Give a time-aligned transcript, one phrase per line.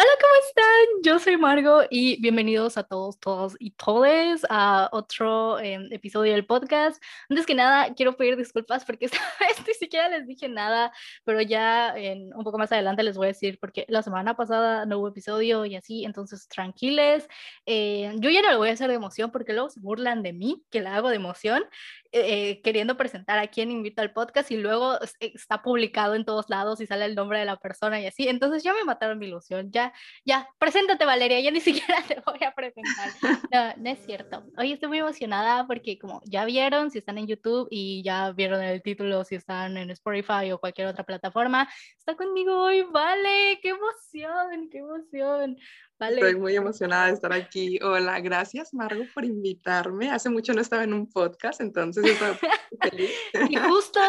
[0.00, 1.02] Hola, ¿cómo están?
[1.02, 6.46] Yo soy Margo y bienvenidos a todos, todos y todes a otro em, episodio del
[6.46, 7.02] podcast.
[7.28, 10.92] Antes que nada, quiero pedir disculpas porque esta vez ni siquiera les dije nada,
[11.24, 14.86] pero ya en, un poco más adelante les voy a decir porque la semana pasada
[14.86, 17.26] no hubo episodio y así, entonces tranquiles.
[17.66, 20.32] Eh, yo ya no lo voy a hacer de emoción porque luego se burlan de
[20.32, 21.64] mí que la hago de emoción
[22.12, 26.80] eh, queriendo presentar a quien invito al podcast y luego está publicado en todos lados
[26.80, 28.28] y sale el nombre de la persona y así.
[28.28, 29.70] Entonces ya me mataron mi ilusión.
[29.70, 29.92] Ya,
[30.24, 33.10] ya, preséntate Valeria, ya ni siquiera te voy a presentar.
[33.52, 34.44] No, no es cierto.
[34.56, 38.62] Hoy estoy muy emocionada porque como ya vieron, si están en YouTube y ya vieron
[38.62, 43.70] el título, si están en Spotify o cualquier otra plataforma, está conmigo hoy, vale, qué
[43.70, 45.56] emoción, qué emoción.
[46.00, 47.80] Estoy muy emocionada de estar aquí.
[47.82, 50.10] Hola, gracias Margo por invitarme.
[50.10, 52.36] Hace mucho no estaba en un podcast, entonces estoy
[52.82, 53.10] feliz.
[53.48, 54.00] y justo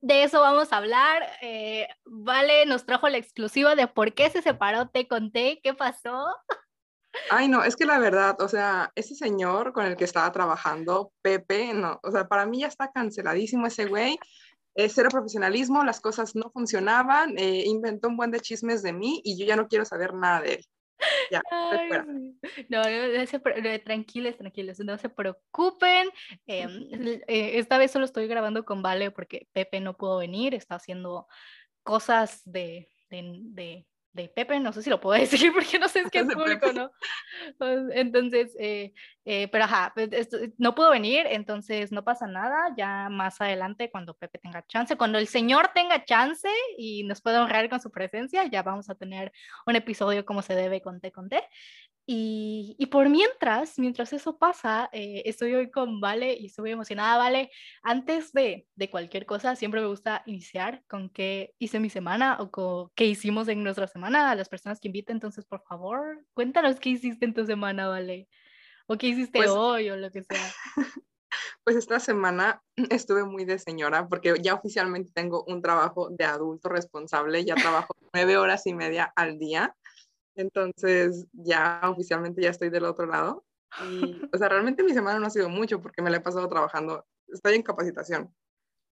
[0.00, 1.22] de eso vamos a hablar.
[1.42, 6.26] Eh, vale, nos trajo la exclusiva de por qué se separó Te Conté, qué pasó.
[7.30, 11.12] Ay, no, es que la verdad, o sea, ese señor con el que estaba trabajando,
[11.22, 14.18] Pepe, no, o sea, para mí ya está canceladísimo ese güey.
[14.74, 19.38] Cero profesionalismo, las cosas no funcionaban, eh, inventó un buen de chismes de mí y
[19.38, 20.66] yo ya no quiero saber nada de él.
[21.30, 21.42] Ya,
[22.68, 22.82] no,
[23.84, 26.08] tranquiles, tranquiles, no se preocupen.
[26.46, 26.88] Em,
[27.26, 31.26] eh, esta vez solo estoy grabando con Vale porque Pepe no pudo venir, está haciendo
[31.82, 33.86] cosas de, de de
[34.34, 36.90] Pepe, no sé si lo puedo decir porque no sé si es público, ¿no?
[37.58, 38.92] Pues, entonces, eh,
[39.24, 40.10] eh, pero ajá, pues,
[40.58, 45.18] no pudo venir, entonces no pasa nada, ya más adelante cuando Pepe tenga chance, cuando
[45.18, 49.32] el Señor tenga chance y nos pueda honrar con su presencia, ya vamos a tener
[49.66, 51.42] un episodio como se debe con Te Conté.
[52.08, 57.18] Y, y, por mientras, mientras eso pasa, eh, estoy hoy con Vale y estoy emocionada.
[57.18, 57.50] Vale,
[57.82, 62.52] antes de, de, cualquier cosa, siempre me gusta iniciar con qué hice mi semana o
[62.52, 65.16] con qué hicimos en nuestra semana a las personas que inviten.
[65.16, 68.28] Entonces, por favor, cuéntanos qué hiciste en tu semana, Vale.
[68.86, 70.52] O qué hiciste pues hoy o lo que sea.
[71.64, 76.68] Pues esta semana estuve muy de señora porque ya oficialmente tengo un trabajo de adulto
[76.68, 79.74] responsable, ya trabajo nueve horas y media al día
[80.36, 83.44] entonces ya oficialmente ya estoy del otro lado.
[83.90, 86.48] Y, o sea, realmente mi semana no ha sido mucho porque me la he pasado
[86.48, 88.34] trabajando, estoy en capacitación.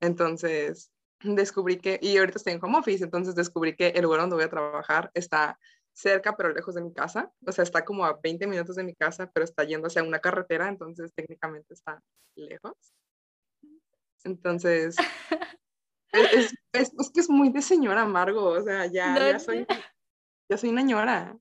[0.01, 0.91] Entonces
[1.23, 4.45] descubrí que, y ahorita estoy en home office, entonces descubrí que el lugar donde voy
[4.45, 5.59] a trabajar está
[5.93, 7.33] cerca pero lejos de mi casa.
[7.47, 10.19] O sea, está como a 20 minutos de mi casa, pero está yendo hacia una
[10.19, 12.03] carretera, entonces técnicamente está
[12.35, 12.75] lejos.
[14.25, 14.97] Entonces,
[16.13, 19.67] es, es, es, que es muy de señora amargo, o sea, ya, ya soy
[20.49, 21.37] yo soy una ñora.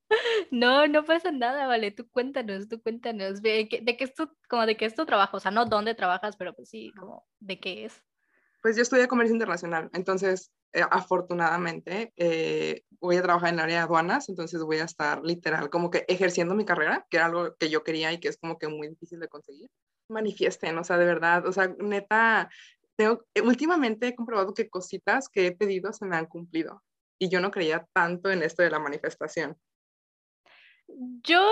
[0.52, 1.92] No, no pasa nada, vale.
[1.92, 3.42] Tú cuéntanos, tú cuéntanos.
[3.42, 5.38] ¿De qué, de qué es tu, como de qué es tu trabajo?
[5.38, 8.04] O sea, no dónde trabajas, pero pues sí, como de qué es.
[8.62, 13.78] Pues yo estudio comercio internacional, entonces eh, afortunadamente eh, voy a trabajar en el área
[13.80, 17.56] de aduanas, entonces voy a estar literal como que ejerciendo mi carrera, que era algo
[17.58, 19.70] que yo quería y que es como que muy difícil de conseguir.
[20.08, 22.50] Manifiesten, o sea, de verdad, o sea, neta,
[22.96, 26.82] tengo, últimamente he comprobado que cositas que he pedido se me han cumplido
[27.24, 29.58] y yo no creía tanto en esto de la manifestación.
[31.24, 31.50] Yo,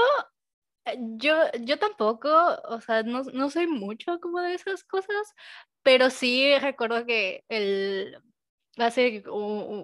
[0.85, 2.29] eh, yo, yo tampoco,
[2.65, 5.33] o sea, no, no soy mucho como de esas cosas,
[5.81, 8.21] pero sí recuerdo que el,
[8.81, 9.23] Hace,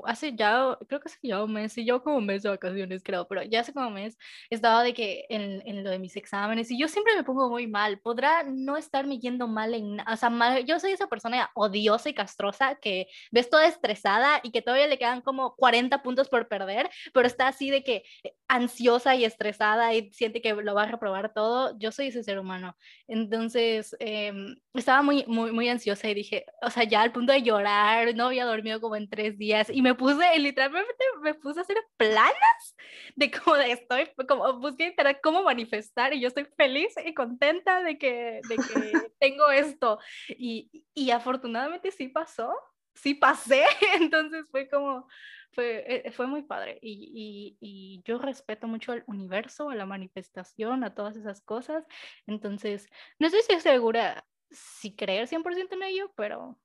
[0.06, 3.03] hace ya, creo que hace ya un mes, y yo como un mes de vacaciones,
[3.03, 4.18] creo, pero ya hace como un mes
[4.50, 7.68] estaba de que en, en, lo de mis exámenes, y yo siempre me pongo muy
[7.68, 12.09] mal, podrá no estarme yendo mal en o sea, mal, yo soy esa persona odiosa
[12.09, 16.47] y castrosa que ves toda estresada y que todavía le quedan como 40 puntos por
[16.47, 18.03] perder, pero está así de que
[18.47, 22.40] ansiosa y estresada y siente que lo va a reprobar todo, yo soy ese ser
[22.40, 22.75] humano.
[23.07, 24.34] Entonces, eh,
[24.74, 28.28] estaba muy, muy, muy ansiosa y dije, o sea, ya al punto de llorar, no
[28.28, 32.75] había dormido como en tres días y me puse, literalmente me puse a hacer planas
[33.16, 38.42] de cómo estoy, como busqué cómo manifestar y yo estoy feliz y contenta de que,
[38.48, 40.00] de que tengo esto.
[40.30, 42.53] Y, y afortunadamente sí pasó,
[42.94, 43.64] sí pasé,
[43.96, 45.08] entonces fue como,
[45.52, 46.80] fue, eh, fue muy padre.
[46.81, 51.86] Y, y, y, yo respeto mucho al universo, a la manifestación, a todas esas cosas.
[52.25, 52.88] Entonces,
[53.19, 56.60] no estoy segura si creer 100% en ello, pero...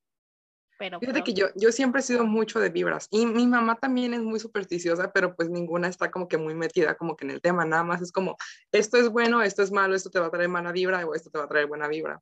[0.79, 4.15] pero Fíjate que yo, yo siempre he sido mucho de vibras y mi mamá también
[4.15, 7.41] es muy supersticiosa, pero pues ninguna está como que muy metida como que en el
[7.41, 8.37] tema, nada más es como,
[8.73, 11.31] esto es bueno, esto es malo, esto te va a traer mala vibra o esto
[11.31, 12.21] te va a traer buena vibra.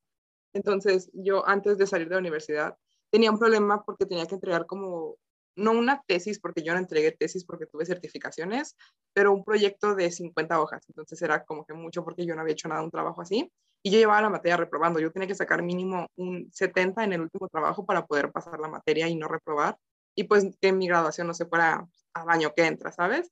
[0.52, 2.76] Entonces yo antes de salir de la universidad
[3.10, 5.16] tenía un problema porque tenía que entregar como
[5.56, 8.76] no una tesis, porque yo no entregué tesis porque tuve certificaciones,
[9.12, 10.84] pero un proyecto de 50 hojas.
[10.88, 13.50] Entonces era como que mucho porque yo no había hecho nada, un trabajo así.
[13.82, 15.00] Y yo llevaba la materia reprobando.
[15.00, 18.68] Yo tenía que sacar mínimo un 70 en el último trabajo para poder pasar la
[18.68, 19.76] materia y no reprobar.
[20.14, 23.30] Y pues que mi graduación no se fuera a baño que entra, ¿sabes?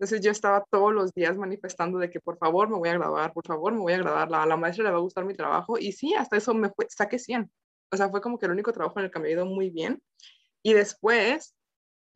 [0.00, 3.34] Entonces yo estaba todos los días manifestando de que por favor me voy a graduar,
[3.34, 5.76] por favor me voy a graduar, a la maestra le va a gustar mi trabajo
[5.78, 7.50] y sí, hasta eso me fue, saqué 100.
[7.92, 9.68] O sea, fue como que el único trabajo en el que me ha ido muy
[9.68, 10.00] bien.
[10.62, 11.54] Y después,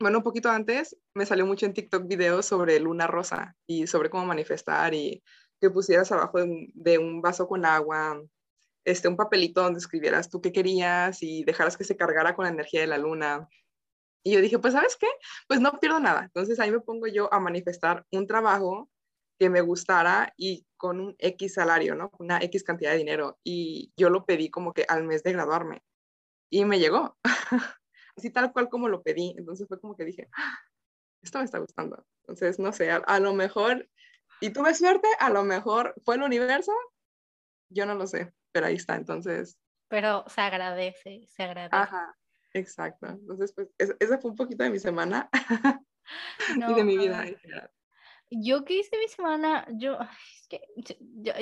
[0.00, 4.10] bueno, un poquito antes, me salió mucho en TikTok videos sobre luna rosa y sobre
[4.10, 5.22] cómo manifestar y
[5.60, 8.20] que pusieras abajo de un, vaso con agua
[8.84, 12.50] este, un papelito donde escribieras tú qué querías y dejaras que se cargara con la
[12.50, 13.48] energía de la luna.
[14.22, 15.06] Y yo dije, pues, ¿sabes qué?
[15.48, 16.24] Pues no pierdo nada.
[16.24, 18.90] Entonces ahí me pongo yo a manifestar un trabajo
[19.38, 22.10] que me gustara y con un X salario, ¿no?
[22.18, 23.38] Una X cantidad de dinero.
[23.44, 25.82] Y yo lo pedí como que al mes de graduarme.
[26.50, 27.16] Y me llegó.
[28.16, 29.34] Así tal cual como lo pedí.
[29.36, 30.58] Entonces fue como que dije, ah,
[31.22, 32.06] esto me está gustando.
[32.22, 33.88] Entonces, no sé, a, lo mejor,
[34.40, 36.72] y tuve suerte, a lo mejor fue el universo,
[37.70, 38.96] yo no lo sé, pero ahí está.
[38.96, 39.58] Entonces.
[39.88, 41.76] Pero se agradece, se agradece.
[41.76, 42.16] Ajá.
[42.54, 43.08] Exacto.
[43.08, 45.28] Entonces, pues, esa fue un poquito de mi semana
[46.56, 47.70] y de mi vida en general.
[48.42, 49.98] Yo que hice mi semana, yo,
[50.36, 50.60] es que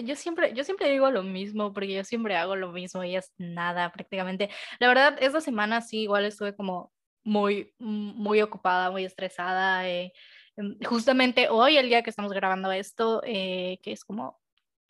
[0.05, 3.33] yo, siempre, yo siempre digo lo mismo, porque yo siempre hago lo mismo y es
[3.39, 4.51] nada prácticamente.
[4.79, 6.93] La verdad, esta semana sí, igual estuve como
[7.25, 9.89] muy, muy ocupada, muy estresada.
[9.89, 10.13] Eh,
[10.57, 14.41] em, justamente hoy, el día que estamos grabando esto, eh, que es como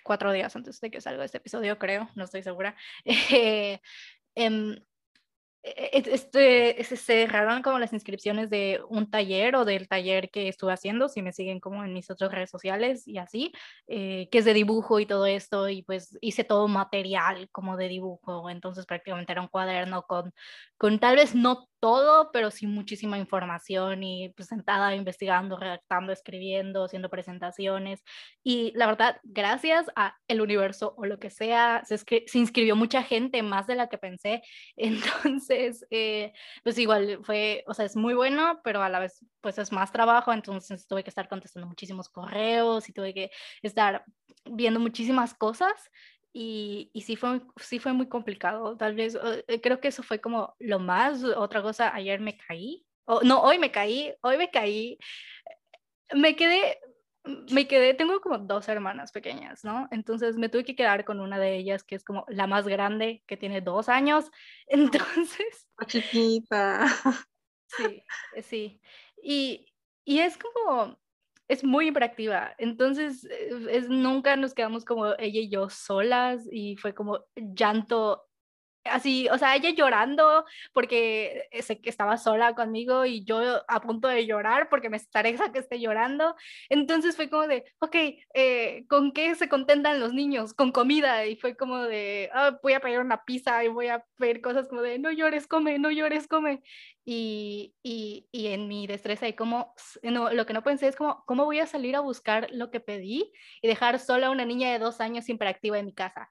[0.05, 2.77] cuatro días antes de que salga este episodio, creo, no estoy segura.
[3.31, 3.81] Eh,
[4.35, 4.77] em,
[5.63, 11.09] este, se cerraron como las inscripciones de un taller o del taller que estuve haciendo,
[11.09, 13.53] si me siguen como en mis otras redes sociales y así,
[13.87, 17.89] eh, que es de dibujo y todo esto, y pues hice todo material como de
[17.89, 20.33] dibujo, entonces prácticamente era un cuaderno con,
[20.77, 26.85] con tal vez no todo, pero sí muchísima información y pues sentada investigando, redactando, escribiendo,
[26.85, 28.05] haciendo presentaciones.
[28.45, 33.03] Y la verdad, gracias a el universo o lo que sea, se, se inscribió mucha
[33.03, 34.43] gente, más de la que pensé.
[34.77, 35.52] Entonces,
[35.91, 36.33] eh,
[36.65, 39.93] pues igual fue, o sea, es muy bueno, pero a la vez pues es más
[39.93, 43.31] trabajo, entonces tuve que estar contestando muchísimos correos y tuve que
[43.63, 44.05] estar
[44.45, 45.73] viendo muchísimas cosas
[46.33, 48.77] y, y sí, fue, sí fue muy complicado.
[48.77, 49.17] Tal vez,
[49.47, 51.23] eh, creo que eso fue como lo más.
[51.25, 52.87] Otra cosa, ayer me caí.
[53.05, 54.99] o no, hoy me caí, hoy me caí.
[56.15, 56.79] Me quedé,
[57.25, 59.89] me quedé, tengo como dos hermanas pequeñas, ¿no?
[59.91, 63.23] Entonces me tuve que quedar con una de ellas, que es como la más grande,
[63.27, 64.31] que tiene dos años.
[64.67, 65.69] Entonces...
[65.87, 66.87] Chiquita.
[67.75, 68.03] Sí,
[68.43, 68.83] sí.
[69.23, 69.73] Y,
[70.05, 71.01] y es como,
[71.49, 72.55] es muy hiperactiva.
[72.59, 78.27] Entonces, eh, es, nunca nos quedamos como ella y yo solas y fue como llanto
[78.85, 84.09] así, o sea, ella llorando porque sé que estaba sola conmigo y yo a punto
[84.09, 86.35] de llorar porque me estresa que esté llorando.
[86.69, 87.97] Entonces fue como de, ok,
[88.35, 90.55] eh, ¿con qué se contentan los niños?
[90.55, 91.27] Con comida.
[91.27, 94.69] Y fue como de, ah, voy a pedir una pizza y voy a pedir cosas
[94.69, 96.63] como de, no llores, come, no llores, come.
[97.05, 101.25] Y, y, y en mi destreza y como, no, lo que no pensé es como,
[101.27, 104.71] ¿cómo voy a salir a buscar lo que pedí y dejar sola a una niña
[104.73, 106.31] de dos años hiperactiva en mi casa?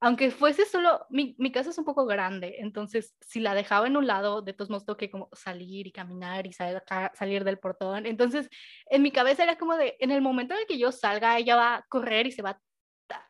[0.00, 3.96] Aunque fuese solo, mi, mi, casa es un poco grande, entonces si la dejaba en
[3.96, 8.06] un lado, de todos modos tengo como salir y caminar y salir, del portón.
[8.06, 8.50] Entonces,
[8.90, 11.56] en mi cabeza era como de, en el momento en el que yo salga, ella
[11.56, 12.60] va a correr y se va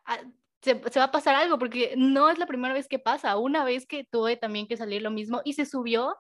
[0.07, 0.19] a,
[0.63, 3.37] se, va a pasar algo, porque no es la primera vez que pasa.
[3.37, 6.17] Una vez que tuve también que salir lo mismo y se subió,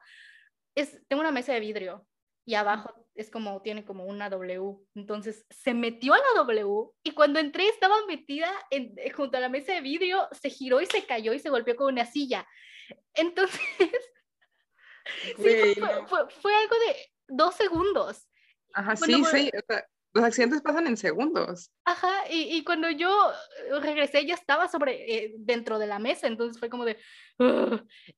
[0.74, 2.06] es, tengo una mesa de vidrio
[2.44, 4.76] y abajo es como, tiene como una W.
[4.94, 9.40] Entonces se metió a la W y cuando entré estaba metida en, eh, junto a
[9.40, 12.46] la mesa de vidrio, se giró y se cayó y se golpeó con una silla.
[13.14, 13.60] Entonces,
[15.36, 15.74] fue,
[16.40, 16.96] fue, algo de
[17.28, 18.28] dos segundos.
[18.72, 19.50] Ajá, sí, sí
[20.14, 21.72] los accidentes pasan en segundos.
[21.84, 26.28] Ajá, y, y cuando yo eh, regresé ya estaba sobre, eh, dentro de la mesa,
[26.28, 26.98] entonces fue como de,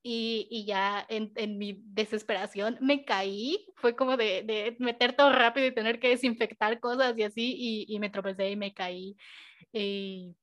[0.02, 5.32] y, y, ya en, en, mi desesperación me caí, fue como de, de, meter todo
[5.32, 9.16] rápido y tener que desinfectar cosas y así, y, y me tropecé y me caí.
[9.72, 10.36] Y,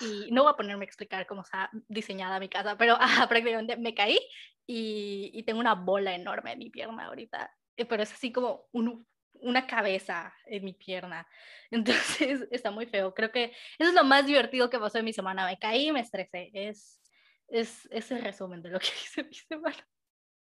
[0.00, 3.76] y no voy a ponerme a explicar cómo está diseñada mi casa, pero ajá, prácticamente
[3.76, 4.18] me caí
[4.66, 8.66] y, y tengo una bola enorme en mi pierna ahorita, eh, pero es así como
[8.72, 9.06] un
[9.40, 11.26] una cabeza en mi pierna.
[11.70, 13.14] Entonces está muy feo.
[13.14, 13.44] Creo que
[13.78, 15.46] eso es lo más divertido que pasó en mi semana.
[15.46, 16.50] Me caí y me estresé.
[16.52, 17.00] Es,
[17.48, 19.88] es ese resumen de lo que hice en mi semana.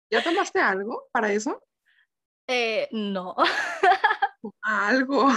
[0.10, 1.64] ¿Ya tomaste algo para eso?
[2.48, 3.36] Eh, no.
[4.62, 5.30] algo.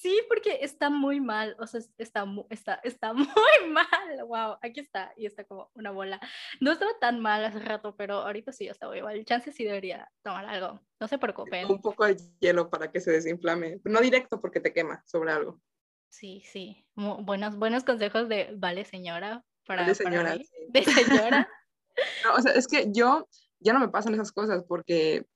[0.00, 5.12] Sí, porque está muy mal, o sea, está, está, está muy mal, wow, aquí está,
[5.14, 6.18] y está como una bola.
[6.58, 9.22] No estaba tan mal hace rato, pero ahorita sí está muy mal.
[9.26, 11.70] Chance sí debería tomar algo, no se preocupen.
[11.70, 15.60] Un poco de hielo para que se desinflame, no directo porque te quema sobre algo.
[16.08, 19.44] Sí, sí, buenos, buenos consejos de vale señora.
[19.66, 20.38] Para, vale señora.
[20.68, 21.46] De señora.
[22.24, 23.28] no, o sea, es que yo
[23.58, 25.26] ya no me pasan esas cosas porque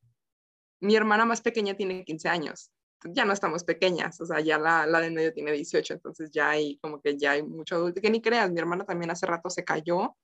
[0.80, 2.70] mi hermana más pequeña tiene 15 años
[3.04, 6.50] ya no estamos pequeñas, o sea, ya la, la de medio tiene 18, entonces ya
[6.50, 9.50] hay como que ya hay mucho adulto, que ni creas, mi hermana también hace rato
[9.50, 10.16] se cayó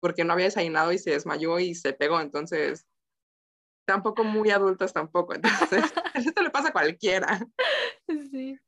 [0.00, 2.86] porque no había desayunado y se desmayó y se pegó, entonces
[3.86, 5.82] tampoco muy adultos tampoco, entonces
[6.14, 7.40] esto le pasa a cualquiera.
[8.30, 8.58] Sí,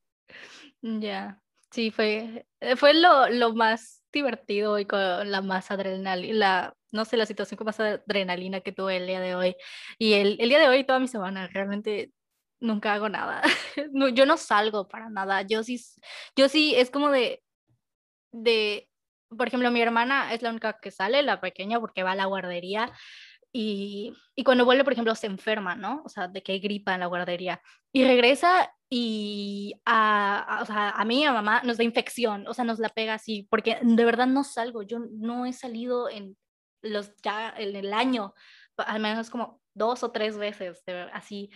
[0.83, 6.77] ya, sí, fue, eh, fue lo, lo más divertido y con la más adrenalina, la,
[6.93, 9.57] no sé, la situación con más adrenalina que tuve el día de hoy.
[9.99, 12.13] Y el, el día de hoy, toda mi semana, realmente
[12.61, 13.43] nunca hago nada.
[13.93, 15.43] no, yo no salgo para nada.
[15.43, 15.81] Yo sí,
[16.37, 17.43] yo sí, es como de,
[18.33, 18.89] de,
[19.37, 22.27] por ejemplo, mi hermana es la única que sale, la pequeña, porque va a la
[22.27, 22.93] guardería.
[23.53, 26.03] Y, y cuando vuelve, por ejemplo, se enferma, ¿no?
[26.05, 27.63] O sea, de que gripa en la guardería.
[27.93, 32.65] Y regresa y a, o sea, a mí, a mamá, nos da infección, o sea,
[32.65, 34.83] nos la pega así, porque de verdad no salgo.
[34.83, 36.37] Yo no he salido en
[36.83, 38.35] los ya en el año,
[38.77, 41.51] al menos como dos o tres veces, así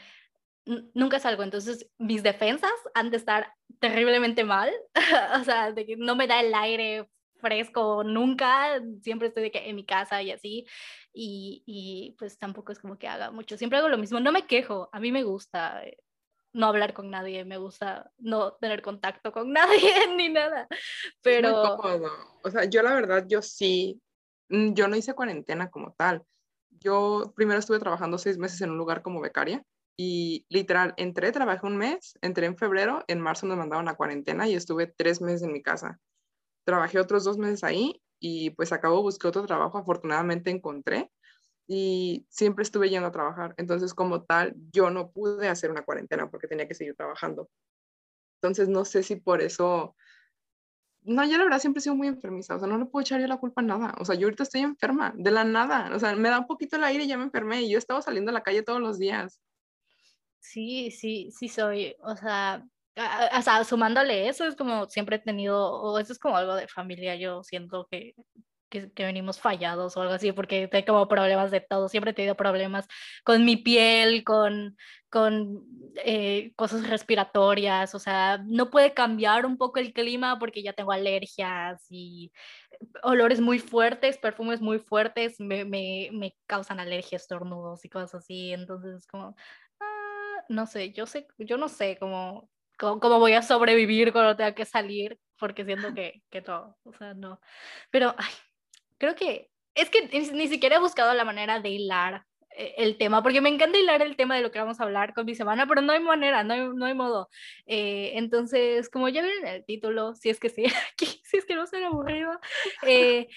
[0.65, 4.73] nunca salgo, entonces mis defensas han de estar terriblemente mal,
[5.41, 7.09] o sea, de que no me da el aire
[7.41, 10.67] fresco nunca, siempre estoy de que en mi casa y así,
[11.13, 14.47] y, y, pues tampoco es como que haga mucho, siempre hago lo mismo, no me
[14.47, 15.99] quejo, a mí me gusta eh,
[16.53, 20.69] no hablar con nadie, me gusta no tener contacto con nadie ni nada,
[21.23, 21.77] pero...
[22.45, 24.01] O sea, yo la verdad, yo sí,
[24.49, 26.23] mm, yo no hice cuarentena como tal,
[26.71, 29.65] yo primero estuve trabajando seis meses en un lugar como becaria,
[29.97, 34.49] y literal, entré, trabajé un mes, entré en febrero, en marzo me mandaron a cuarentena
[34.49, 35.99] y estuve tres meses en mi casa.
[36.65, 41.11] Trabajé otros dos meses ahí y pues acabo, busqué otro trabajo, afortunadamente encontré
[41.67, 43.55] y siempre estuve yendo a trabajar.
[43.57, 47.49] Entonces, como tal, yo no pude hacer una cuarentena porque tenía que seguir trabajando.
[48.41, 49.97] Entonces, no sé si por eso...
[51.05, 53.21] No, yo la verdad siempre he sido muy enfermiza, o sea, no le puedo echar
[53.21, 53.95] yo la culpa a nada.
[53.99, 55.91] O sea, yo ahorita estoy enferma, de la nada.
[55.95, 58.03] O sea, me da un poquito el aire y ya me enfermé y yo estaba
[58.03, 59.41] saliendo a la calle todos los días.
[60.43, 62.65] Sí, sí, sí soy, o sea,
[63.43, 67.15] sea, sumándole eso, es como siempre he tenido, o eso es como algo de familia,
[67.17, 68.15] yo siento que,
[68.69, 72.37] que, venimos fallados o algo así, porque tengo como problemas de todo, siempre he tenido
[72.37, 72.89] problemas
[73.25, 74.77] con mi piel, con,
[75.11, 75.65] con
[76.05, 80.93] eh, cosas respiratorias, o sea, no puede cambiar un poco el clima porque ya tengo
[80.93, 82.33] alergias y
[83.03, 88.53] olores muy fuertes, perfumes muy fuertes, me, me, me causan alergias, estornudos y cosas así,
[88.53, 89.37] entonces es como
[90.49, 94.65] no sé, yo sé, yo no sé cómo, cómo, voy a sobrevivir cuando tenga que
[94.65, 97.41] salir, porque siento que, que todo, o sea, no.
[97.91, 98.33] Pero, ay,
[98.99, 102.25] creo que, es que ni, siquiera he buscado la manera de hilar
[102.57, 105.15] eh, el tema, porque me encanta hilar el tema de lo que vamos a hablar
[105.15, 107.29] con mi semana, pero no hay manera, no hay, no hay modo.
[107.67, 110.65] Eh, entonces, como ya ven el título, si es que sí,
[111.25, 112.39] si es que no se aburrido,
[112.83, 113.29] eh,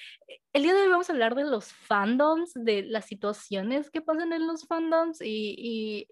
[0.53, 4.33] el día de hoy vamos a hablar de los fandoms, de las situaciones que pasan
[4.33, 6.07] en los fandoms y, y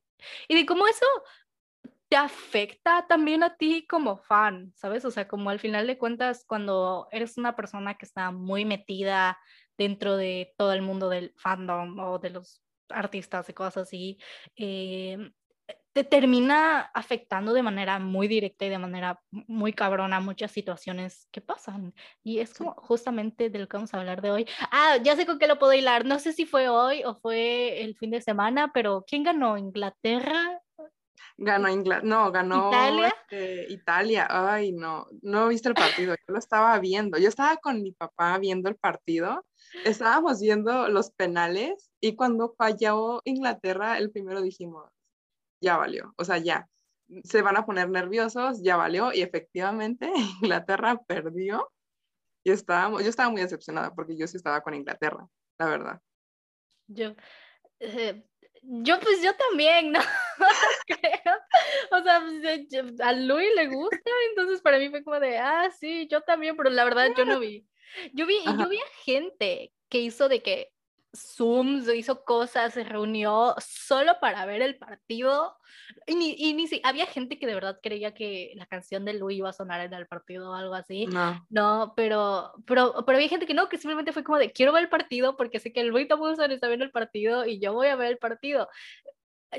[0.48, 1.06] y de cómo eso
[2.10, 5.04] te afecta también a ti como fan, ¿sabes?
[5.06, 9.40] O sea, como al final de cuentas, cuando eres una persona que está muy metida
[9.78, 14.20] dentro de todo el mundo del fandom o de los artistas y cosas así,
[14.56, 15.18] eh,
[15.94, 21.40] te termina afectando de manera muy directa y de manera muy cabrona muchas situaciones que
[21.40, 21.94] pasan.
[22.24, 24.48] Y es como justamente de lo que vamos a hablar de hoy.
[24.72, 26.04] Ah, ya sé con qué lo puedo hilar.
[26.06, 29.56] No sé si fue hoy o fue el fin de semana, pero ¿quién ganó?
[29.56, 30.60] ¿Inglaterra?
[31.38, 33.16] Ganó Inglaterra, no, ganó Italia.
[33.30, 34.28] Este, Italia.
[34.30, 37.20] Ay, no, no viste el partido, yo lo estaba viendo.
[37.20, 39.46] Yo estaba con mi papá viendo el partido,
[39.86, 44.92] estábamos viendo los penales y cuando falló Inglaterra, el primero dijimos,
[45.64, 46.68] ya valió, o sea, ya,
[47.24, 51.72] se van a poner nerviosos, ya valió, y efectivamente Inglaterra perdió,
[52.44, 55.26] y estábamos, yo estaba muy decepcionada porque yo sí estaba con Inglaterra,
[55.58, 56.02] la verdad.
[56.88, 57.16] Yo,
[57.80, 58.22] eh,
[58.62, 60.00] yo pues yo también, ¿no?
[60.88, 61.36] Creo.
[61.92, 66.08] O sea, pues, a Luis le gusta, entonces para mí fue como de, ah, sí,
[66.10, 67.66] yo también, pero la verdad yo no vi.
[68.14, 70.74] Yo vi, yo vi a gente que hizo de que
[71.16, 75.56] Zooms, hizo cosas, se reunió solo para ver el partido.
[76.08, 79.14] Y ni, y ni si había gente que de verdad creía que la canción de
[79.14, 81.06] Luis iba a sonar en el partido o algo así.
[81.06, 81.46] No.
[81.50, 84.84] No, pero, pero, pero había gente que no, que simplemente fue como de quiero ver
[84.84, 87.96] el partido porque sé que Luis tampoco está viendo el partido y yo voy a
[87.96, 88.68] ver el partido.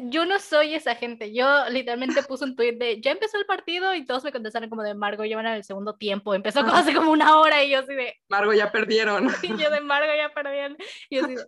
[0.02, 1.32] Yo no soy esa gente.
[1.32, 4.82] Yo literalmente puse un tweet de ya empezó el partido y todos me contestaron como
[4.82, 6.34] de Margo, ya van en el segundo tiempo.
[6.34, 9.28] Empezó como hace como una hora y yo así de Margo ya perdieron.
[9.42, 10.76] Y yo de Margo ya perdieron.
[11.08, 11.46] Y yo así de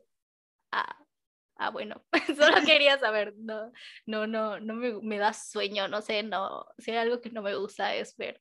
[0.72, 0.96] ah,
[1.56, 2.04] ah bueno,
[2.36, 3.34] solo quería saber.
[3.36, 3.72] No,
[4.06, 6.66] no, no, no me, me da sueño, no sé, no.
[6.78, 8.40] Si hay algo que no me gusta es ver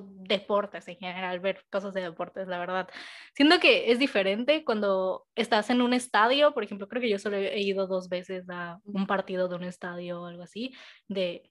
[0.00, 2.88] deportes en general, ver cosas de deportes, la verdad.
[3.34, 7.36] Siento que es diferente cuando estás en un estadio, por ejemplo, creo que yo solo
[7.36, 10.74] he ido dos veces a un partido de un estadio o algo así,
[11.08, 11.50] de,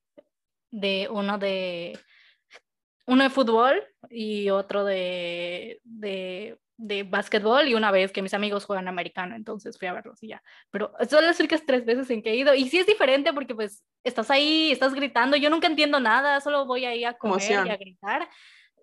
[0.71, 1.97] de uno de
[3.07, 8.65] uno de fútbol y otro de, de, de básquetbol y una vez que mis amigos
[8.65, 10.43] juegan americano, entonces fui a verlos y ya.
[10.71, 13.55] Pero son las únicas tres veces en que he ido y sí es diferente porque
[13.55, 17.69] pues estás ahí, estás gritando, yo nunca entiendo nada, solo voy ahí a comer y
[17.69, 18.29] a gritar.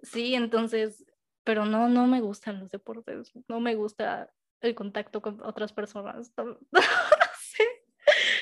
[0.02, 1.04] Sí, entonces,
[1.44, 4.30] pero no, no me gustan los deportes, no me gusta
[4.60, 6.32] el contacto con otras personas.
[6.38, 6.54] No,
[7.38, 7.64] sé,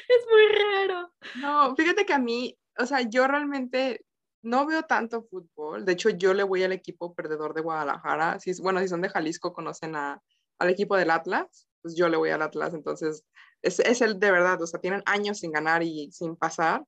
[0.09, 1.13] es muy raro.
[1.37, 4.07] No, fíjate que a mí, o sea, yo realmente
[4.43, 5.85] no veo tanto fútbol.
[5.85, 8.39] De hecho, yo le voy al equipo perdedor de Guadalajara.
[8.41, 10.23] Si, bueno, si son de Jalisco, conocen a,
[10.59, 12.75] al equipo del Atlas, pues yo le voy al Atlas.
[12.75, 13.25] Entonces,
[13.63, 16.85] es, es el de verdad, o sea, tienen años sin ganar y sin pasar.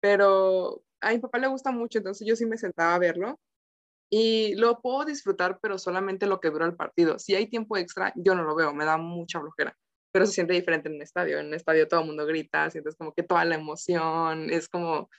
[0.00, 3.38] Pero a mi papá le gusta mucho, entonces yo sí me sentaba a verlo
[4.10, 7.18] y lo puedo disfrutar, pero solamente lo que dura el partido.
[7.18, 9.76] Si hay tiempo extra, yo no lo veo, me da mucha flojera.
[10.12, 11.38] Pero se siente diferente en un estadio.
[11.38, 15.10] En un estadio todo el mundo grita, sientes como que toda la emoción, es como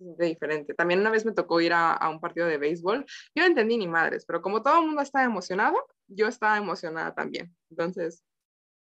[0.00, 0.74] de diferente.
[0.74, 3.04] También una vez me tocó ir a, a, un partido de béisbol.
[3.34, 5.76] Yo no entendí ni madres, pero como todo el mundo estaba emocionado,
[6.08, 7.54] yo estaba emocionada también.
[7.70, 8.24] Entonces,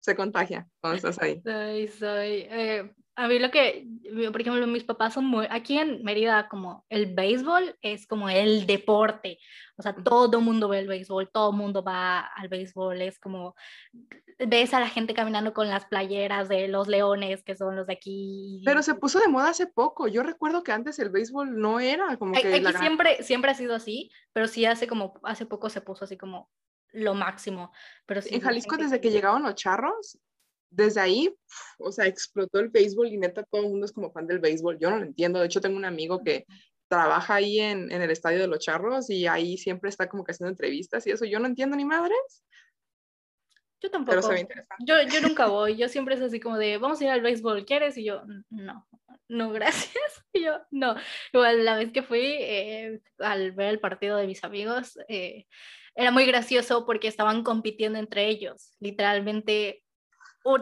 [0.02, 1.42] se contagia cuando estás ahí.
[1.44, 2.48] Soy, soy.
[2.50, 3.88] Eh, a mí lo que,
[4.32, 8.66] por ejemplo, mis papás son muy, aquí en Mérida como el béisbol es como el
[8.66, 9.38] deporte,
[9.78, 13.20] o sea, todo el mundo ve el béisbol, todo el mundo va al béisbol, es
[13.20, 13.56] como,
[14.40, 17.94] ves a la gente caminando con las playeras de los leones, que son los de
[17.94, 18.64] aquí.
[18.66, 22.18] Pero se puso de moda hace poco, yo recuerdo que antes el béisbol no era
[22.18, 22.40] como que...
[22.40, 26.18] Aquí siempre, siempre ha sido así, pero sí hace como, hace poco se puso así
[26.18, 26.50] como
[26.92, 27.72] lo máximo.
[28.06, 30.18] Pero sí, en Jalisco, desde que llegaban los charros,
[30.72, 31.36] desde ahí,
[31.78, 34.80] o sea, explotó el béisbol y neta todo el mundo es como fan del béisbol.
[34.80, 35.40] Yo no lo entiendo.
[35.40, 36.46] De hecho, tengo un amigo que
[36.88, 40.32] trabaja ahí en, en el estadio de los charros y ahí siempre está como que
[40.32, 41.26] haciendo entrevistas y eso.
[41.26, 42.44] Yo no entiendo ni madres.
[43.82, 44.12] Yo tampoco.
[44.12, 44.86] Pero se ve interesante.
[44.86, 45.76] Yo, yo nunca voy.
[45.76, 47.98] Yo siempre es así como de, vamos a ir al béisbol, ¿quieres?
[47.98, 48.88] Y yo, no,
[49.28, 49.92] no, gracias.
[50.34, 50.96] Y yo, no.
[51.34, 55.46] Igual la vez que fui eh, al ver el partido de mis amigos, eh,
[55.94, 58.76] era muy gracioso porque estaban compitiendo entre ellos.
[58.80, 59.81] Literalmente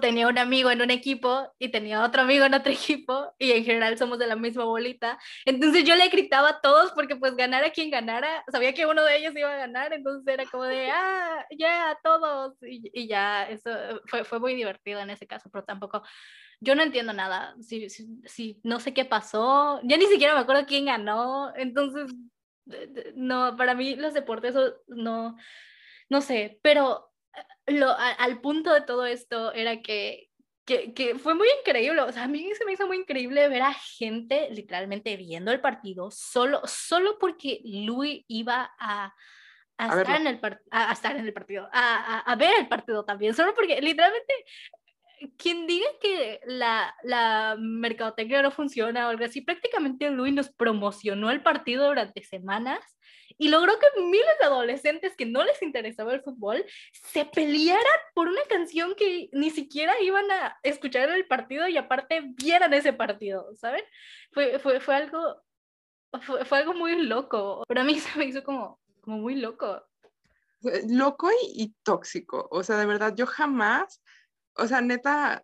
[0.02, 3.64] tenía un amigo en un equipo y tenía otro amigo en otro equipo y en
[3.64, 5.18] general somos de la misma bolita.
[5.46, 9.18] Entonces yo le gritaba a todos porque pues ganara quien ganara, sabía que uno de
[9.18, 12.56] ellos iba a ganar, entonces era como de, ah, ya, todos.
[12.64, 13.72] Y, y, ya, eso
[14.06, 16.04] fue, fue muy divertido en ese caso, pero tampoco,
[16.60, 20.42] yo no entiendo nada, si, si, si no sé qué pasó, ya ni siquiera me
[20.42, 22.12] acuerdo quién ganó, entonces,
[23.16, 24.56] no, para mí los deportes
[24.88, 25.38] no,
[26.10, 27.09] no sé, pero
[27.68, 30.30] lo, al punto de todo esto era que,
[30.66, 33.62] que, que, fue muy increíble, o sea, a mí se me hizo muy increíble ver
[33.62, 39.14] a gente literalmente viendo el partido solo, solo porque Louis iba a,
[39.78, 40.40] a, estar, en el
[40.72, 44.34] a, estar en el partido, a, a, ver el partido también, solo porque literalmente
[45.38, 51.32] quien diga que la, la mercadotecnia no funciona o algo así, prácticamente Louis nos promocionó
[51.32, 52.80] el partido durante semanas
[53.38, 58.28] y logró que miles de adolescentes que no les interesaba el fútbol se pelearan por
[58.28, 63.48] una canción que ni siquiera iban a escuchar el partido y aparte vieran ese partido,
[63.56, 63.84] ¿saben?
[64.32, 65.42] Fue, fue, fue algo
[66.22, 69.84] fue, fue, algo muy loco, pero a mí se me hizo como, como muy loco.
[70.90, 74.02] Loco y, y tóxico, o sea, de verdad, yo jamás,
[74.56, 75.44] o sea, neta,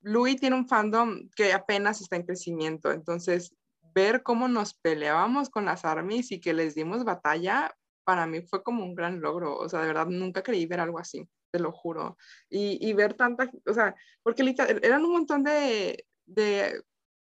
[0.00, 3.54] Louis tiene un fandom que apenas está en crecimiento, entonces
[3.94, 8.62] ver cómo nos peleábamos con las armies y que les dimos batalla, para mí fue
[8.62, 9.56] como un gran logro.
[9.56, 12.16] O sea, de verdad, nunca creí ver algo así, te lo juro.
[12.48, 16.82] Y, y ver tanta, o sea, porque eran un montón de, de,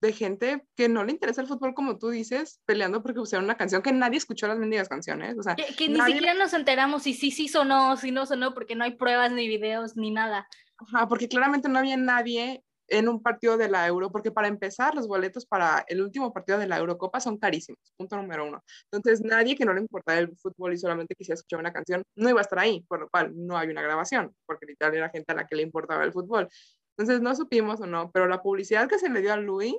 [0.01, 3.57] de, gente que no le interesa el fútbol, como tú dices, peleando porque pusieron una
[3.57, 5.37] canción que nadie escuchó las mendigas canciones.
[5.37, 8.53] O sea, que, que ni siquiera nos enteramos si sí, sí sonó, si no sonó,
[8.53, 10.47] porque no hay pruebas, ni videos, ni nada.
[10.77, 14.95] Ajá, porque claramente no había nadie en un partido de la Euro, porque para empezar,
[14.95, 18.63] los boletos para el último partido de la Eurocopa son carísimos, punto número uno.
[18.91, 22.29] Entonces, nadie que no le importara el fútbol y solamente quisiera escuchar una canción, no
[22.29, 25.31] iba a estar ahí, por lo cual no hay una grabación, porque literal era gente
[25.31, 26.49] a la que le importaba el fútbol.
[26.97, 29.75] Entonces, no supimos o no, pero la publicidad que se le dio a Louis,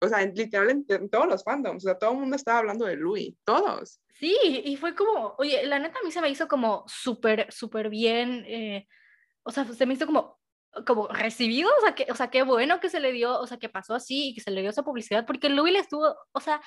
[0.00, 2.96] o sea, literal en, todos los fandoms, o sea, todo el mundo estaba hablando de
[2.96, 4.00] Louis, todos.
[4.12, 7.88] Sí, y fue como, oye, la neta a mí se me hizo como súper, súper
[7.90, 8.86] bien, eh,
[9.42, 10.36] o sea, se me hizo como
[10.84, 13.58] como recibido, o sea, que, o sea, qué bueno que se le dio, o sea,
[13.58, 16.40] que pasó así y que se le dio esa publicidad, porque Louis le estuvo, o
[16.40, 16.60] sea,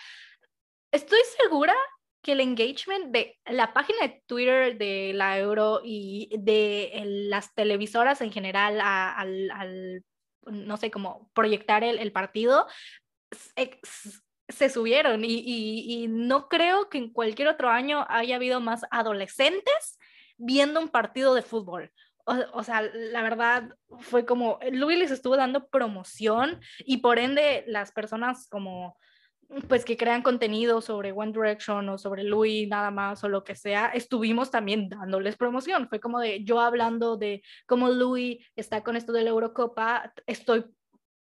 [0.91, 1.75] estoy segura
[2.21, 8.21] que el engagement de la página de Twitter de la Euro y de las televisoras
[8.21, 10.03] en general al, al,
[10.45, 12.67] no sé, como proyectar el, el partido,
[14.47, 19.99] se, subieron y no creo que en cualquier otro año haya habido más adolescentes
[20.37, 21.91] viendo un partido de fútbol.
[22.53, 27.91] O, sea, la verdad fue como, Louis les estuvo dando promoción y por ende las
[27.91, 28.97] personas como
[29.67, 33.55] pues que crean contenido sobre One Direction o sobre Louis nada más o lo que
[33.55, 35.89] sea, estuvimos también dándoles promoción.
[35.89, 40.65] Fue como de yo hablando de cómo Louis está con esto de la Eurocopa, estoy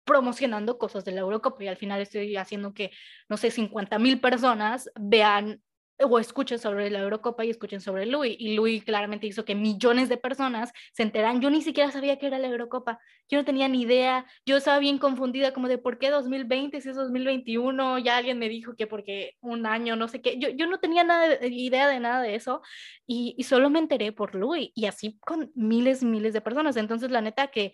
[0.05, 2.91] promocionando cosas de la Eurocopa y al final estoy haciendo que,
[3.29, 5.61] no sé, 50 mil personas vean
[6.03, 8.35] o escuchen sobre la Eurocopa y escuchen sobre Louis.
[8.39, 11.41] Y Louis claramente hizo que millones de personas se enteran.
[11.41, 12.99] Yo ni siquiera sabía que era la Eurocopa.
[13.29, 14.25] Yo no tenía ni idea.
[14.45, 17.99] Yo estaba bien confundida como de por qué 2020 si es 2021.
[17.99, 20.37] Ya alguien me dijo que porque un año, no sé qué.
[20.39, 22.61] Yo, yo no tenía nada de, idea de nada de eso.
[23.05, 24.71] Y, y solo me enteré por Louis.
[24.75, 26.77] Y así con miles miles de personas.
[26.77, 27.73] Entonces, la neta que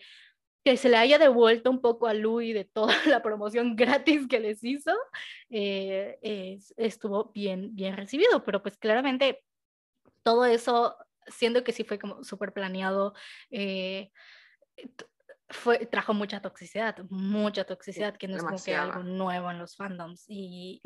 [0.68, 2.88] que se le haya devuelto un poco a Louis de toda
[3.20, 4.92] la promoción gratis que les hizo,
[5.50, 9.46] eh, estuvo bien, bien recibido, pero pues claramente
[10.24, 13.14] todo eso, siendo que sí fue como súper planeado,
[13.50, 14.12] eh,
[15.48, 19.78] fue, trajo mucha toxicidad, mucha toxicidad, que no es como que algo nuevo en los
[19.78, 20.26] fandoms.
[20.28, 20.82] Y,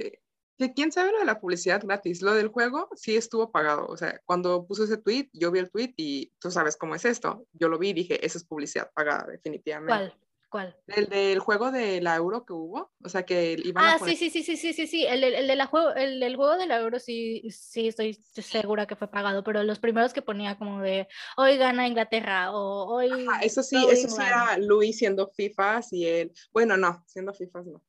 [0.69, 2.21] quién sabe lo de la publicidad gratis.
[2.21, 3.87] Lo del juego sí estuvo pagado.
[3.87, 7.05] O sea, cuando puso ese tweet, yo vi el tweet y tú sabes cómo es
[7.05, 7.45] esto.
[7.53, 9.87] Yo lo vi y dije, esa es publicidad pagada, definitivamente.
[9.87, 10.17] ¿Cuál?
[10.51, 10.75] ¿Cuál?
[10.87, 12.91] El del juego de la euro que hubo.
[13.03, 15.05] O sea, que iban ah, a sí, sí, sí, sí, sí, sí, sí.
[15.05, 18.85] El, el, de la juego, el del juego de la euro sí, sí, estoy segura
[18.85, 19.45] que fue pagado.
[19.45, 23.09] Pero los primeros que ponía como de hoy gana Inglaterra o hoy.
[23.41, 26.33] eso sí, eso sí era Luis siendo FIFA y él.
[26.51, 27.81] Bueno, no, siendo FIFA no.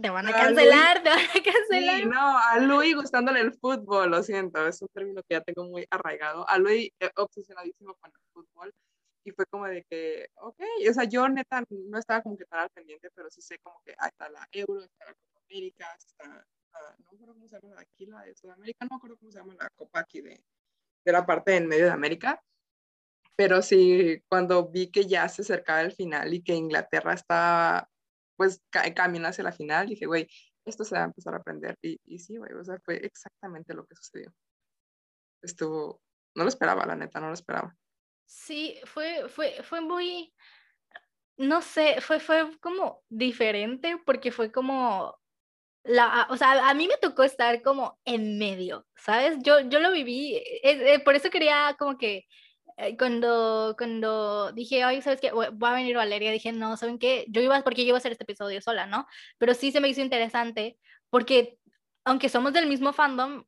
[0.00, 1.96] Te van a cancelar, te van a cancelar.
[1.96, 5.64] Sí, no, a Luis gustándole el fútbol, lo siento, es un término que ya tengo
[5.68, 6.48] muy arraigado.
[6.48, 8.74] A Luis eh, obsesionadísimo con el fútbol
[9.24, 12.60] y fue como de que, ok, o sea, yo neta no estaba como que tan
[12.60, 16.26] al pendiente, pero sí sé como que está la Euro, está la Copa América, está,
[16.28, 19.38] no me acuerdo cómo se llama aquí la de Sudamérica, no me acuerdo cómo se
[19.38, 20.42] llama la Copa aquí de,
[21.04, 22.42] de la parte en medio de América.
[23.36, 27.90] Pero sí, cuando vi que ya se acercaba el final y que Inglaterra estaba
[28.36, 28.62] pues
[28.94, 30.28] camino hacia la final, dije, güey,
[30.64, 31.76] esto se va a empezar a aprender.
[31.82, 34.32] Y, y sí, güey, o sea, fue exactamente lo que sucedió.
[35.42, 36.00] Estuvo,
[36.34, 37.76] no lo esperaba, la neta, no lo esperaba.
[38.26, 40.32] Sí, fue, fue, fue muy,
[41.36, 45.18] no sé, fue, fue como diferente porque fue como,
[45.84, 49.38] la, o sea, a mí me tocó estar como en medio, ¿sabes?
[49.42, 52.26] Yo, yo lo viví, eh, por eso quería como que eh,
[52.98, 55.30] cuando, cuando dije, ay, ¿sabes qué?
[55.32, 57.24] Va a venir Valeria, dije, no, ¿saben qué?
[57.28, 59.06] Yo iba, porque yo iba a hacer este episodio sola, ¿no?
[59.38, 60.78] Pero sí se me hizo interesante
[61.10, 61.58] porque,
[62.04, 63.44] aunque somos del mismo fandom,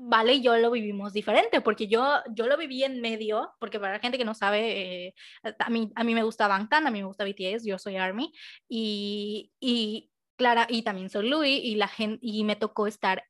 [0.00, 3.94] Vale y yo lo vivimos diferente, porque yo, yo lo viví en medio, porque para
[3.94, 5.14] la gente que no sabe, eh,
[5.58, 8.32] a, mí, a mí me gusta Bangtan, a mí me gusta BTS, yo soy ARMY,
[8.68, 13.24] y, y Clara, y también soy Louis, y, la gente, y me tocó estar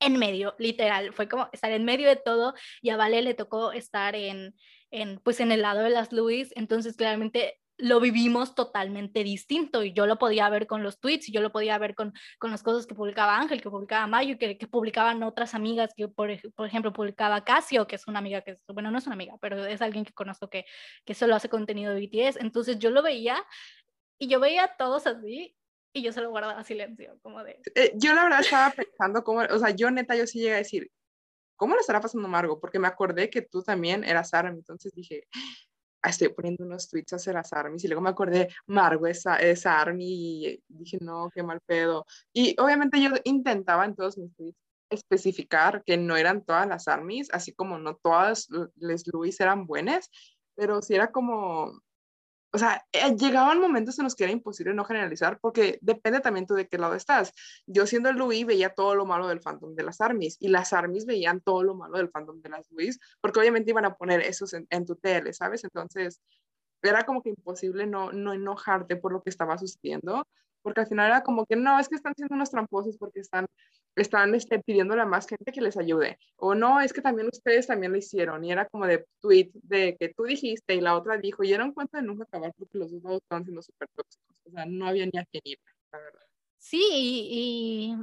[0.00, 3.72] en medio, literal, fue como estar en medio de todo, y a Vale le tocó
[3.72, 4.54] estar en,
[4.90, 9.92] en, pues en el lado de las Luis, entonces claramente lo vivimos totalmente distinto y
[9.92, 12.62] yo lo podía ver con los tweets y yo lo podía ver con, con las
[12.62, 16.66] cosas que publicaba Ángel, que publicaba Mayo, que, que publicaban otras amigas, que por, por,
[16.66, 19.80] ejemplo publicaba Casio, que es una amiga que, bueno, no es una amiga, pero es
[19.82, 20.66] alguien que conozco que,
[21.04, 23.42] que solo hace contenido de BTS, entonces yo lo veía
[24.18, 25.56] y yo veía a todos así
[25.92, 27.60] y yo se lo guardaba silencio, como de...
[27.74, 30.58] Eh, yo la verdad estaba pensando cómo, o sea, yo neta, yo sí llegué a
[30.58, 30.90] decir,
[31.56, 32.60] ¿cómo le estará pasando Margo?
[32.60, 35.26] Porque me acordé que tú también eras Army, entonces dije,
[36.02, 39.66] ah, estoy poniendo unos tweets hacia las Armies y luego me acordé, Margo es, es
[39.66, 42.06] Army y dije, no, qué mal pedo.
[42.32, 44.58] Y obviamente yo intentaba en todos mis tweets
[44.90, 50.10] especificar que no eran todas las armies, así como no todas les Luis eran buenas,
[50.56, 51.80] pero sí era como,
[52.52, 56.46] o sea, eh, llegaban momentos en los que era imposible no generalizar porque depende también
[56.46, 57.32] tú de qué lado estás.
[57.66, 60.72] Yo siendo el Louis veía todo lo malo del fandom de las armies y las
[60.72, 64.20] armies veían todo lo malo del fandom de las Louis porque obviamente iban a poner
[64.20, 65.64] esos en, en tu tele, ¿sabes?
[65.64, 66.20] Entonces
[66.82, 70.26] era como que imposible no, no enojarte por lo que estaba sucediendo
[70.62, 73.46] porque al final era como que no, es que están siendo unos tramposos porque están,
[73.96, 77.66] están este, pidiéndole a más gente que les ayude, o no, es que también ustedes
[77.66, 81.18] también lo hicieron, y era como de tweet de que tú dijiste y la otra
[81.18, 84.36] dijo, y era un cuento de nunca acabar porque los dos estaban siendo súper tóxicos,
[84.44, 85.58] o sea, no había ni a quién ir,
[85.92, 86.26] la verdad.
[86.58, 87.96] Sí, y,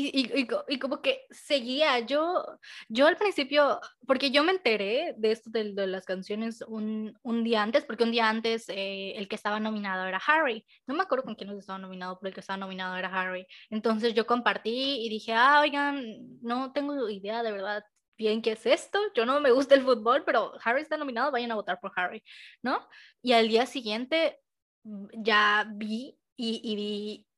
[0.00, 2.44] y, y, como que seguía, yo,
[2.88, 7.44] yo al principio, porque yo me enteré de esto de, de las canciones un, un,
[7.44, 11.02] día antes, porque un día antes eh, el que estaba nominado era Harry, no me
[11.02, 15.04] acuerdo con quién estaba nominado, pero el que estaba nominado era Harry, entonces yo compartí
[15.04, 16.04] y dije, ah, oigan,
[16.42, 17.82] no tengo idea de verdad
[18.16, 21.52] bien qué es esto, yo no me gusta el fútbol, pero Harry está nominado, vayan
[21.52, 22.22] a votar por Harry,
[22.62, 22.86] ¿no?
[23.22, 24.40] Y al día siguiente
[24.84, 27.28] mm, ya vi y, y vi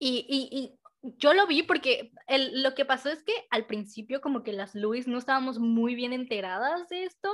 [0.00, 4.42] y, y, yo lo vi porque el, lo que pasó es que al principio como
[4.42, 7.30] que las Luis no estábamos muy bien enteradas de esto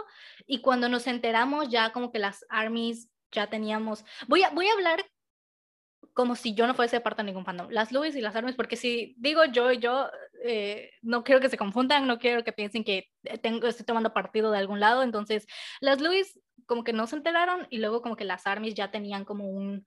[0.46, 4.72] y cuando nos enteramos ya como que las armies ya teníamos, voy a, voy a
[4.72, 5.04] hablar
[6.12, 7.68] como si yo no fuese parte de ningún fandom.
[7.70, 10.08] Las Louis y las Armies, porque si digo yo y yo,
[10.44, 13.10] eh, no quiero que se confundan, no quiero que piensen que
[13.42, 15.02] tengo, estoy tomando partido de algún lado.
[15.02, 15.46] Entonces,
[15.80, 19.24] las Louis como que no se enteraron y luego como que las Armies ya tenían
[19.24, 19.84] como un,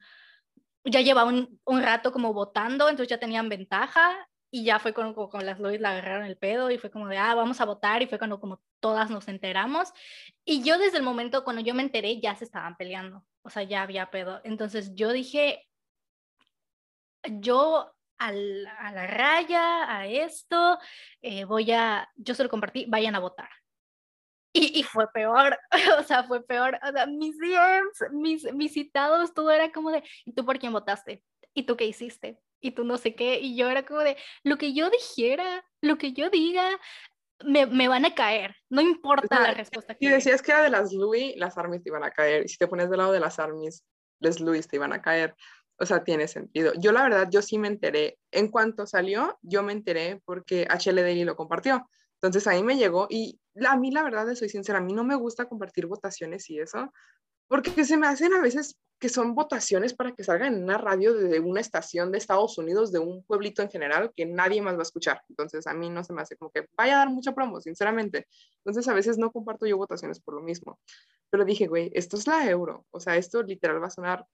[0.87, 5.45] ya llevaban un, rato como votando, entonces ya tenían ventaja y ya fue cuando con
[5.45, 8.07] las Louis la agarraron el pedo y fue como de, ah, vamos a votar y
[8.07, 9.91] fue cuando como todas nos enteramos.
[10.45, 13.63] Y yo desde el momento cuando yo me enteré ya se estaban peleando, o sea,
[13.63, 14.41] ya había pedo.
[14.43, 15.67] Entonces yo dije,
[17.23, 20.79] yo a la raya, a esto,
[21.21, 23.49] eh, voy a, yo se lo compartí, vayan a votar.
[24.59, 25.57] Y, y, fue peor,
[25.99, 26.79] o sea, fue peor.
[26.87, 30.73] O sea, mis DMs, mis, mis citados, todo era como de, ¿y tú por quién
[30.73, 31.23] votaste?
[31.53, 32.39] ¿Y tú qué hiciste?
[32.59, 33.39] Y tú no sé qué.
[33.39, 36.67] Y yo era como de, lo que yo dijera, lo que yo diga,
[37.45, 38.55] me, me van a caer.
[38.69, 39.95] No importa la respuesta.
[39.99, 42.45] Y decías que era de las Louis, las armies te iban a caer.
[42.45, 43.85] Y si te pones del lado de las armies,
[44.19, 45.35] las Louis te iban a caer.
[45.79, 46.73] O sea, tiene sentido.
[46.79, 48.17] Yo la verdad, yo sí me enteré.
[48.31, 51.87] En cuanto salió, yo me enteré porque HLDI lo compartió.
[52.21, 55.15] Entonces ahí me llegó y a mí la verdad, soy sincera, a mí no me
[55.15, 56.91] gusta compartir votaciones y eso,
[57.47, 61.13] porque se me hacen a veces que son votaciones para que salgan en una radio
[61.13, 64.79] de una estación de Estados Unidos, de un pueblito en general, que nadie más va
[64.79, 65.21] a escuchar.
[65.29, 68.27] Entonces a mí no se me hace como que vaya a dar mucha promo, sinceramente.
[68.65, 70.79] Entonces a veces no comparto yo votaciones por lo mismo.
[71.29, 72.85] Pero dije, güey, esto es la euro.
[72.89, 74.25] O sea, esto literal va a sonar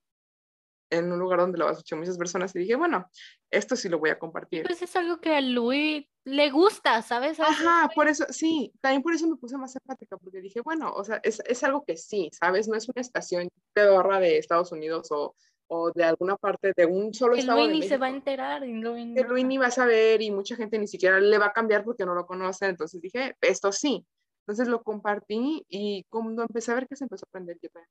[0.89, 3.10] en un lugar donde lo has hecho muchas personas y dije, bueno,
[3.52, 4.63] esto sí lo voy a compartir.
[4.63, 7.39] Pues es algo que a Luis le gusta, ¿sabes?
[7.39, 11.04] Ajá, por eso, sí, también por eso me puse más empática, porque dije, bueno, o
[11.04, 12.67] sea, es, es algo que sí, ¿sabes?
[12.67, 15.36] No es una estación pedorra de Estados Unidos o,
[15.67, 17.65] o de alguna parte de un solo que estado.
[17.65, 18.62] Luis ni se va a enterar.
[18.62, 21.84] Que Luis ni va a saber y mucha gente ni siquiera le va a cambiar
[21.84, 22.67] porque no lo conoce.
[22.67, 24.06] Entonces dije, esto sí.
[24.46, 27.89] Entonces lo compartí y cuando empecé a ver que se empezó a aprender, yo también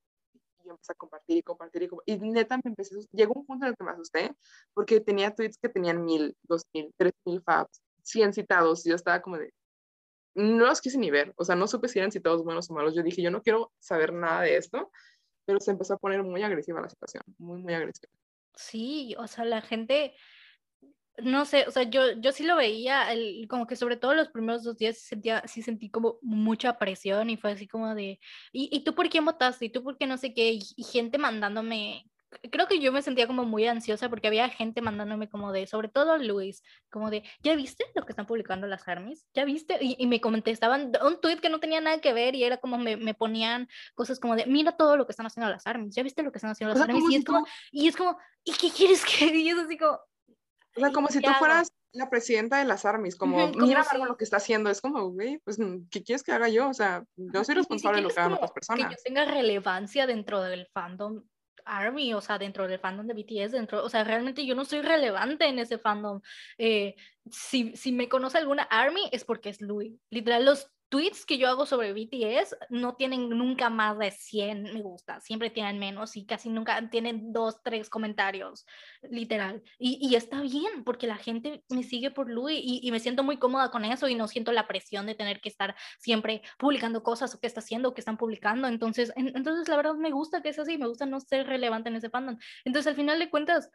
[0.64, 2.22] y empecé a compartir y compartir y, compartir.
[2.22, 4.34] y neta me empecé, llegó un punto en el que me asusté
[4.74, 8.96] porque tenía tweets que tenían mil, dos mil, tres mil faps, cien citados y yo
[8.96, 9.52] estaba como de,
[10.34, 12.94] no los quise ni ver, o sea, no supe si eran citados buenos o malos,
[12.94, 14.90] yo dije, yo no quiero saber nada de esto,
[15.44, 18.12] pero se empezó a poner muy agresiva la situación, muy, muy agresiva.
[18.54, 20.14] Sí, o sea, la gente,
[21.18, 24.28] no sé, o sea, yo, yo sí lo veía, el, como que sobre todo los
[24.28, 28.18] primeros dos días sentía, sí sentí como mucha presión y fue así como de,
[28.52, 29.66] ¿y, y tú por quién votaste?
[29.66, 30.52] ¿Y tú por qué no sé qué?
[30.52, 32.06] Y, gente mandándome,
[32.50, 35.88] creo que yo me sentía como muy ansiosa porque había gente mandándome como de, sobre
[35.88, 39.26] todo Luis, como de, ¿ya viste lo que están publicando las armies?
[39.34, 39.76] ¿Ya viste?
[39.82, 42.78] Y, y me contestaban un tweet que no tenía nada que ver y era como
[42.78, 46.02] me, me, ponían cosas como de, mira todo lo que están haciendo las armies, ¿ya
[46.02, 47.04] viste lo que están haciendo las armies?
[47.10, 49.62] Y es, como, y es como, ¿y qué quieres que diga?
[49.62, 49.98] Así como,
[50.76, 53.98] o sea, como si tú fueras la presidenta de las armies, como, mira si...
[53.98, 55.58] lo que está haciendo, es como, güey, pues,
[55.90, 56.68] ¿qué quieres que haga yo?
[56.68, 58.88] O sea, yo soy responsable de lo que hagan otras personas.
[58.88, 61.22] Que yo tenga relevancia dentro del fandom
[61.64, 64.82] Army, o sea, dentro del fandom de BTS, dentro, o sea, realmente yo no soy
[64.82, 66.20] relevante en ese fandom.
[66.58, 66.96] Eh,
[67.30, 69.94] si, si me conoce alguna Army es porque es Louis.
[70.10, 74.82] Literal, los tweets que yo hago sobre BTS no tienen nunca más de 100 me
[74.82, 78.66] gusta, siempre tienen menos y casi nunca tienen dos, tres comentarios,
[79.00, 79.62] literal.
[79.78, 83.22] Y, y está bien, porque la gente me sigue por Louis y, y, me siento
[83.22, 87.02] muy cómoda con eso y no siento la presión de tener que estar siempre publicando
[87.02, 88.68] cosas o qué está haciendo o qué están publicando.
[88.68, 91.88] Entonces, en, entonces la verdad me gusta que es así, me gusta no ser relevante
[91.88, 92.36] en ese fandom.
[92.66, 93.70] Entonces, al final de cuentas,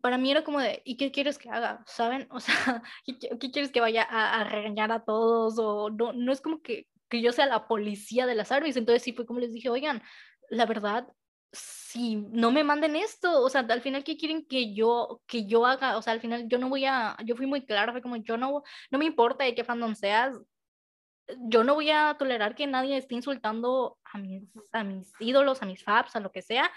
[0.00, 1.82] para mí era como de, ¿y qué quieres que haga?
[1.86, 2.26] ¿Saben?
[2.30, 2.54] O sea,
[3.06, 5.58] ¿qué, qué quieres que vaya a, a, regañar a todos?
[5.58, 8.76] O no, no es como que, que yo sea la policía de las armies.
[8.76, 10.02] Entonces sí fue como les dije, oigan,
[10.50, 11.08] la verdad,
[11.52, 15.66] si no me manden esto, o sea, al final, ¿qué quieren que yo, que yo
[15.66, 15.96] haga?
[15.98, 18.36] O sea, al final yo no voy a, yo fui muy clara, fue como, yo
[18.36, 20.38] no, no me importa de qué fandom seas,
[21.48, 25.66] yo no voy a tolerar que nadie esté insultando a mis, a mis ídolos, a
[25.66, 26.70] mis faps, a lo que sea,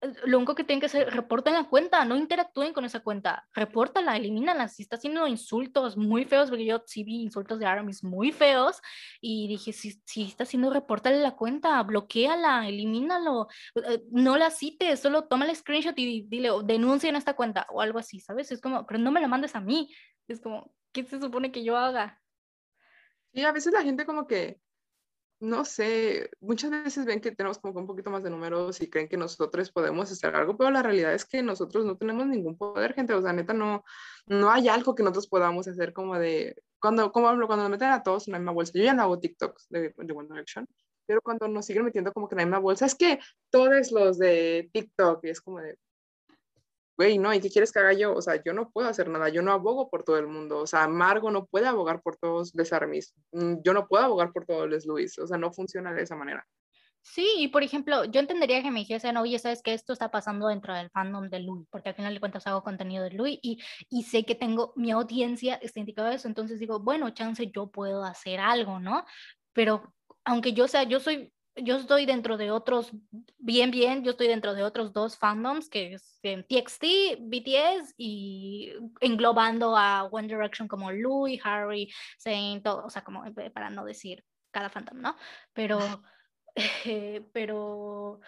[0.00, 4.16] lo único que tienen que hacer, reporten la cuenta, no interactúen con esa cuenta, repórtala,
[4.16, 8.30] elimínala, si está haciendo insultos muy feos, porque yo sí vi insultos de Aramis muy
[8.30, 8.80] feos,
[9.20, 15.00] y dije, si, si está haciendo, repórtale la cuenta, bloqueala, elimínalo, eh, no la cites,
[15.00, 18.52] solo toma el screenshot y dile, denuncia en esta cuenta, o algo así, ¿sabes?
[18.52, 19.92] Es como, pero no me la mandes a mí,
[20.28, 22.20] es como, ¿qué se supone que yo haga?
[23.32, 24.60] Sí, a veces la gente como que
[25.40, 29.08] no sé, muchas veces ven que tenemos como un poquito más de números y creen
[29.08, 32.94] que nosotros podemos hacer algo, pero la realidad es que nosotros no tenemos ningún poder,
[32.94, 33.84] gente, o sea, neta, no,
[34.26, 37.90] no hay algo que nosotros podamos hacer como de, cuando, como hablo, cuando nos meten
[37.90, 40.66] a todos en la misma bolsa, yo ya no hago TikToks de, de One Direction,
[41.06, 43.20] pero cuando nos siguen metiendo como que en la misma bolsa, es que
[43.50, 45.78] todos los de TikTok, y es como de,
[46.98, 48.12] güey, no, ¿y qué quieres que haga yo?
[48.12, 50.66] O sea, yo no puedo hacer nada, yo no abogo por todo el mundo, o
[50.66, 54.44] sea, Margo no puede abogar por todos los armies, mm, yo no puedo abogar por
[54.44, 56.44] todos los Luis, o sea, no funciona de esa manera.
[57.00, 60.48] Sí, y por ejemplo, yo entendería que me dijesen, oye, ¿sabes que Esto está pasando
[60.48, 63.62] dentro del fandom de Louis, porque al final de cuentas hago contenido de Louis y,
[63.88, 68.02] y sé que tengo, mi audiencia está indicada eso, entonces digo, bueno, chance yo puedo
[68.02, 69.06] hacer algo, ¿no?
[69.52, 72.92] Pero aunque yo sea, yo soy, yo estoy dentro de otros,
[73.38, 79.76] bien, bien, yo estoy dentro de otros dos fandoms, que es TXT, BTS, y englobando
[79.76, 84.70] a One Direction como Louis, Harry, Saint, todo, o sea, como para no decir cada
[84.70, 85.16] fandom, ¿no?
[85.52, 85.78] Pero...
[87.32, 88.20] pero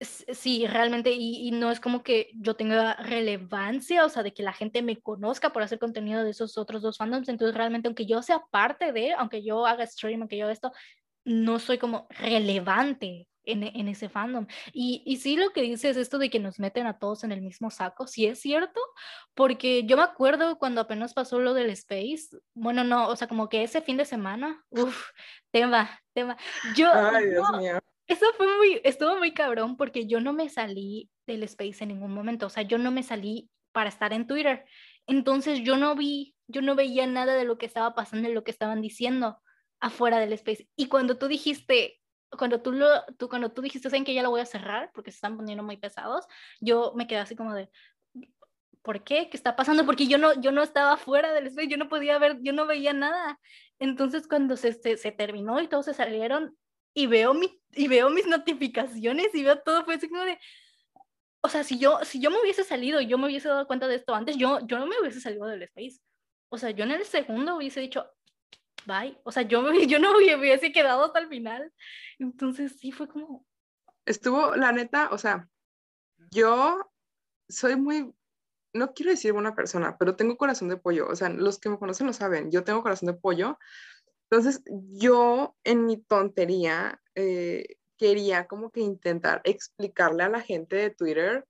[0.00, 4.52] sí, realmente, y, no es como que yo tenga relevancia, o sea, de que la
[4.52, 8.22] gente me conozca por hacer contenido de esos otros dos fandoms, entonces realmente, aunque yo
[8.22, 10.72] sea parte de, aunque yo haga stream, aunque yo esto,
[11.26, 14.46] no soy como relevante en, en, ese fandom.
[14.72, 17.42] Y, y sí lo que dices, esto de que nos meten a todos en el
[17.42, 18.80] mismo saco, sí es cierto,
[19.34, 23.48] porque yo me acuerdo cuando apenas pasó lo del Space, bueno, no, o sea, como
[23.48, 25.10] que ese fin de semana, uff,
[25.50, 26.36] tema, tema.
[26.76, 27.78] Yo, Ay, Dios mío.
[28.06, 32.14] Eso fue muy, estuvo muy cabrón porque yo no me salí del Space en ningún
[32.14, 34.64] momento, o sea, yo no me salí para estar en Twitter.
[35.08, 38.44] Entonces yo no vi, yo no veía nada de lo que estaba pasando y lo
[38.44, 39.40] que estaban diciendo
[39.80, 40.68] afuera del Space.
[40.76, 44.30] Y cuando tú dijiste, cuando tú lo, tú, cuando tú dijiste, ¿saben que ya lo
[44.30, 46.26] voy a cerrar porque se están poniendo muy pesados?
[46.60, 47.70] Yo me quedé así como de,
[48.82, 49.28] ¿por qué?
[49.28, 49.84] ¿Qué está pasando?
[49.84, 52.66] Porque yo no, yo no estaba fuera del space, yo no podía ver, yo no
[52.66, 53.38] veía nada.
[53.78, 56.56] Entonces cuando se, se, se terminó y todos se salieron
[56.94, 60.38] y veo, mi, y veo mis notificaciones y veo todo, fue así como de,
[61.42, 63.86] o sea, si yo, si yo me hubiese salido y yo me hubiese dado cuenta
[63.86, 66.00] de esto antes, yo, yo no me hubiese salido del space.
[66.48, 68.06] O sea, yo en el segundo hubiese dicho,
[68.86, 69.18] bye.
[69.24, 71.72] O sea, yo, yo no hubiese quedado hasta el final.
[72.18, 73.44] Entonces sí fue como...
[74.04, 75.48] Estuvo, la neta, o sea,
[76.30, 76.92] yo
[77.48, 78.12] soy muy,
[78.72, 81.08] no quiero decir buena persona, pero tengo corazón de pollo.
[81.08, 83.58] O sea, los que me conocen lo saben, yo tengo corazón de pollo.
[84.30, 90.90] Entonces, yo en mi tontería eh, quería como que intentar explicarle a la gente de
[90.90, 91.46] Twitter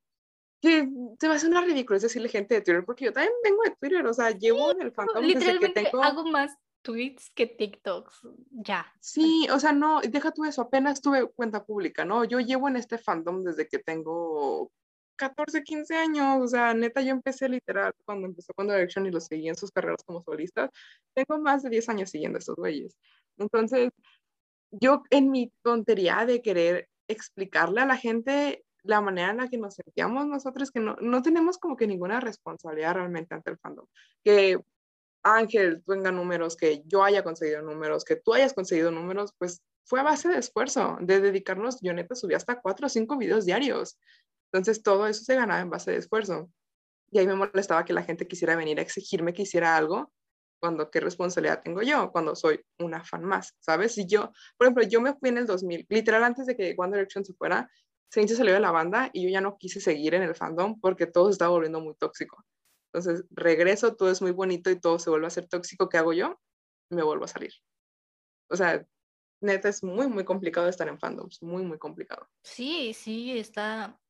[0.60, 0.88] que
[1.20, 3.76] se va a hacer una ridícula decirle gente de Twitter, porque yo también vengo de
[3.78, 6.02] Twitter, o sea, llevo en el fandom desde que tengo...
[6.02, 8.20] hago más tweets que TikToks,
[8.50, 8.86] ya.
[9.00, 12.22] Sí, o sea, no, deja tú eso, apenas tuve cuenta pública, ¿no?
[12.22, 14.70] Yo llevo en este fandom desde que tengo
[15.16, 19.18] 14, 15 años, o sea, neta, yo empecé literal cuando empezó con Direction y lo
[19.20, 20.70] seguí en sus carreras como solistas.
[21.12, 22.96] Tengo más de 10 años siguiendo a estos güeyes.
[23.36, 23.90] Entonces,
[24.70, 29.58] yo en mi tontería de querer explicarle a la gente la manera en la que
[29.58, 33.86] nos sentíamos nosotros, que no, no tenemos como que ninguna responsabilidad realmente ante el fandom.
[34.22, 34.60] Que
[35.34, 40.00] Ángel tenga números, que yo haya conseguido números, que tú hayas conseguido números, pues fue
[40.00, 43.98] a base de esfuerzo, de dedicarnos, yo neta subí hasta cuatro o cinco videos diarios.
[44.52, 46.50] Entonces todo eso se ganaba en base de esfuerzo.
[47.10, 50.12] Y ahí me molestaba que la gente quisiera venir a exigirme que hiciera algo,
[50.60, 53.96] cuando qué responsabilidad tengo yo, cuando soy una fan más, ¿sabes?
[53.98, 56.96] Y yo, por ejemplo, yo me fui en el 2000, literal antes de que One
[56.96, 57.70] Direction se fuera,
[58.08, 61.06] se salió de la banda y yo ya no quise seguir en el fandom porque
[61.06, 62.44] todo se estaba volviendo muy tóxico.
[62.96, 65.90] Entonces regreso, todo es muy bonito y todo se vuelve a ser tóxico.
[65.90, 66.40] ¿Qué hago yo?
[66.88, 67.52] Me vuelvo a salir.
[68.48, 68.86] O sea,
[69.42, 72.26] neta es muy, muy complicado estar en fandoms, muy, muy complicado.
[72.42, 74.00] Sí, sí, está,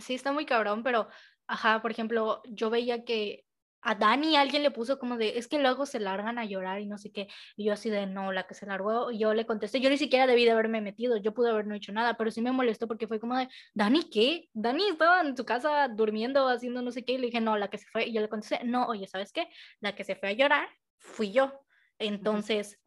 [0.00, 1.06] sí está muy cabrón, pero,
[1.46, 3.46] ajá, por ejemplo, yo veía que
[3.84, 6.86] a Dani alguien le puso como de, es que luego se largan a llorar y
[6.86, 7.28] no sé qué.
[7.54, 10.26] Y yo así de, no, la que se largó, yo le contesté, yo ni siquiera
[10.26, 13.06] debí de haberme metido, yo pude haber no hecho nada, pero sí me molestó porque
[13.06, 14.48] fue como de, Dani, ¿qué?
[14.54, 17.68] Dani estaba en su casa durmiendo, haciendo no sé qué, y le dije, no, la
[17.68, 19.48] que se fue, y yo le contesté, no, oye, ¿sabes qué?
[19.80, 21.52] La que se fue a llorar fui yo.
[21.98, 22.80] Entonces,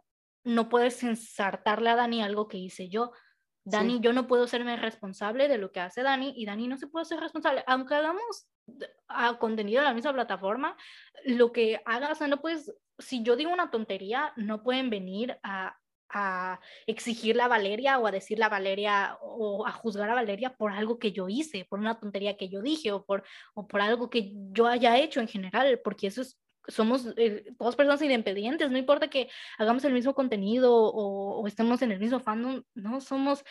[0.44, 3.12] no puedes ensartarle a Dani algo que hice yo.
[3.70, 6.88] Dani, yo no puedo serme responsable de lo que hace Dani y Dani no se
[6.88, 8.48] puede ser responsable, aunque hagamos
[9.08, 10.78] a contenido en la misma plataforma,
[11.26, 15.38] lo que hagas, o sea, no puedes, si yo digo una tontería, no pueden venir
[15.44, 15.78] a,
[16.10, 20.72] a exigirle a Valeria o a decirle a Valeria o a juzgar a Valeria por
[20.72, 24.10] algo que yo hice, por una tontería que yo dije o por, o por algo
[24.10, 29.10] que yo haya hecho en general, porque eso es somos eh, personas independientes, no importa
[29.10, 33.44] que hagamos el mismo contenido o, estemos en el mismo fandom, no somos...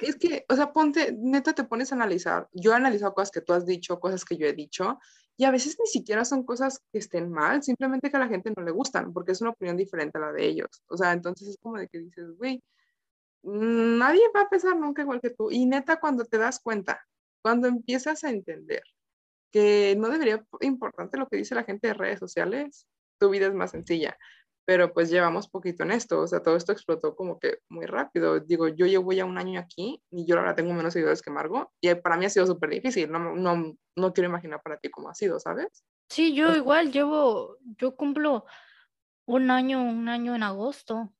[0.00, 2.48] es que, o sea, ponte, neta te pones a analizar.
[2.52, 4.98] Yo he analizado cosas que tú has dicho, cosas que yo he dicho,
[5.36, 8.52] y a veces ni siquiera son cosas que estén mal, simplemente que a la gente
[8.56, 10.82] no le gustan, porque es una opinión diferente a la de ellos.
[10.88, 12.62] O sea, entonces es como de que dices, güey,
[13.42, 15.50] nadie va a pensar nunca igual que tú.
[15.50, 17.06] Y neta, cuando te das cuenta,
[17.42, 18.82] cuando empiezas a entender
[19.50, 22.86] que no debería importante lo que dice la gente de redes sociales,
[23.18, 24.16] tu vida es más sencilla.
[24.66, 28.38] Pero pues llevamos poquito en esto, o sea, todo esto explotó como que muy rápido.
[28.38, 31.72] Digo, yo llevo ya un año aquí y yo ahora tengo menos seguidores que Margo
[31.80, 35.08] y para mí ha sido súper difícil, no, no, no quiero imaginar para ti cómo
[35.08, 35.84] ha sido, ¿sabes?
[36.08, 38.44] Sí, yo igual llevo, yo cumplo
[39.26, 41.12] un año, un año en agosto.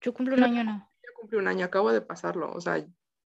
[0.00, 0.88] Yo cumplo un año, ¿no?
[1.22, 2.84] cumplí un año, acabo de pasarlo, o sea,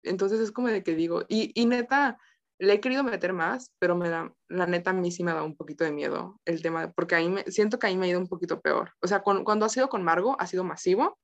[0.04, 2.20] entonces es como de que digo, y, y neta,
[2.60, 5.44] le he querido meter más, pero me da, la neta a mí sí me da
[5.44, 8.20] un poquito de miedo el tema, porque ahí me, siento que ahí me ha ido
[8.20, 8.94] un poquito peor.
[9.02, 11.18] O sea, cuando ha sido con Margo ha sido masivo,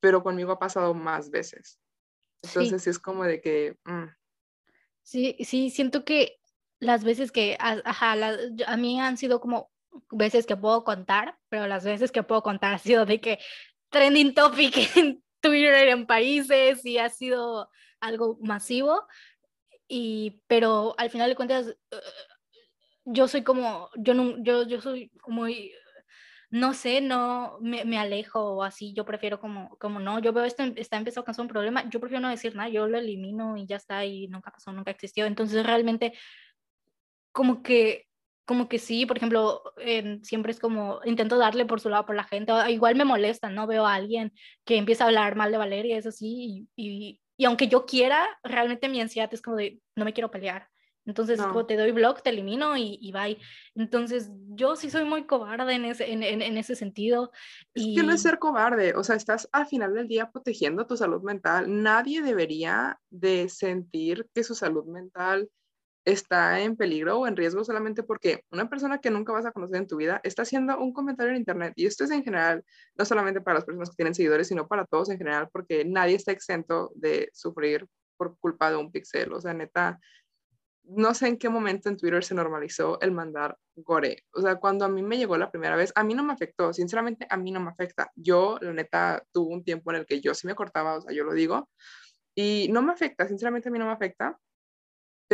[0.00, 1.78] pero conmigo ha pasado más veces.
[2.42, 3.76] Entonces sí, es como de que...
[3.84, 4.08] Mm.
[5.02, 6.38] Sí, sí, siento que
[6.78, 8.16] las veces que, ajá,
[8.66, 9.70] a mí han sido como
[10.10, 13.38] veces que puedo contar, pero las veces que puedo contar ha sido de que
[13.90, 17.70] trending topic en Twitter en países y ha sido
[18.00, 19.06] algo masivo.
[19.88, 21.96] Y, pero al final de cuentas, eh,
[23.04, 25.72] yo soy como, yo, no, yo, yo soy muy,
[26.50, 30.44] no sé, no me, me, alejo o así, yo prefiero como, como no, yo veo
[30.44, 33.56] esto está empezando a causar un problema, yo prefiero no decir nada, yo lo elimino
[33.56, 35.26] y ya está y nunca pasó, nunca existió.
[35.26, 36.14] Entonces realmente
[37.32, 38.06] como que
[38.44, 39.62] como que sí, por ejemplo,
[40.22, 43.66] siempre es como intento darle por su lado por la gente, igual me molesta, ¿no?
[43.66, 44.32] Veo a alguien
[44.64, 48.88] que empieza a hablar mal de Valeria, es así, y, y, aunque yo quiera, realmente
[48.88, 50.68] mi ansiedad es como de, no me quiero pelear.
[51.06, 53.38] Entonces, como te doy blog, te elimino y, y bye.
[53.74, 57.30] Entonces, yo sí soy muy cobarde en ese, en, en, en ese sentido.
[57.74, 60.96] Es que no es ser cobarde, o sea, estás al final del día protegiendo tu
[60.96, 61.66] salud mental.
[61.82, 65.50] Nadie debería de sentir que su salud mental
[66.04, 69.76] está en peligro o en riesgo solamente porque una persona que nunca vas a conocer
[69.78, 71.72] en tu vida está haciendo un comentario en internet.
[71.76, 72.64] Y esto es en general,
[72.96, 76.16] no solamente para las personas que tienen seguidores, sino para todos en general, porque nadie
[76.16, 77.86] está exento de sufrir
[78.16, 79.32] por culpa de un pixel.
[79.32, 79.98] O sea, neta,
[80.84, 84.24] no sé en qué momento en Twitter se normalizó el mandar gore.
[84.32, 86.72] O sea, cuando a mí me llegó la primera vez, a mí no me afectó.
[86.72, 88.10] Sinceramente, a mí no me afecta.
[88.14, 91.12] Yo, la neta, tuve un tiempo en el que yo sí me cortaba, o sea,
[91.14, 91.68] yo lo digo.
[92.34, 94.38] Y no me afecta, sinceramente a mí no me afecta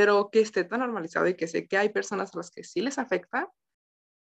[0.01, 2.81] pero que esté tan normalizado y que sé que hay personas a las que sí
[2.81, 3.53] les afecta,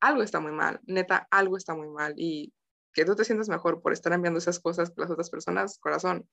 [0.01, 2.53] algo está muy mal, neta, algo está muy mal y
[2.93, 6.28] que tú te sientas mejor por estar enviando esas cosas que las otras personas, corazón.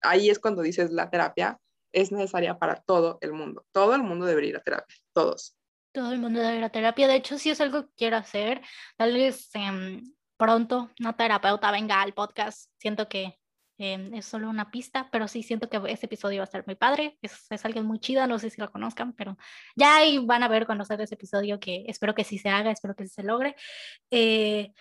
[0.00, 1.58] Ahí es cuando dices la terapia
[1.92, 3.66] es necesaria para todo el mundo.
[3.72, 5.56] Todo el mundo debería ir a terapia, todos.
[5.92, 7.08] Todo el mundo debe ir a terapia.
[7.08, 8.62] De hecho, si es algo que quiero hacer,
[8.96, 10.04] tal vez em,
[10.36, 12.70] pronto una terapeuta venga al podcast.
[12.78, 13.40] Siento que
[13.86, 16.74] Em, es solo una pista, pero sí siento que ese episodio va a estar muy
[16.74, 17.18] padre.
[17.20, 19.36] Es, es alguien muy chida, no sé si lo conozcan, pero
[19.76, 22.70] ya ahí van a ver cuando salga ese episodio que espero que sí se haga,
[22.70, 23.56] espero que sí se logre.
[24.10, 24.72] Eh,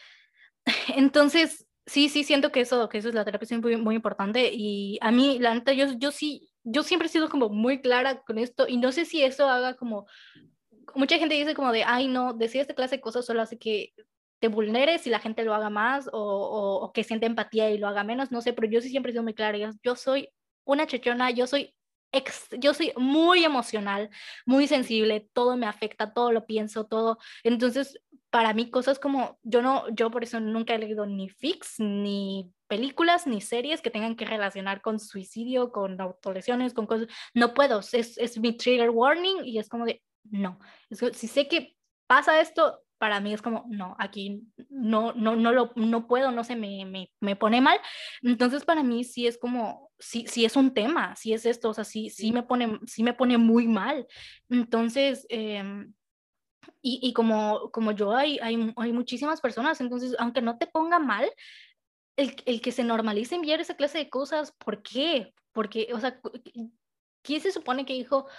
[0.95, 4.51] entonces, sí, sí siento que eso, que eso es la terapia es muy, muy importante
[4.54, 8.22] y a mí, la neta, yo, yo sí, yo siempre he sido como muy clara
[8.24, 10.08] con esto y no sé si eso haga como
[10.95, 13.93] mucha gente dice como de, ay, no, decir esta clase de cosas solo hace que
[14.44, 18.04] te vulneres y la gente lo haga más o, que siente empatía y lo haga
[18.04, 20.28] menos, no sé, pero yo sí siempre he sido muy clara, yo, soy
[20.66, 21.74] una chechona, yo soy
[22.60, 24.10] yo soy muy emocional,
[24.46, 27.20] muy sensible, todo me afecta, todo lo pienso, todo.
[27.44, 27.98] Entonces,
[28.30, 32.52] para mí cosas como yo no yo por eso nunca he leído ni fix ni
[32.68, 37.80] películas ni series que tengan que relacionar con suicidio, con autolesiones, con cosas, no puedo,
[37.80, 40.60] es, es mi trigger warning y es como de no.
[40.89, 41.78] Es si sé que
[42.08, 46.45] pasa esto, para mí es como, no, aquí no, no, no, lo, no puedo, no
[46.45, 47.78] se me, me, me, pone mal.
[48.22, 51.74] Entonces, para mí sí es como, sí, sí es un tema, sí es esto, o
[51.74, 54.08] sea, sí, sí, me, pone, sí me pone muy mal.
[54.47, 55.86] Entonces, eh,
[56.82, 60.97] y, y, como, como yo, hay, hay, hay, muchísimas personas, entonces, aunque no te ponga
[60.97, 61.30] mal,
[62.16, 65.34] el, el que se normalice enviar esa clase de cosas, ¿por qué?
[65.51, 66.22] Porque, o sea,
[67.22, 68.30] ¿quién se supone que dijo?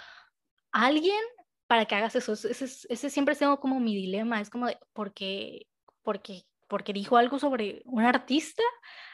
[0.71, 1.21] Alguien
[1.67, 2.33] para que hagas eso.
[2.33, 5.67] Ese, ese siempre tengo como mi dilema, es como de, porque,
[6.03, 8.63] porque, porque dijo algo sobre un artista.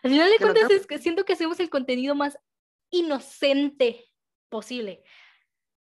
[0.03, 2.37] Al final de cuentas es que siento que hacemos el contenido más
[2.89, 4.05] inocente
[4.49, 5.03] posible.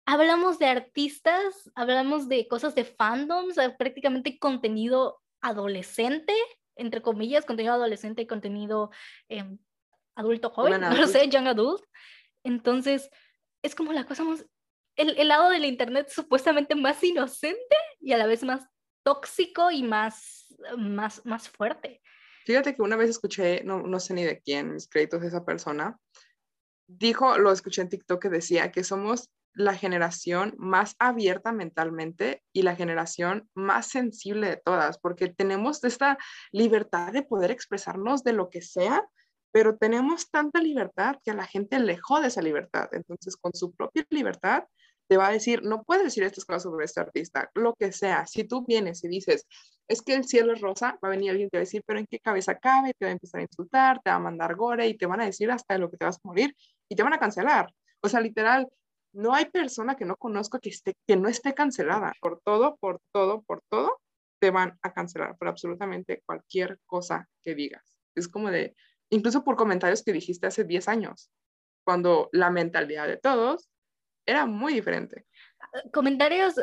[0.07, 6.33] Hablamos de artistas, hablamos de cosas de fandoms, prácticamente contenido adolescente,
[6.77, 8.91] entre comillas, contenido adolescente y contenido
[9.29, 9.59] em,
[10.15, 11.85] adulto joven, no sé, young adult.
[12.43, 13.11] Entonces,
[13.63, 14.47] es como la cosa más
[14.99, 18.67] el, lado del Internet supuestamente más inocente y a la vez más
[19.03, 22.03] tóxico y más, más, más fuerte.
[22.45, 25.45] Fíjate que una vez escuché, no, no sé ni de quién, mis créditos de esa
[25.45, 25.99] persona,
[26.87, 32.63] dijo, lo escuché en TikTok que decía que somos la generación más abierta mentalmente y
[32.63, 36.17] la generación más sensible de todas, porque tenemos esta
[36.53, 39.05] libertad de poder expresarnos de lo que sea,
[39.51, 42.89] pero tenemos tanta libertad que a la gente le jode esa libertad.
[42.93, 44.65] Entonces, con su propia libertad,
[45.09, 48.27] te va a decir, no puedes decir estas cosas sobre este artista, lo que sea.
[48.27, 49.47] Si tú vienes y dices,
[49.89, 51.99] es que el cielo es rosa, va a venir alguien te va a decir, pero
[51.99, 52.93] ¿en qué cabeza cabe?
[52.99, 55.25] Te va a empezar a insultar, te va a mandar gore y te van a
[55.25, 56.55] decir hasta de lo que te vas a morir
[56.91, 57.73] y te van a cancelar.
[58.03, 58.69] O sea, literal,
[59.15, 62.13] no hay persona que no conozca que, esté, que no esté cancelada.
[62.21, 63.99] Por todo, por todo, por todo,
[64.41, 67.99] te van a cancelar por absolutamente cualquier cosa que digas.
[68.15, 68.75] Es como de,
[69.11, 71.31] incluso por comentarios que dijiste hace 10 años,
[71.83, 73.71] cuando la mentalidad de todos
[74.29, 75.27] era muy diferente.
[75.93, 76.55] Comentarios,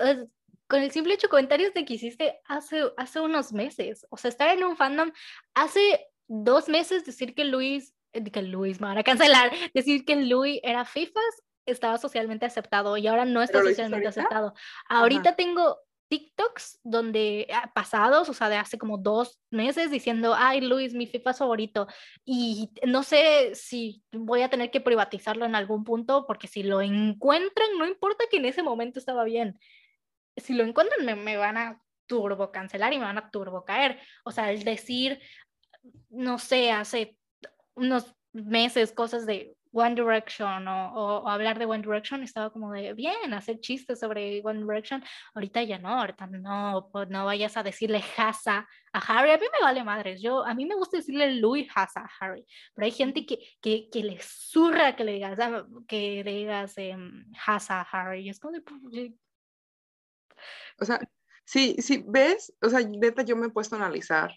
[0.67, 4.55] con el simple hecho comentarios de que hiciste hace, hace unos meses, o sea, estar
[4.55, 5.11] en un fandom
[5.55, 10.15] hace dos meses decir que Luis, eh, que Luis me van a cancelar, decir que
[10.15, 14.53] Luis era FIFAs estaba socialmente aceptado y ahora no está socialmente aceptado.
[14.87, 15.79] Ahorita tengo
[16.15, 21.07] TikToks donde ah, pasados, o sea, de hace como dos meses diciendo, ay Luis, mi
[21.07, 21.87] FIFA favorito.
[22.23, 26.81] Y no sé si voy a tener que privatizarlo en algún punto, porque si lo
[26.81, 29.59] encuentran, no importa que en ese momento estaba bien.
[30.37, 33.99] Si lo encuentran, me, me van a turbo cancelar y me van a turbo caer.
[34.23, 35.19] O sea, el decir,
[36.09, 37.17] no sé, hace
[37.73, 43.33] unos meses cosas de One Direction o, hablar de One Direction estaba como de bien,
[43.33, 45.03] hacer chistes sobre One Direction.
[45.33, 49.31] Ahorita ya no, ahorita no, pues no vayas a decirle Hasa a Harry.
[49.31, 50.21] A mí me vale madres.
[50.21, 53.89] Yo, a mí me gusta decirle Louis Hasa a Harry, pero hay gente que, que,
[53.91, 56.95] que le zurra que le digas, ah, que le digas eh,
[57.45, 58.21] Hasa a Harry.
[58.21, 58.61] Y es como de.
[58.61, 59.11] Pues,
[60.79, 60.99] o sea,
[61.43, 64.31] sí, sí, ves, o sea, neta, yo me he puesto a analizar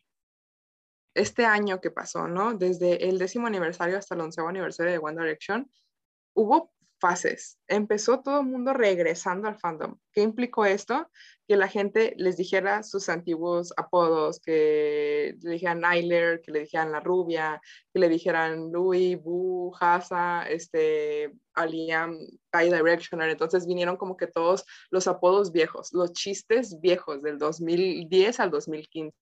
[1.19, 2.55] este año que pasó, ¿no?
[2.55, 5.71] Desde el décimo aniversario hasta el onceavo aniversario de One Direction,
[6.35, 7.59] hubo fases.
[7.69, 9.97] Empezó todo el mundo regresando al fandom.
[10.13, 11.09] ¿Qué implicó esto?
[11.47, 16.93] Que la gente les dijera sus antiguos apodos, que le dijeran Nyler, que le dijeran
[16.93, 17.61] La Rubia,
[17.93, 22.19] que le dijeran Louis, Boo, Hasa, este, Aliam,
[22.51, 23.31] Kai Directioner.
[23.31, 29.17] Entonces vinieron como que todos los apodos viejos, los chistes viejos del 2010 al 2015.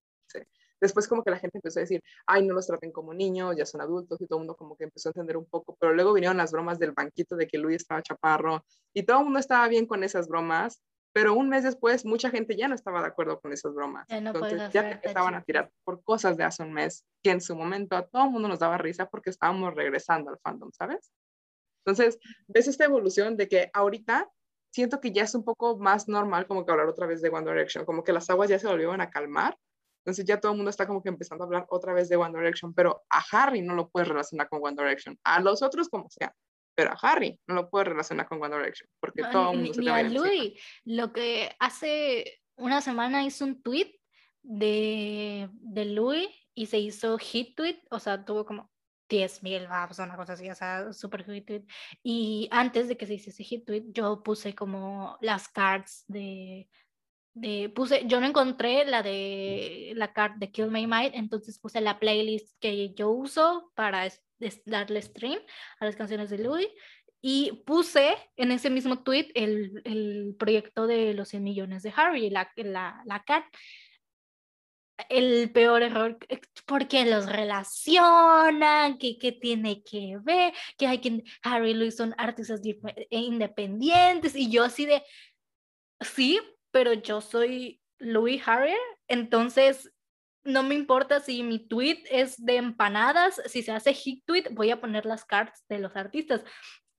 [0.79, 3.65] Después como que la gente empezó a decir, ay, no los traten como niños, ya
[3.65, 6.13] son adultos y todo el mundo como que empezó a entender un poco, pero luego
[6.13, 8.63] vinieron las bromas del banquito de que Luis estaba chaparro
[8.93, 10.81] y todo el mundo estaba bien con esas bromas,
[11.13, 14.05] pero un mes después mucha gente ya no estaba de acuerdo con esas bromas.
[14.09, 17.55] Entonces ya te empezaban a tirar por cosas de hace un mes que en su
[17.55, 21.11] momento a todo el mundo nos daba risa porque estábamos regresando al fandom, ¿sabes?
[21.85, 24.29] Entonces, ves esta evolución de que ahorita
[24.71, 27.49] siento que ya es un poco más normal como que hablar otra vez de One
[27.49, 29.57] Direction, como que las aguas ya se volvieron a calmar
[30.07, 32.37] entonces ya todo el mundo está como que empezando a hablar otra vez de One
[32.37, 36.09] Direction, pero a Harry no lo puedes relacionar con One Direction, a los otros como
[36.09, 36.33] sea,
[36.75, 39.81] pero a Harry no lo puedes relacionar con One Direction, porque todo el mundo se
[39.81, 40.53] te a Louis,
[40.85, 43.99] lo que hace una semana hizo un tweet
[44.43, 48.71] de, de Louis y se hizo hit tweet, o sea, tuvo como
[49.09, 51.65] 10 mil o una cosa así, o sea, super hit tweet.
[52.01, 56.69] Y antes de que se hiciese hit tweet, yo puse como las cards de,
[57.75, 61.99] puse, yo no encontré la de la carta de Kill My Mind, entonces puse la
[61.99, 64.07] playlist que yo uso para
[64.65, 65.39] darle stream
[65.79, 66.67] a las canciones de Louis
[67.21, 72.29] y puse en ese mismo tweet el, el proyecto de los 100 millones de Harry,
[72.29, 73.43] la, la, la cat.
[75.09, 76.17] El peor error,
[76.65, 82.15] porque los relacionan, que, que tiene que ver, que hay que Harry y Louis son
[82.17, 82.61] artistas
[83.11, 85.03] independientes, y yo así de,
[85.99, 86.39] sí,
[86.71, 89.91] pero yo soy Louis Harrier, entonces
[90.43, 94.71] no me importa si mi tweet es de empanadas, si se hace hit tweet, voy
[94.71, 96.43] a poner las cards de los artistas,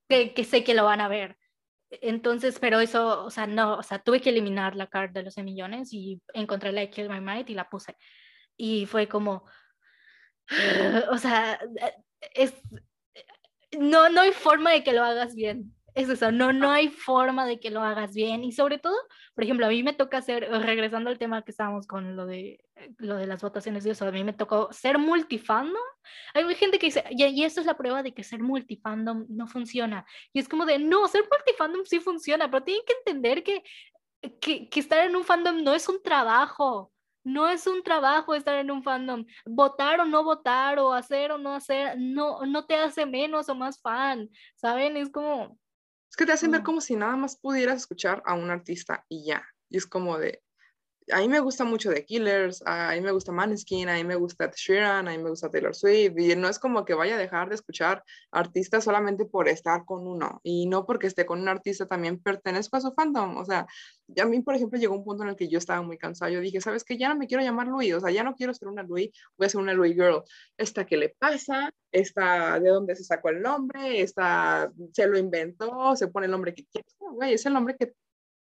[0.09, 1.37] que, que sé que lo van a ver.
[1.91, 5.39] Entonces, pero eso, o sea, no, o sea, tuve que eliminar la card de los
[5.39, 7.97] millones y encontré la de Kill My Mind y la puse.
[8.57, 9.45] Y fue como,
[11.11, 11.59] o sea,
[12.35, 12.53] es,
[13.79, 17.45] no, no hay forma de que lo hagas bien es eso, no, no hay forma
[17.45, 18.95] de que lo hagas bien y sobre todo,
[19.35, 22.65] por ejemplo, a mí me toca hacer, regresando al tema que estábamos con lo de,
[22.99, 25.83] lo de las votaciones y eso, a mí me tocó ser multifandom.
[26.35, 29.49] Hay gente que dice, y, y esto es la prueba de que ser multifandom no
[29.49, 30.07] funciona.
[30.33, 33.65] Y es como de, no, ser multifandom sí funciona, pero tienen que entender que,
[34.41, 36.93] que, que estar en un fandom no es un trabajo.
[37.25, 39.27] No es un trabajo estar en un fandom.
[39.45, 43.57] Votar o no votar, o hacer o no hacer, no, no te hace menos o
[43.57, 44.97] más fan, ¿saben?
[44.97, 45.59] Es como,
[46.11, 49.25] es que te hacen ver como si nada más pudieras escuchar a un artista y
[49.27, 49.45] ya.
[49.69, 50.43] Y es como de,
[51.13, 54.17] a mí me gusta mucho The Killers, a mí me gusta Maneskin, a mí me
[54.17, 57.19] gusta Sheeran, a mí me gusta Taylor Swift, y no es como que vaya a
[57.19, 61.49] dejar de escuchar artistas solamente por estar con uno, y no porque esté con un
[61.49, 63.67] artista también pertenezco a su fandom, o sea,
[64.21, 66.41] a mí, por ejemplo, llegó un punto en el que yo estaba muy cansado, yo
[66.41, 66.97] dije, ¿sabes qué?
[66.97, 69.47] Ya no me quiero llamar Louis, o sea, ya no quiero ser una Louis, voy
[69.47, 70.23] a ser una Louis Girl,
[70.57, 75.97] esta que le pasa, esta de dónde se sacó el nombre, esta se lo inventó,
[75.97, 77.93] se pone el nombre que quiere, güey, es el nombre que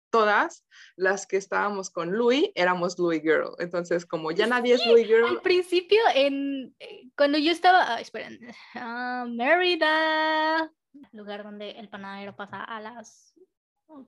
[0.09, 3.55] todas las que estábamos con Louis éramos Louis Girl.
[3.59, 5.25] Entonces, como ya nadie es Louis Girl.
[5.25, 8.39] Al principio, en, eh, cuando yo estaba, esperen,
[8.75, 10.71] uh, Mérida,
[11.11, 13.33] lugar donde el panadero pasa a las...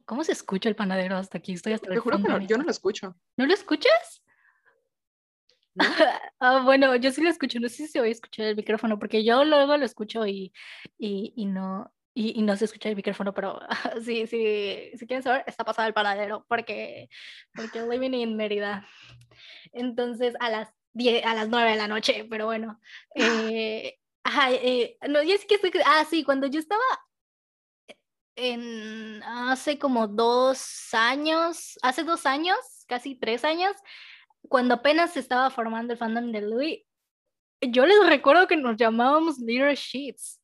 [0.05, 1.53] ¿Cómo se escucha el panadero hasta aquí?
[1.53, 3.15] Estoy hasta Te juro que yo no lo escucho.
[3.35, 4.23] ¿No lo escuchas?
[6.39, 9.23] ah, bueno, yo sí lo escucho, no sé si se oye escuchar el micrófono, porque
[9.23, 10.53] yo luego lo escucho y,
[10.97, 13.59] y, y no, y, no se escucha el micrófono, pero
[14.03, 17.09] sí, sí, si quieren saber, está pasado el paradero, porque,
[17.53, 18.87] porque living in Mérida.
[19.71, 22.79] Entonces, a las 10, a las 9 de la noche, pero bueno.
[23.15, 26.83] Eh, ajá, eh, no, y es que estoy, ah, sí, cuando yo estaba
[28.35, 32.57] en hace como dos años, hace dos años,
[32.87, 33.75] casi tres años,
[34.47, 36.79] cuando apenas se estaba formando el fandom de Louis,
[37.61, 40.40] yo les recuerdo que nos llamábamos Sheets.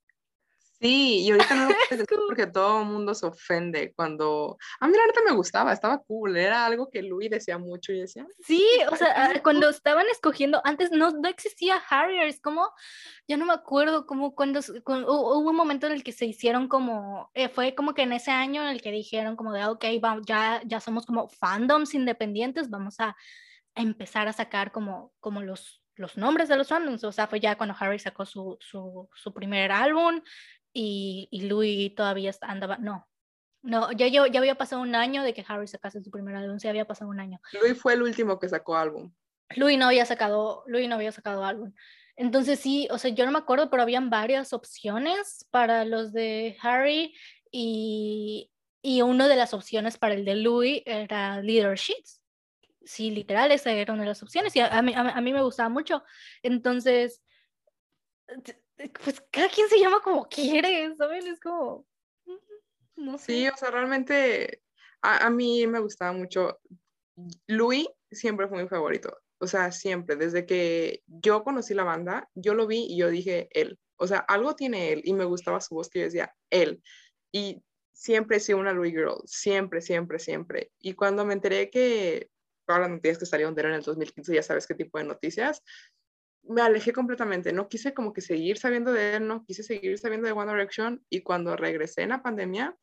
[0.79, 4.57] Sí, y ahorita no lo puedes decir porque todo el mundo se ofende cuando...
[4.79, 8.01] A mí la neta me gustaba, estaba cool, era algo que Louis decía mucho y
[8.01, 8.27] decía...
[8.43, 12.69] Sí, o sea, ah, cuando estaban escogiendo, antes no, no existía Harriers, como,
[13.27, 17.31] ya no me acuerdo, como cuando, hubo un momento en el que se hicieron como,
[17.33, 20.25] eh, fue como que en ese año en el que dijeron como de, ok, vamos,
[20.27, 23.15] ya, ya somos como fandoms independientes, vamos a,
[23.73, 27.57] empezar a sacar como, como los, los nombres de los fandoms, o sea, fue ya
[27.57, 30.19] cuando Harry sacó su, su, su primer álbum,
[30.79, 33.07] y, y Louis todavía andaba, no,
[33.63, 36.67] no, ya, ya había pasado un año de que Harry sacase su primer álbum, sí
[36.67, 37.41] había pasado un año.
[37.53, 39.11] Louis fue el último que sacó álbum.
[39.55, 41.73] Louis no había sacado, Louis no había sacado álbum.
[42.15, 46.55] Entonces sí, o sea, yo no me acuerdo, pero habían varias opciones para los de
[46.61, 47.15] Harry
[47.49, 48.51] y,
[48.83, 52.21] y una de las opciones para el de Louis era Leader Sheets.
[52.83, 55.69] Sí, literal, esa era una de las opciones y a, mí, a mí me gustaba
[55.69, 56.03] mucho.
[56.43, 57.23] Entonces,
[59.03, 61.27] pues cada quien se llama como quiere, ¿saben?
[61.27, 61.85] Es como,
[62.25, 63.25] mm, no sé.
[63.25, 64.61] Sí, o sea, realmente
[65.01, 66.59] a, mí me gustaba mucho.
[67.47, 72.53] Louis siempre fue mi favorito, o sea, siempre, desde que yo conocí la banda, yo
[72.53, 75.75] lo vi y yo dije, él, o sea, algo tiene él y me gustaba su
[75.75, 76.81] voz que yo decía, él.
[77.31, 77.63] Y
[77.93, 80.71] siempre he sido una Louis Girl, siempre, siempre, siempre.
[80.79, 82.29] Y cuando me enteré que
[82.65, 85.63] todas las noticias que salieron en el 2015, ya sabes qué tipo de noticias,
[86.49, 90.27] me alejé completamente, no quise como que seguir sabiendo de él, no quise seguir sabiendo
[90.27, 92.75] de One Direction y cuando regresé en la pandemia,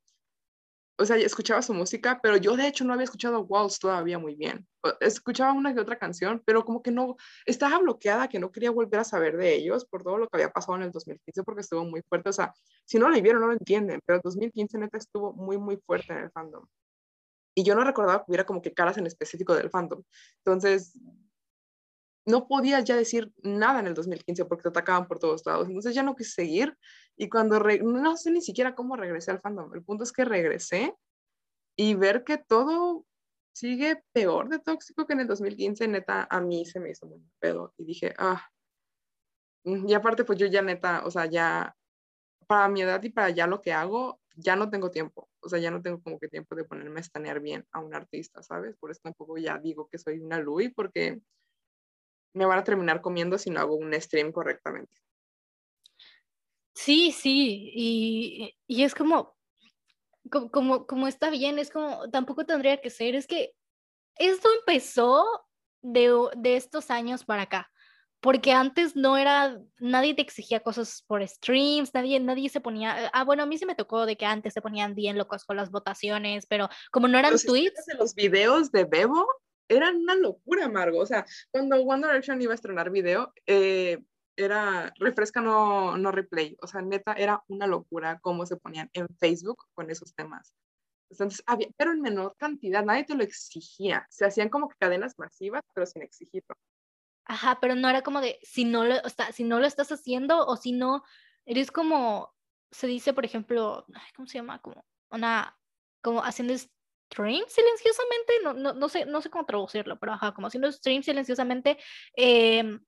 [0.97, 4.37] o sea, escuchaba su música, pero yo de hecho no había escuchado Walls todavía muy
[4.37, 4.67] bien.
[5.01, 9.01] Escuchaba una que otra canción, pero como que no, estaba bloqueada, que no quería volver
[9.01, 11.85] a saber de ellos por todo lo que había pasado en el 2015, porque estuvo
[11.85, 12.31] muy fuerte.
[12.31, 12.55] O sea,
[12.85, 16.13] si no lo vieron, no lo entienden, pero el 2015 neta estuvo muy, muy fuerte
[16.13, 16.65] en el fandom.
[17.57, 20.03] Y yo no recordaba que hubiera como que caras en específico del fandom.
[20.45, 20.97] Entonces,
[22.27, 25.69] no podías ya decir nada en el 2015 porque te atacaban por todos lados.
[25.69, 26.77] Entonces ya no quise seguir
[27.17, 29.75] y cuando, no sé ni siquiera cómo regresé al fandom.
[29.75, 30.95] El punto es que regresé
[31.77, 33.07] y ver que todo
[33.55, 37.23] sigue peor de tóxico que en el 2015, neta, a mí se me hizo muy
[37.41, 38.49] pedo y dije, ah,
[39.65, 41.77] mm", y aparte pues yo ya neta, o sea, ya
[42.49, 45.59] para mi edad y para ya lo que hago, ya no tengo tiempo, o sea,
[45.61, 48.77] ya no tengo como que tiempo de ponerme a estanear bien a un artista, ¿sabes?
[48.79, 51.21] Por eso tampoco ya digo que soy una Louis, porque
[52.35, 54.93] me van a terminar comiendo si no hago un stream correctamente.
[56.75, 59.37] Sí, sí, y, y es como,
[60.51, 63.55] como, como, está bien, es como, tampoco tendría que ser, es que
[64.17, 65.25] esto empezó
[65.83, 67.71] de, de estos años para acá
[68.25, 73.23] porque antes no era, nadie te exigía cosas por streams, nadie, nadie se ponía, ah,
[73.23, 75.71] bueno, a mí se me tocó de que antes se ponían bien locos con las
[75.71, 77.85] votaciones, pero como no eran tweets.
[77.99, 79.27] los videos de Bebo,
[79.69, 81.01] era una locura, Margo.
[81.01, 84.03] O sea, cuando One Direction iba a estrenar video, eh,
[84.37, 86.57] era refresca, no, no replay.
[86.61, 90.55] O sea, neta, era una locura cómo se ponían en Facebook con esos temas.
[91.11, 94.07] Entonces, había, pero en menor cantidad, nadie te lo exigía.
[94.11, 96.57] Se hacían como que cadenas masivas, pero sin exigirlo.
[97.27, 99.91] Ajá, pero no era como de, si no lo, o sea, si no lo estás
[99.93, 101.03] haciendo o si no,
[101.47, 102.35] eres como,
[102.71, 104.61] se dice, por ejemplo, ¿cómo se llama?
[104.61, 105.57] Como una,
[106.03, 106.55] como haciendo
[107.11, 111.03] stream silenciosamente, no, no, no, sé, no sé cómo traducirlo, pero ajá, como haciendo stream
[111.03, 111.79] silenciosamente,
[112.17, 112.81] em,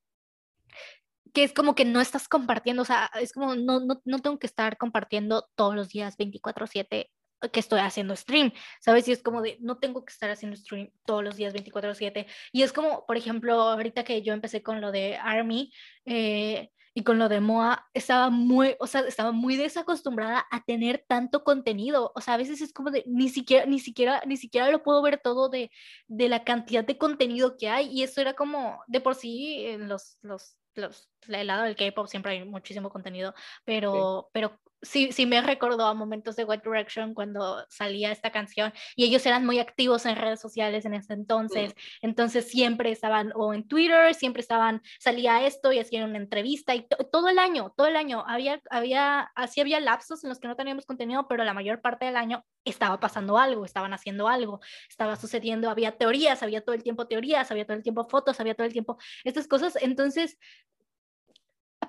[1.33, 4.39] que es como que no estás compartiendo, o sea, es como no, no, no tengo
[4.39, 7.11] que estar compartiendo todos los días 24/7
[7.53, 9.07] que estoy haciendo stream, ¿sabes?
[9.09, 12.27] Y es como de, no tengo que estar haciendo stream todos los días 24/7.
[12.53, 15.73] Y es como, por ejemplo, ahorita que yo empecé con lo de Army,
[16.07, 21.05] eh, y con lo de Moa estaba muy, o sea, estaba muy desacostumbrada a tener
[21.07, 22.11] tanto contenido.
[22.15, 25.03] O sea, a veces es como de ni siquiera, ni siquiera, ni siquiera lo puedo
[25.03, 25.71] ver todo de,
[26.09, 27.91] de la cantidad de contenido que hay.
[27.91, 32.07] Y eso era como, de por sí, en los, los, los, el lado del K-pop
[32.07, 33.35] siempre hay muchísimo contenido,
[33.67, 38.72] pero, pero sí, sí me recordó a momentos de What Direction cuando salía esta canción
[38.95, 43.55] y ellos eran muy activos en redes sociales en ese entonces, entonces siempre estaban o
[43.55, 47.87] en Twitter, siempre estaban, salía esto y hacían una entrevista y todo el año, todo
[47.87, 51.55] el año, había, había, así había lapsos en los que no teníamos contenido, pero la
[51.55, 56.62] mayor parte del año estaba pasando algo, estaban haciendo algo, estaba sucediendo, había teorías, había
[56.62, 59.76] todo el tiempo teorías, había todo el tiempo fotos, había todo el tiempo estas cosas,
[59.80, 60.39] entonces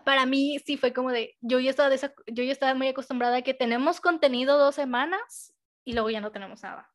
[0.08, 3.42] para mí sí fue como de, yo ya estaba, yo ya estaba muy acostumbrada a
[3.42, 5.54] que tenemos contenido dos semanas
[5.84, 6.90] y luego ya no tenemos nada.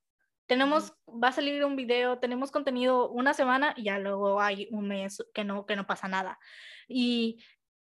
[0.47, 4.89] Tenemos, va a salir un video, tenemos contenido una semana y ya luego hay un
[4.89, 6.39] mes que no, que no pasa nada.
[6.89, 7.45] Y,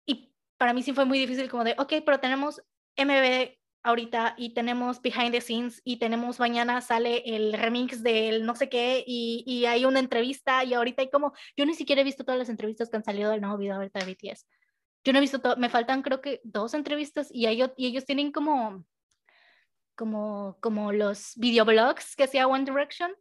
[0.05, 2.61] y para mí sí fue muy difícil como de, ok, pero tenemos
[2.97, 8.55] MB ahorita y tenemos behind the scenes y tenemos mañana sale el remix del no
[8.57, 12.03] sé qué y, y, hay una entrevista y ahorita hay como, yo ni siquiera he
[12.03, 14.45] visto todas las entrevistas que han salido del nuevo video ahorita de BTS.
[15.03, 18.05] Yo no he visto todo, me faltan creo que dos entrevistas y ellos, y ellos
[18.05, 18.85] tienen como,
[19.95, 23.11] como, como los videoblogs que hacía One Direction.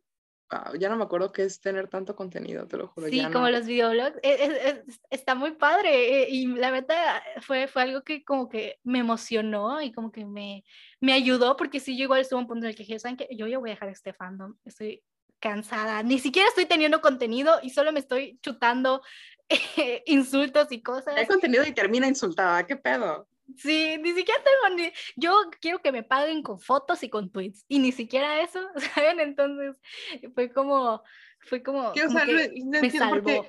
[0.79, 3.09] ya no me acuerdo qué es tener tanto contenido, te lo juro.
[3.09, 4.19] Sí, como los videoblogs.
[4.23, 9.83] E, está muy padre y la verdad fue, fue algo que como que me emocionó
[9.83, 10.65] y como que me,
[11.01, 13.17] me ayudó porque sí, yo igual estuve en un punto en el que dije, ¿saben
[13.17, 13.29] qué?
[13.33, 15.03] Yo ya voy a dejar este fandom, estoy
[15.43, 19.03] cansada, ni siquiera estoy teniendo contenido y solo me estoy chutando
[20.07, 21.17] insultos y cosas.
[21.17, 23.29] Hay contenido y termina insultada, ¿qué pedo?
[23.57, 24.93] Sí, ni siquiera tengo ni...
[25.17, 28.61] Yo quiero que me paguen con fotos y con tweets, y ni siquiera eso,
[28.95, 29.21] ¿saben?
[29.21, 29.81] Entonces,
[30.35, 31.03] fue como...
[31.41, 31.93] Fue como...
[31.95, 33.47] me salvó.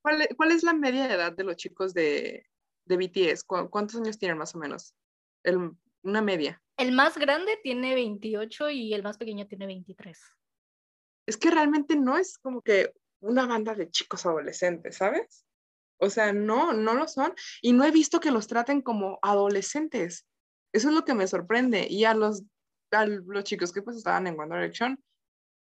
[0.00, 2.46] ¿cuál, es, la media de edad de los chicos de,
[2.84, 3.44] de BTS?
[3.44, 4.94] ¿Cuántos años tienen más o menos?
[5.42, 6.62] El, una media.
[6.76, 10.18] El más grande tiene 28 y el más pequeño tiene 23.
[11.26, 15.43] Es que realmente no es como que una banda de chicos adolescentes, ¿sabes?
[16.04, 17.34] O sea, no, no lo son.
[17.62, 20.26] Y no he visto que los traten como adolescentes.
[20.72, 21.86] Eso es lo que me sorprende.
[21.88, 22.42] Y a los,
[22.92, 25.02] a los chicos que pues estaban en One Direction,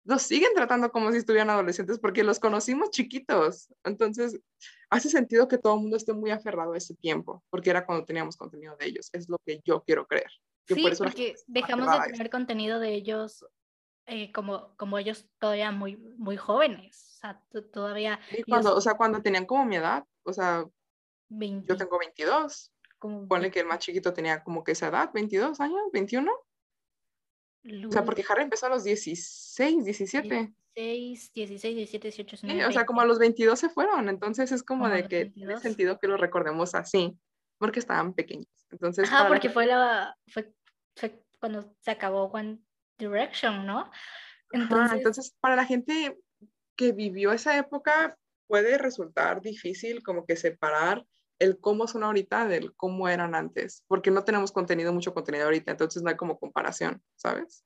[0.04, 3.68] los siguen tratando como si estuvieran adolescentes porque los conocimos chiquitos.
[3.84, 4.40] Entonces,
[4.88, 8.04] hace sentido que todo el mundo esté muy aferrado a ese tiempo, porque era cuando
[8.04, 9.10] teníamos contenido de ellos.
[9.12, 10.30] Es lo que yo quiero creer.
[10.66, 13.44] sí, porque dejamos de tener contenido de ellos
[14.06, 18.18] eh, como, como ellos todavía muy, muy jóvenes, o sea, todavía...
[18.48, 20.64] cuando, o sea, cuando tenían como mi edad, o sea,
[21.28, 25.60] yo tengo 22, como Ponle que el más chiquito tenía como que esa edad, 22
[25.60, 26.30] años, 21.
[26.32, 30.54] O sea, porque Harry empezó a los 16, 17.
[30.74, 32.60] 16, 16, 17, 18, 19.
[32.60, 35.58] Sí, o sea, como a los 22 se fueron, entonces es como, de que tiene
[35.60, 37.18] sentido que lo recordemos así,
[37.58, 38.48] porque estaban pequeños.
[38.70, 40.54] Entonces, Ajá, porque fue la fue,
[40.96, 42.62] fue, cuando se acabó cuando
[42.98, 43.90] direction, ¿no?
[44.52, 46.18] Entonces, entonces, para la gente
[46.76, 48.16] que vivió esa época,
[48.50, 51.06] puede resultar difícil como que separar
[51.38, 55.70] el cómo son ahorita del cómo eran antes, porque no tenemos contenido, mucho contenido ahorita,
[55.70, 57.64] entonces no hay como comparación, ¿sabes?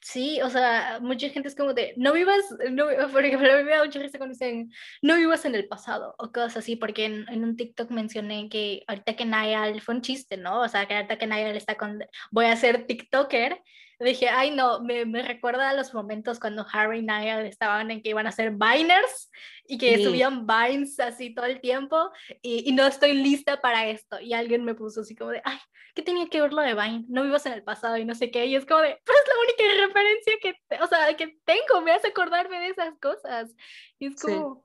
[0.00, 3.64] Sí, o sea, mucha gente es como de, no vivas, no, por ejemplo, a mí
[3.64, 4.70] me da mucha risa cuando dicen,
[5.02, 8.84] no vivas en el pasado, o cosas así, porque en, en, un TikTok mencioné que
[8.86, 10.60] ahorita que Niall, fue un chiste, ¿no?
[10.62, 11.98] O sea, que ahorita que Niall está con,
[12.30, 13.60] voy a ser TikToker,
[14.04, 18.02] dije, ay no, me, me, recuerda a los momentos cuando Harry y Niall estaban en
[18.02, 19.30] que iban a ser Viners
[19.66, 22.10] y que subían Vines así todo el tiempo
[22.42, 24.18] y, y, no estoy lista para esto.
[24.20, 25.58] Y alguien me puso así como de, ay,
[25.94, 27.04] ¿qué tenía que ver lo de Vine?
[27.08, 28.46] No vivas en el pasado y no sé qué.
[28.46, 31.92] Y es como de, pues es la única referencia que, o sea, que tengo, me
[31.92, 33.54] hace acordarme de esas cosas.
[33.98, 34.64] Y es como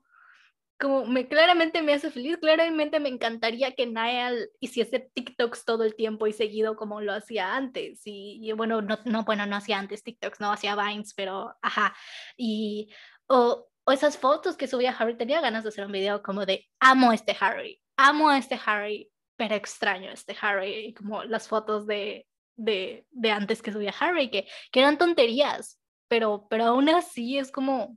[0.78, 5.94] como me claramente me hace feliz, claramente me encantaría que Niall hiciese TikToks todo el
[5.94, 8.02] tiempo y seguido como lo hacía antes.
[8.04, 11.94] Y, bueno, no, no, bueno, no hacía antes TikToks, no hacía Vines, pero ajá.
[12.36, 12.90] Y,
[13.26, 16.66] o, o esas fotos que subía Harry, tenía ganas de hacer un video como de
[16.80, 21.24] amo a este Harry, amo a este Harry, pero extraño a este Harry, y como
[21.24, 26.64] las fotos de, de, de antes que subía Harry, que, que eran tonterías, pero, pero
[26.64, 27.96] aún así es como,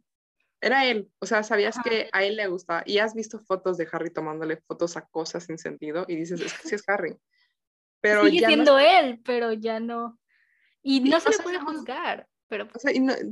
[0.61, 3.87] era él, o sea, sabías que a él le gustaba y has visto fotos de
[3.91, 7.15] Harry tomándole fotos a cosas sin sentido y dices, es que sí es Harry.
[8.01, 10.17] Pero Sigue siendo él, pero ya no.
[10.81, 12.27] Y no se le puede juzgar.
[12.47, 12.67] Pero...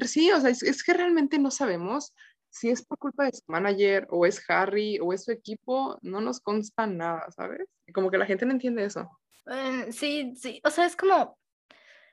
[0.05, 2.13] sí, o sea, es, que realmente no sabemos
[2.49, 6.21] si es por culpa de su manager o es Harry o es su equipo, no
[6.21, 7.67] nos consta nada, ¿sabes?
[7.93, 9.09] Como que la gente no entiende eso.
[9.47, 11.37] Eh, sí, sí, o sea, es como,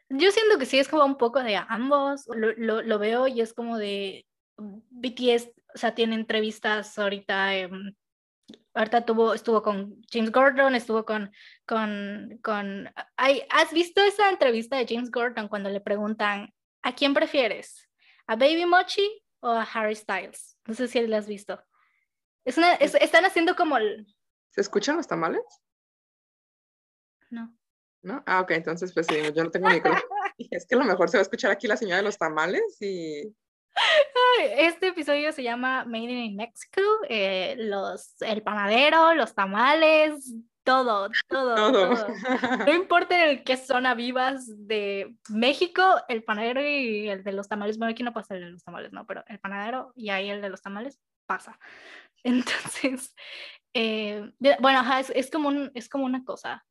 [0.09, 3.41] yo siento que sí es como un poco de ambos, lo, lo, lo veo y
[3.41, 4.25] es como de,
[4.57, 7.51] BTS, o sea, tiene entrevistas ahorita,
[8.75, 11.33] ahorita tuvo, estuvo con James Gordon, estuvo con,
[11.67, 16.53] con, con, ¿has visto esa entrevista de James Gordon cuando le preguntan,
[16.83, 17.89] ¿a quién prefieres?
[18.27, 20.57] ¿A Baby Mochi o a Harry Styles?
[20.67, 21.63] No sé si la has visto.
[22.45, 24.07] Es una, están haciendo como el...
[24.51, 25.43] ¿Se escuchan los tamales?
[27.31, 27.57] No.
[28.03, 28.23] ¿No?
[28.27, 30.03] Ah, ok, entonces pues sí, yo no tengo micrófono.
[30.51, 32.77] es que a lo mejor se va a escuchar aquí la señora de los tamales
[32.81, 33.35] y...
[34.57, 41.55] Este episodio se llama Made in Mexico, eh, los, el panadero, los tamales, todo, todo,
[41.55, 42.07] todo.
[42.67, 47.79] No importa en qué zona vivas de México, el panadero y el de los tamales,
[47.79, 50.41] bueno, aquí no pasa el de los tamales, no, pero el panadero y ahí el
[50.41, 51.59] de los tamales pasa.
[52.25, 53.15] Entonces,
[53.75, 56.65] eh, bueno, es, es, como un, es como una cosa,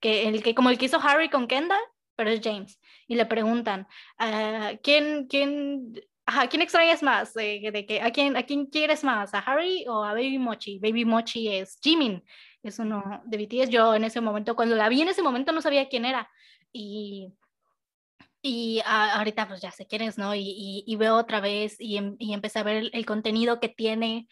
[0.00, 1.80] que el que como el que hizo Harry con Kendall,
[2.14, 3.88] pero es James, y le preguntan,
[4.20, 5.94] uh, ¿quién, quién,
[6.30, 7.34] ajá, ¿quién extrañas más?
[7.34, 9.34] De, de, que, ¿a, quién, ¿A quién quieres más?
[9.34, 10.78] ¿A Harry o a Baby Mochi?
[10.78, 12.24] Baby Mochi es Jimin,
[12.62, 13.68] es uno de BTS.
[13.68, 16.30] Yo en ese momento, cuando la vi en ese momento no sabía quién era,
[16.72, 17.32] y
[18.42, 20.34] y ahorita pues ya sé quién es, ¿no?
[20.34, 23.68] Y, y, veo otra vez y, em, y empecé a ver el, el, contenido que
[23.68, 24.28] tiene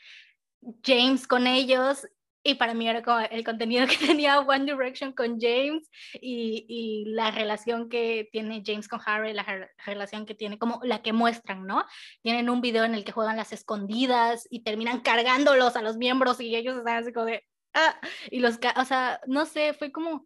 [0.82, 2.06] James con ellos
[2.42, 7.04] y para mí era como el contenido que tenía One Direction con James y, y,
[7.12, 11.66] la relación que tiene James con Harry, la relación que tiene, como la que muestran,
[11.66, 11.84] ¿no?
[12.22, 16.40] Tienen un video en el que juegan las escondidas y terminan cargándolos a los miembros
[16.40, 20.24] y ellos están así como de, ah, y los, o sea, no sé, fue como,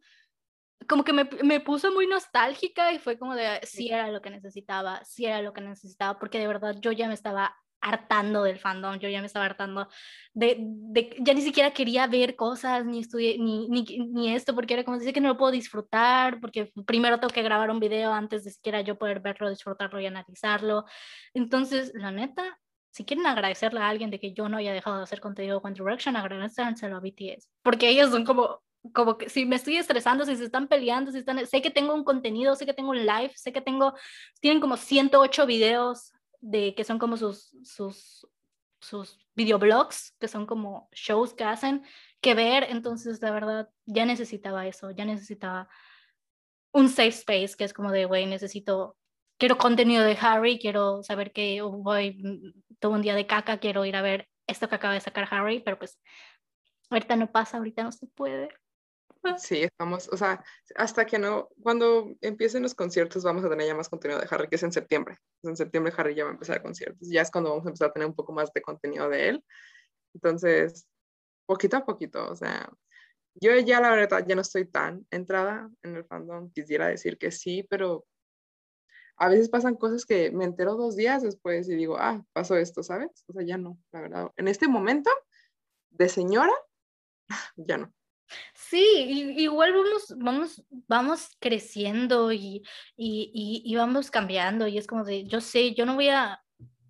[0.89, 4.31] como que me, me puso muy nostálgica y fue como de, sí era lo que
[4.31, 8.59] necesitaba, sí era lo que necesitaba, porque de verdad yo ya me estaba hartando del
[8.59, 9.89] fandom, yo ya me estaba hartando
[10.33, 14.75] de, de ya ni siquiera quería ver cosas, ni estudié, ni, ni, ni, esto, porque
[14.75, 18.13] era como decir que no lo puedo disfrutar, porque primero tengo que grabar un video
[18.13, 20.85] antes de siquiera yo poder verlo, disfrutarlo y analizarlo.
[21.35, 22.59] Entonces, la neta,
[22.93, 25.67] si quieren agradecerle a alguien de que yo no haya dejado de hacer contenido de
[25.67, 28.63] One Direction, agradecenselo a BTS, porque ellos son como
[28.93, 31.95] como que si me estoy estresando, si se están peleando, si están, sé que tengo
[31.95, 33.95] un contenido, sé que tengo un live, sé que tengo,
[34.41, 36.13] tienen como 108 videos
[36.43, 38.29] de que son como sus, sus,
[38.81, 41.85] sus videoblogs, que son como shows que hacen,
[42.21, 42.67] que ver.
[42.69, 45.69] Entonces, la verdad, ya necesitaba eso, ya necesitaba
[46.73, 48.97] un safe space, que es como de, güey, necesito,
[49.39, 53.97] quiero contenido de Harry, quiero saber que voy todo un día de caca, quiero ir
[53.97, 56.01] a ver esto que acaba de sacar Harry, pero pues
[56.91, 58.49] ahorita no pasa, ahorita no se puede.
[59.39, 60.45] Sí, estamos, o sea,
[60.75, 64.49] hasta que no, cuando empiecen los conciertos vamos a tener ya más contenido de Harry,
[64.49, 65.19] que es en septiembre.
[65.43, 67.93] En septiembre Harry ya va a empezar conciertos, ya es cuando vamos a empezar a
[67.93, 69.45] tener un poco más de contenido de él.
[70.15, 70.87] Entonces,
[71.47, 72.69] poquito a poquito, o sea,
[73.35, 77.31] yo ya la verdad ya no estoy tan entrada en el fandom, quisiera decir que
[77.31, 78.07] sí, pero
[79.17, 82.83] a veces pasan cosas que me entero dos días después y digo, ah, pasó esto,
[82.83, 83.25] ¿sabes?
[83.29, 84.33] O sea, ya no, la verdad.
[84.37, 85.11] En este momento,
[85.91, 86.53] de señora,
[87.57, 87.93] ya no.
[88.55, 92.63] Sí, igual vamos, vamos, vamos creciendo y,
[92.97, 96.43] y, y, vamos cambiando y es como de, yo sé, yo no voy a,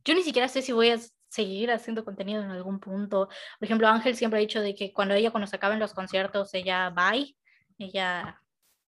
[0.05, 3.29] yo ni siquiera sé si voy a seguir haciendo contenido en algún punto.
[3.59, 6.53] Por ejemplo, Ángel siempre ha dicho de que cuando ella, cuando se acaben los conciertos,
[6.55, 7.13] ella va,
[7.79, 8.41] ella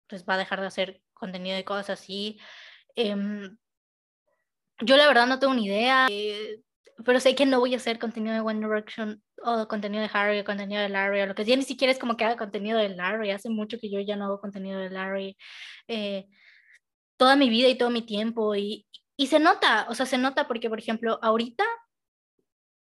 [0.08, 2.40] pues va a dejar de hacer contenido de cosas así.
[2.96, 3.58] Em,
[4.82, 6.08] yo la verdad no tengo ni idea.
[6.10, 6.62] Eh,
[7.06, 10.40] pero sé que no voy a hacer contenido de One Direction o contenido de Harry
[10.40, 12.78] o contenido de Larry o lo que ya ni siquiera es como que haga contenido
[12.78, 13.32] de Larry.
[13.32, 15.38] Hace mucho que yo ya no hago contenido de Larry.
[15.88, 16.28] Eh,
[17.18, 18.88] toda mi vida y todo mi tiempo y,
[19.18, 21.66] y se nota, o sea, se nota porque, por ejemplo, ahorita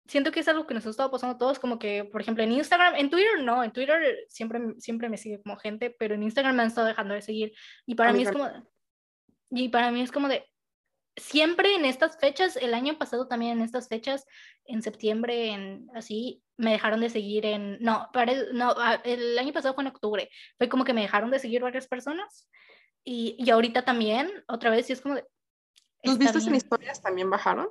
[0.07, 2.51] siento que es algo que nos ha estado pasando todos, como que, por ejemplo, en
[2.51, 6.55] Instagram, en Twitter no, en Twitter siempre, siempre me sigue como gente, pero en Instagram
[6.55, 7.53] me han estado dejando de seguir
[7.85, 8.49] y para mí es como,
[9.49, 10.45] y para mí es como de,
[11.17, 14.25] siempre en estas fechas, el año pasado también en estas fechas,
[14.65, 18.09] en septiembre, en así, me dejaron de seguir en, no,
[18.53, 21.87] no, el año pasado fue en octubre, fue como que me dejaron de seguir varias
[21.87, 22.47] personas
[23.03, 25.25] y, y ahorita también, otra vez, y es como de...
[26.03, 27.67] ¿Tus vistas en historias también bajaron?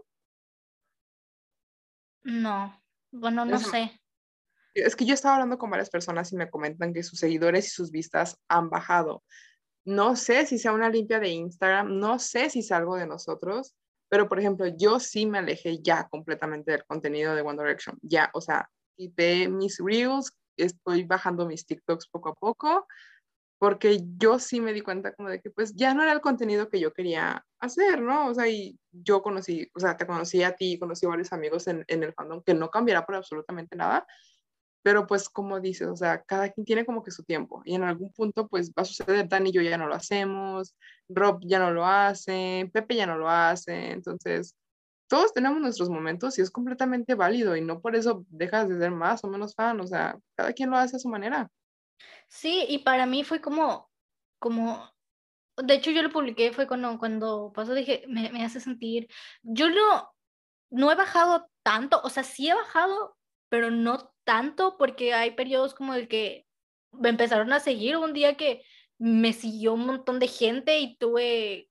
[2.25, 2.83] No,
[3.13, 4.01] bueno, no sé.
[4.75, 7.71] Es que yo estaba hablando con varias personas y me comentan que sus seguidores y
[7.71, 9.23] sus vistas han bajado.
[9.87, 13.75] No sé si sea una limpia de Instagram, no sé si es algo de nosotros,
[14.09, 17.97] pero por ejemplo, yo sí me alejé ya completamente del contenido de One Direction.
[18.03, 22.87] Ya, o sea, quité mis reels, estoy bajando mis TikToks poco a poco,
[23.59, 26.69] porque yo sí me di cuenta como de que pues ya no era el contenido
[26.69, 28.29] que yo quería hacer, ¿no?
[28.29, 31.67] O sea, y yo conocí, o sea, te conocí a ti, conocí a varios amigos
[31.69, 34.07] en, en el fandom, que no cambiará por absolutamente nada,
[34.87, 37.83] pero pues como dices, o sea, cada quien tiene como que su tiempo y en
[37.83, 40.77] algún punto pues va a suceder, Dani y yo ya no lo hacemos,
[41.09, 44.57] Rob ya no lo hace, Pepe ya no lo hace, entonces
[45.09, 48.93] todos tenemos nuestros momentos y es completamente válido y no por eso dejas de ser
[48.93, 51.51] más o menos fan, o sea, cada quien lo hace a su manera.
[52.29, 53.91] Sí, y para mí fue como,
[54.39, 54.89] como,
[55.57, 59.09] de hecho yo lo publiqué, fue cuando, cuando pasó, dije, me, me hace sentir,
[59.43, 60.13] yo no,
[60.71, 63.17] no he bajado tanto, o sea, sí he bajado,
[63.49, 66.47] pero no tanto porque hay periodos como el que
[66.93, 68.63] me empezaron a seguir un día que,
[68.99, 71.71] me siguió un montón de gente y tuve,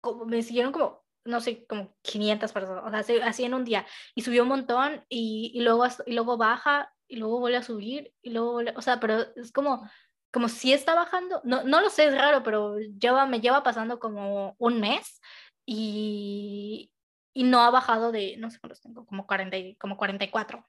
[0.00, 3.86] como, me siguieron como, no sé, como 500 personas, o sea, así en un día,
[4.14, 8.14] y subió un montón y, y luego, y luego baja y luego vuelve a subir
[8.22, 9.88] y luego vuelve, o sea, pero es como,
[10.32, 13.98] como si está bajando, no, no lo sé, es raro, pero lleva, me lleva pasando
[13.98, 15.20] como un mes
[15.66, 16.90] y,
[17.34, 20.64] y no ha bajado de, no sé cuántos tengo, como, 40, como 44,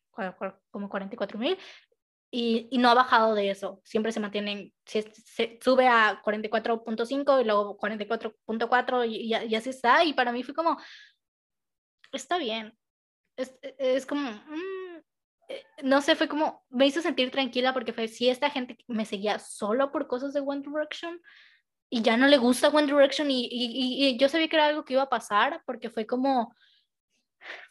[0.72, 1.58] como 44 mil,
[2.32, 7.42] y, y, no ha bajado de eso, siempre se mantiene, se, se sube a 44.5
[7.42, 10.78] y luego 44.4 y, y, así está, y para mí fue como,
[12.12, 12.76] está bien,
[13.38, 14.84] es, es como, mmm,
[15.84, 19.38] no sé, fue como, me hizo sentir tranquila porque fue, si esta gente me seguía
[19.38, 21.22] solo por cosas de One Direction,
[21.94, 24.94] y ya no le gusta One Direction y, y, yo sabía que era algo que
[24.94, 26.56] iba a pasar porque fue como,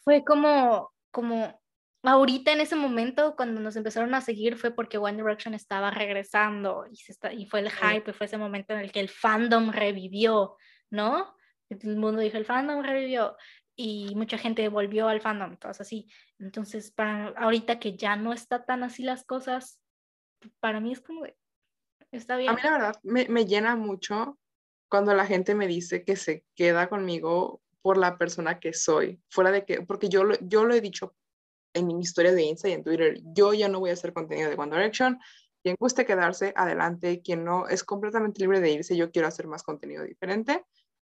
[0.05, 1.61] fue como, como,
[2.03, 6.85] ahorita en ese momento cuando nos empezaron a seguir fue porque One Direction estaba regresando
[6.91, 9.09] y, se está, y fue el hype, y fue ese momento en el que el
[9.09, 10.57] fandom revivió,
[10.89, 11.35] ¿no?
[11.69, 13.35] El mundo dijo, el fandom revivió
[13.75, 16.07] y mucha gente volvió al fandom, todas así.
[16.39, 19.79] Entonces, para ahorita que ya no está tan así las cosas,
[20.59, 21.37] para mí es como de,
[22.11, 22.51] Está bien.
[22.51, 24.37] A mí la verdad me, me llena mucho
[24.87, 29.49] cuando la gente me dice que se queda conmigo por la persona que soy, fuera
[29.49, 31.15] de que, porque yo, yo lo he dicho
[31.73, 34.49] en mi historia de Insta y en Twitter, yo ya no voy a hacer contenido
[34.49, 35.19] de One Direction,
[35.63, 39.63] quien guste quedarse, adelante, quien no, es completamente libre de irse, yo quiero hacer más
[39.63, 40.63] contenido diferente.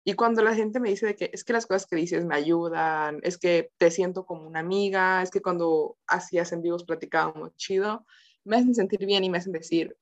[0.06, 2.36] Y cuando la gente me dice de que es que las cosas que dices me
[2.36, 7.56] ayudan, es que te siento como una amiga, es que cuando hacías en vivos platicábamos
[7.58, 8.06] chido,
[8.46, 9.98] me hacen sentir bien y me hacen decir,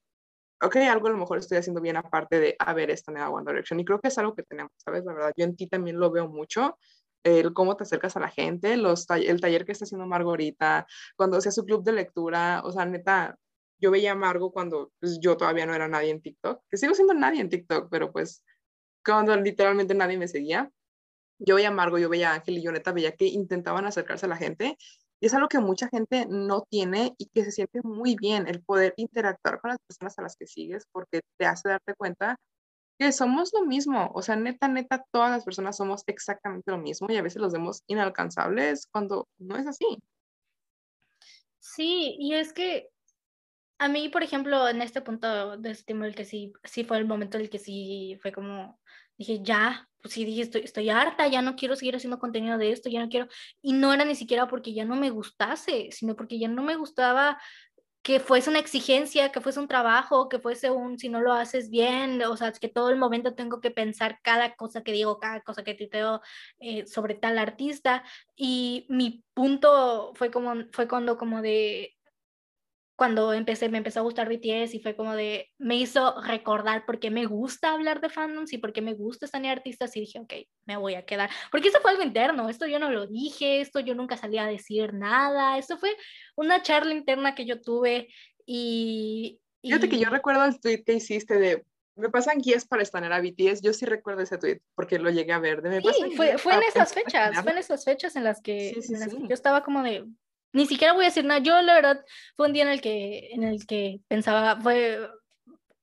[0.61, 3.79] ok, algo a lo mejor estoy haciendo bien aparte de haber esta nueva One Direction.
[3.79, 5.03] Y creo que es algo que tenemos, ¿sabes?
[5.05, 6.77] La verdad, yo en ti también lo veo mucho.
[7.25, 10.85] El cómo te acercas a la gente, el taller que está haciendo Margarita,
[11.17, 13.37] cuando hacía su club de lectura, o sea, neta,
[13.79, 16.93] yo veía a Margo cuando pues, yo todavía no era nadie en TikTok, que sigo
[16.93, 18.43] siendo nadie en TikTok, pero pues
[19.03, 20.71] cuando literalmente nadie me seguía,
[21.39, 24.27] yo veía a Margo, yo veía a Ángel y yo neta veía que intentaban acercarse
[24.27, 24.77] a la gente
[25.19, 28.61] y es algo que mucha gente no tiene y que se siente muy bien el
[28.63, 32.37] poder interactuar con las personas a las que sigues porque te hace darte cuenta
[32.97, 34.11] que somos lo mismo.
[34.13, 37.53] O sea, neta, neta, todas las personas somos exactamente lo mismo y a veces los
[37.53, 39.85] vemos inalcanzables cuando no es así.
[41.59, 42.89] Sí, y es que
[43.77, 47.05] a mí, por ejemplo, en este punto de este el que sí, sí fue el
[47.05, 48.79] momento en el que sí fue como,
[49.17, 52.71] dije, ya, pues sí, dije, estoy, estoy harta, ya no quiero seguir haciendo contenido de
[52.71, 53.27] esto, ya no quiero,
[53.61, 56.75] y no era ni siquiera porque ya no me gustase, sino porque ya no me
[56.77, 57.37] gustaba
[58.05, 61.71] que fuese una exigencia, que fuese un trabajo, que fuese un, si no lo haces
[61.71, 65.41] bien, o sea, que todo el momento tengo que pensar cada cosa que digo, cada
[65.41, 66.21] cosa que tuiteo
[66.59, 68.03] eh, sobre tal artista.
[68.35, 71.94] Y mi punto fue como, fue cuando como de,
[72.95, 76.99] cuando empecé, me empezó a gustar BTS y fue como de, me hizo recordar por
[76.99, 80.19] qué me gusta hablar de fandoms y por qué me gusta estar artistas y dije,
[80.19, 80.33] ok,
[80.65, 81.29] me voy a quedar.
[81.51, 84.45] Porque eso fue algo interno, esto yo no lo dije, esto yo nunca salí a
[84.45, 85.95] decir nada, esto fue
[86.35, 88.07] una charla interna que yo tuve
[88.45, 89.39] y...
[89.61, 91.65] Fíjate que yo recuerdo el tweet que hiciste de,
[91.95, 95.33] me pasan guías para estar a BTS, yo sí recuerdo ese tweet porque lo llegué
[95.33, 95.61] a ver.
[95.61, 98.99] De, sí, fue, fue en esas fechas, fue en esas fechas en las que, en
[98.99, 100.05] las que yo estaba como de,
[100.55, 101.41] ni siquiera voy a decir nada.
[101.41, 102.05] Yo, la verdad,
[102.37, 104.99] fue un día en el que, en el que pensaba, fue,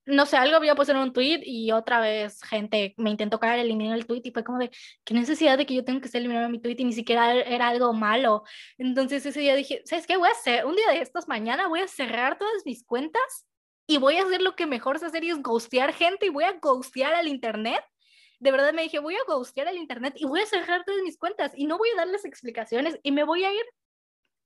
[0.06, 3.60] no sé, algo había puesto en un tweet y otra vez gente me intentó caer,
[3.60, 4.70] eliminar el tweet y fue como de,
[5.04, 7.68] ¿qué necesidad de que yo tenga que estar eliminando mi tweet y ni siquiera era
[7.68, 8.44] algo malo?
[8.78, 10.16] Entonces ese día dije, ¿sabes qué?
[10.16, 13.46] Voy a hacer, un día de estos mañana voy a cerrar todas mis cuentas
[13.86, 16.44] y voy a hacer lo que mejor sé hacer y es ghostear gente y voy
[16.44, 17.84] a ghostear al internet
[18.40, 21.16] de verdad me dije, voy a ghostear al internet y voy a cerrar todas mis
[21.16, 23.64] cuentas y no voy a darles explicaciones y me voy a ir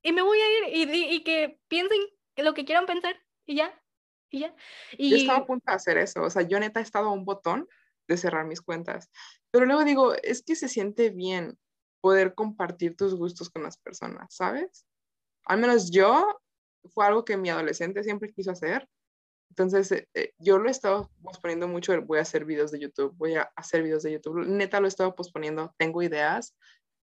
[0.02, 1.98] y me voy a ir y, y, que piensen
[2.36, 3.16] lo que quieran pensar
[3.46, 3.82] y ya,
[4.30, 4.54] y ya.
[4.96, 5.10] Y...
[5.10, 7.24] Yo estaba a punto de hacer eso, o sea, yo neta he estado a un
[7.24, 7.68] botón
[8.08, 9.10] de cerrar mis cuentas,
[9.50, 11.58] pero luego digo, es que se siente bien
[12.00, 14.86] poder compartir tus gustos con las personas, ¿sabes?
[15.44, 16.40] Al menos yo,
[16.84, 18.88] fue algo que mi adolescente siempre quiso hacer,
[19.50, 23.14] entonces, eh, eh, yo lo he estado posponiendo mucho, voy a hacer videos de YouTube,
[23.16, 26.54] voy a hacer videos de YouTube, neta lo he estado posponiendo, tengo ideas,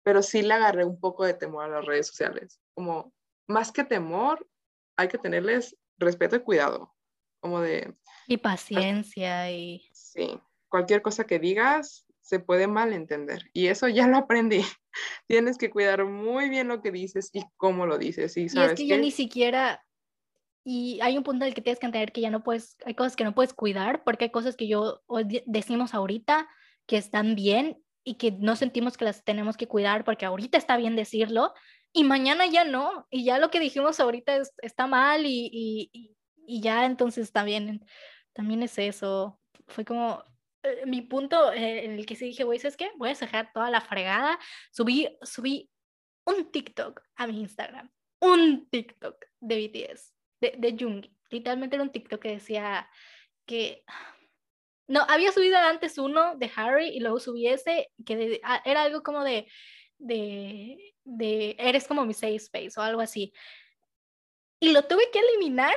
[0.09, 2.59] pero sí le agarré un poco de temor a las redes sociales.
[2.73, 3.13] Como
[3.45, 4.49] más que temor,
[4.97, 6.95] hay que tenerles respeto y cuidado.
[7.39, 7.93] Como de...
[8.25, 9.87] Y paciencia y...
[9.93, 13.51] Sí, cualquier cosa que digas se puede malentender.
[13.53, 14.65] Y eso ya lo aprendí.
[15.27, 18.35] Tienes que cuidar muy bien lo que dices y cómo lo dices.
[18.35, 19.85] Y, ¿sabes y es que, ya ni siquiera...
[20.63, 22.95] Y hay un punto en el que tienes que entender que ya no puedes, hay
[22.95, 25.03] cosas que no puedes cuidar, porque hay cosas que yo
[25.45, 26.49] decimos ahorita
[26.87, 30.77] que están bien y que no sentimos que las tenemos que cuidar porque ahorita está
[30.77, 31.53] bien decirlo
[31.93, 35.47] y mañana ya no, y ya lo que dijimos ahorita está mal y,
[35.93, 36.15] y,
[36.47, 37.85] y, ya entonces también,
[38.33, 39.39] también es eso.
[39.67, 40.23] fue como
[40.63, 42.89] eh, mi punto eh, en el que sí dije, güey, ¿sabes qué?
[42.97, 44.39] Voy a cerrar toda la fregada.
[44.71, 45.69] Subí, subí
[46.25, 47.91] un TikTok a mi Instagram,
[48.21, 51.15] un TikTok de BTS, de, de Jungi.
[51.29, 52.89] Literalmente era un TikTok que decía
[53.45, 53.83] que...
[54.89, 59.03] No, había subido antes uno de Harry y luego subí ese, que ah, era algo
[59.03, 59.47] como de,
[59.99, 63.31] de, de, eres como mi safe space o algo así.
[64.59, 65.75] Y lo tuve que eliminar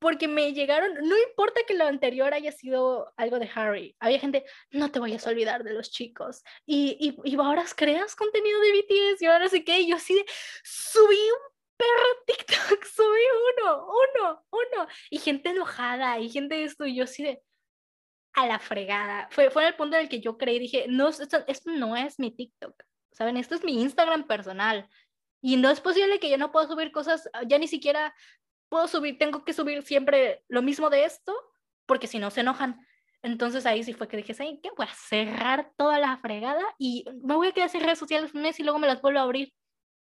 [0.00, 4.44] porque me llegaron, no importa que lo anterior haya sido algo de Harry, había gente,
[4.70, 8.72] no te vayas a olvidar de los chicos, y, y, y ahora creas contenido de
[8.72, 10.24] BTS, y ahora sé qué, yo así
[10.64, 13.20] subí un perro TikTok, subí
[13.58, 17.42] uno, uno, uno, y gente enojada, y gente de esto, y yo así de,
[18.42, 21.44] a la fregada, fue, fue el punto en el que yo creí, dije, no, esto,
[21.46, 22.82] esto no es mi TikTok,
[23.12, 23.36] ¿saben?
[23.36, 24.88] Esto es mi Instagram personal,
[25.42, 28.14] y no es posible que yo no pueda subir cosas, ya ni siquiera
[28.68, 31.34] puedo subir, tengo que subir siempre lo mismo de esto,
[31.86, 32.86] porque si no se enojan.
[33.22, 34.70] Entonces ahí sí fue que dije, ¿saben qué?
[34.76, 38.42] Voy a cerrar toda la fregada y me voy a quedar sin redes sociales un
[38.42, 39.52] mes y luego me las vuelvo a abrir.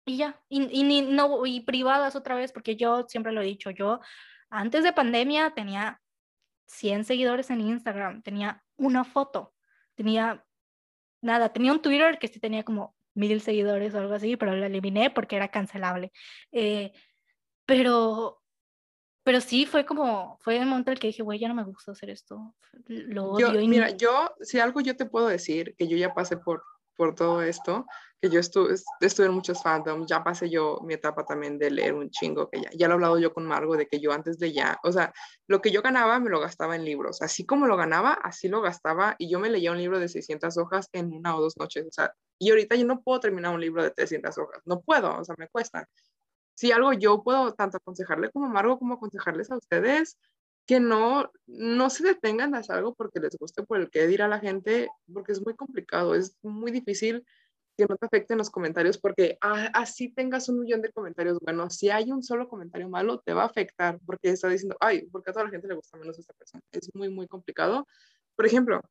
[0.05, 3.70] Y ya, y, y, no, y privadas otra vez, porque yo siempre lo he dicho,
[3.70, 4.01] yo
[4.51, 6.01] antes de pandemia tenía
[6.68, 9.54] 100 seguidores en Instagram, tenía una foto,
[9.94, 10.44] tenía
[11.20, 14.64] nada, tenía un Twitter que sí tenía como mil seguidores o algo así, pero lo
[14.64, 16.12] eliminé porque era cancelable.
[16.52, 16.92] Eh,
[17.66, 18.40] pero
[19.28, 21.62] pero sí fue como, fue el momento en el que dije, güey, ya no me
[21.62, 22.54] gusta hacer esto,
[22.86, 23.52] lo odio.
[23.52, 26.62] Yo, mira, yo, si algo yo te puedo decir, que yo ya pasé por,
[26.99, 27.86] por todo esto,
[28.20, 31.94] que yo estuve, estuve en muchos fandoms, ya pasé yo mi etapa también de leer
[31.94, 34.40] un chingo, que ya, ya lo he hablado yo con Margo, de que yo antes
[34.40, 35.12] de ya, o sea,
[35.46, 38.61] lo que yo ganaba me lo gastaba en libros, así como lo ganaba, así lo
[38.61, 41.86] gastaba, y yo me leía un libro de 600 hojas en una o dos noches,
[41.86, 45.16] o sea, y ahorita yo no puedo terminar un libro de 300 hojas, no puedo,
[45.16, 45.88] o sea, me cuesta.
[46.57, 50.18] Si algo yo puedo tanto aconsejarle como Margo como aconsejarles a ustedes,
[50.68, 54.28] que no, no se detengan a hacer algo porque les guste por el que dirá
[54.28, 57.24] la gente, porque es muy complicado, es muy difícil
[57.78, 61.88] que no te afecten los comentarios porque así tengas un millón de comentarios buenos, si
[61.88, 65.32] hay un solo comentario malo, te va a afectar porque está diciendo, ay, porque a
[65.32, 66.62] toda la gente le gusta menos esta persona.
[66.70, 67.86] Es muy, muy complicado.
[68.36, 68.82] Por ejemplo,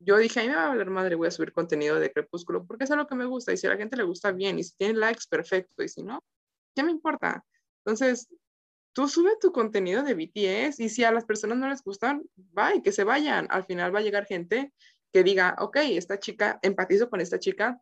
[0.00, 2.66] yo dije, a mí me va a valer madre, voy a subir contenido de Crepúsculo
[2.66, 4.64] porque es algo que me gusta y si a la gente le gusta bien y
[4.64, 6.24] si tiene likes, perfecto, y si no,
[6.74, 7.44] ¿qué me importa?
[7.84, 8.26] Entonces,
[8.94, 12.22] tú sube tu contenido de BTS y si a las personas no les gustan,
[12.74, 13.46] y que se vayan.
[13.50, 14.72] Al final va a llegar gente
[15.12, 17.78] que diga, ok, esta chica, empatizo con esta chica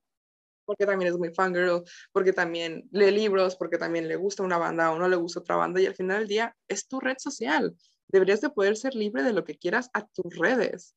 [0.64, 1.82] porque también es muy fangirl,
[2.12, 5.56] porque también lee libros, porque también le gusta una banda o no le gusta otra
[5.56, 7.76] banda y al final del día es tu red social.
[8.08, 10.94] Deberías de poder ser libre de lo que quieras a tus redes.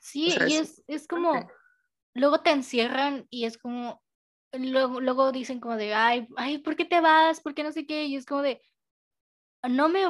[0.00, 1.48] Sí, y es, es como,
[2.12, 4.02] luego te encierran y es como,
[4.52, 7.40] luego, luego dicen como de, ay, ay, ¿por qué te vas?
[7.40, 8.04] ¿Por qué no sé qué?
[8.04, 8.60] Y es como de,
[9.68, 10.00] no me,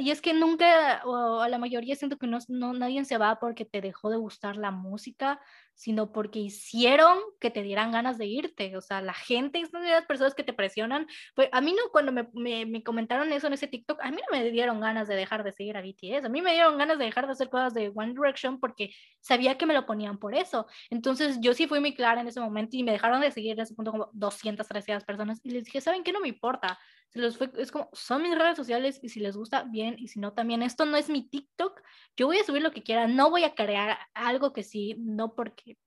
[0.00, 3.38] y es que nunca, o a la mayoría siento que no, no, nadie se va
[3.38, 5.40] porque te dejó de gustar la música,
[5.74, 8.76] sino porque hicieron que te dieran ganas de irte.
[8.76, 11.06] O sea, la gente, las personas que te presionan.
[11.34, 14.16] Pues a mí no, cuando me, me, me, comentaron eso en ese TikTok, a mí
[14.16, 16.26] no me dieron ganas de dejar de seguir a BTS.
[16.26, 19.58] A mí me dieron ganas de dejar de hacer cosas de One Direction porque sabía
[19.58, 20.66] que me lo ponían por eso.
[20.90, 23.60] Entonces yo sí fui muy clara en ese momento y me dejaron de seguir en
[23.60, 25.40] ese punto como 200, 300 personas.
[25.42, 26.12] Y les dije, ¿saben qué?
[26.12, 26.78] No me importa.
[27.14, 30.08] Se los fue, es como, son mis redes sociales y si les gusta, bien, y
[30.08, 30.62] si no, también.
[30.62, 31.80] Esto no es mi TikTok.
[32.16, 33.06] Yo voy a subir lo que quiera.
[33.06, 35.78] No voy a crear algo que sí, no porque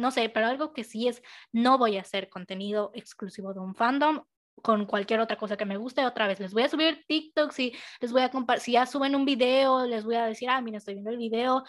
[0.00, 1.22] no sé, pero algo que sí es,
[1.52, 4.24] no voy a hacer contenido exclusivo de un fandom
[4.62, 6.40] con cualquier otra cosa que me guste otra vez.
[6.40, 10.04] Les voy a subir TikTok, si les voy a si ya suben un video, les
[10.04, 11.64] voy a decir, ah, mira, estoy viendo el video,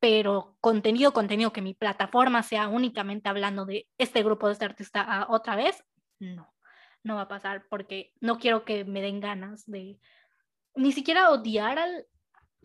[0.00, 5.04] pero contenido, contenido que mi plataforma sea únicamente hablando de este grupo, de este artista
[5.06, 5.84] ah, otra vez,
[6.18, 6.52] no,
[7.02, 9.98] no va a pasar porque no quiero que me den ganas de
[10.74, 12.06] ni siquiera odiar al,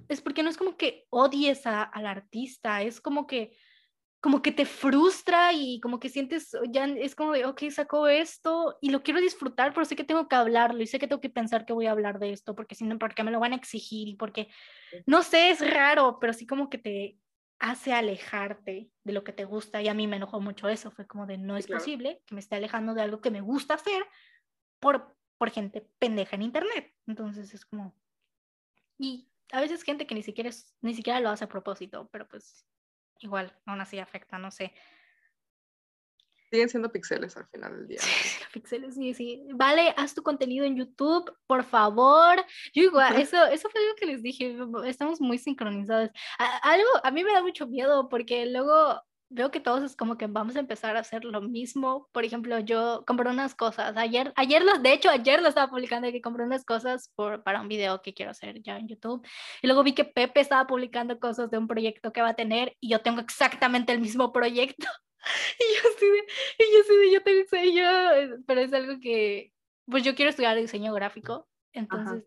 [0.10, 3.58] es porque no es como que odies a, al artista, es como que
[4.26, 8.76] como que te frustra y como que sientes, ya es como de, ok, sacó esto
[8.82, 11.30] y lo quiero disfrutar, pero sé que tengo que hablarlo y sé que tengo que
[11.30, 13.58] pensar que voy a hablar de esto, porque si no, porque me lo van a
[13.58, 14.48] exigir y porque,
[15.06, 17.20] no sé, es raro, pero sí como que te
[17.60, 21.08] hace alejarte de lo que te gusta y a mí me enojó mucho eso, fue
[21.08, 24.06] como de, no es posible que me esté alejando de algo que me gusta hacer
[24.80, 26.94] por, por gente pendeja en internet.
[27.08, 27.96] Entonces es como,
[28.98, 30.50] y a veces gente que ni siquiera,
[30.82, 32.66] ni siquiera lo hace a propósito, pero pues
[33.20, 34.74] igual, aún así afecta, no sé.
[36.56, 38.00] Siguen siendo pixeles al final del día.
[38.54, 39.46] pixeles, sí, sí.
[39.56, 42.38] Vale, haz tu contenido en YouTube, por favor.
[42.74, 46.12] Yo igual, eso, eso fue algo que les dije, estamos muy sincronizados.
[46.62, 50.28] algo, a mí me da mucho miedo porque luego veo que todos es como que
[50.28, 52.08] vamos a empezar a hacer lo mismo.
[52.14, 53.98] Por ejemplo, yo compré unas cosas.
[53.98, 57.60] Ayer, ayer los, de hecho, ayer lo estaba publicando que compré unas cosas por, para
[57.60, 59.28] un video que quiero hacer ya en YouTube.
[59.62, 62.78] Y luego vi que Pepe estaba publicando cosas de un proyecto que va a tener
[62.80, 64.88] y yo tengo exactamente el mismo proyecto.
[65.60, 66.06] y yo sí
[66.60, 67.86] y yo sí yo tengo diseño,
[68.46, 69.54] pero es algo que,
[69.86, 71.48] pues yo quiero estudiar diseño gráfico.
[71.74, 72.24] Entonces...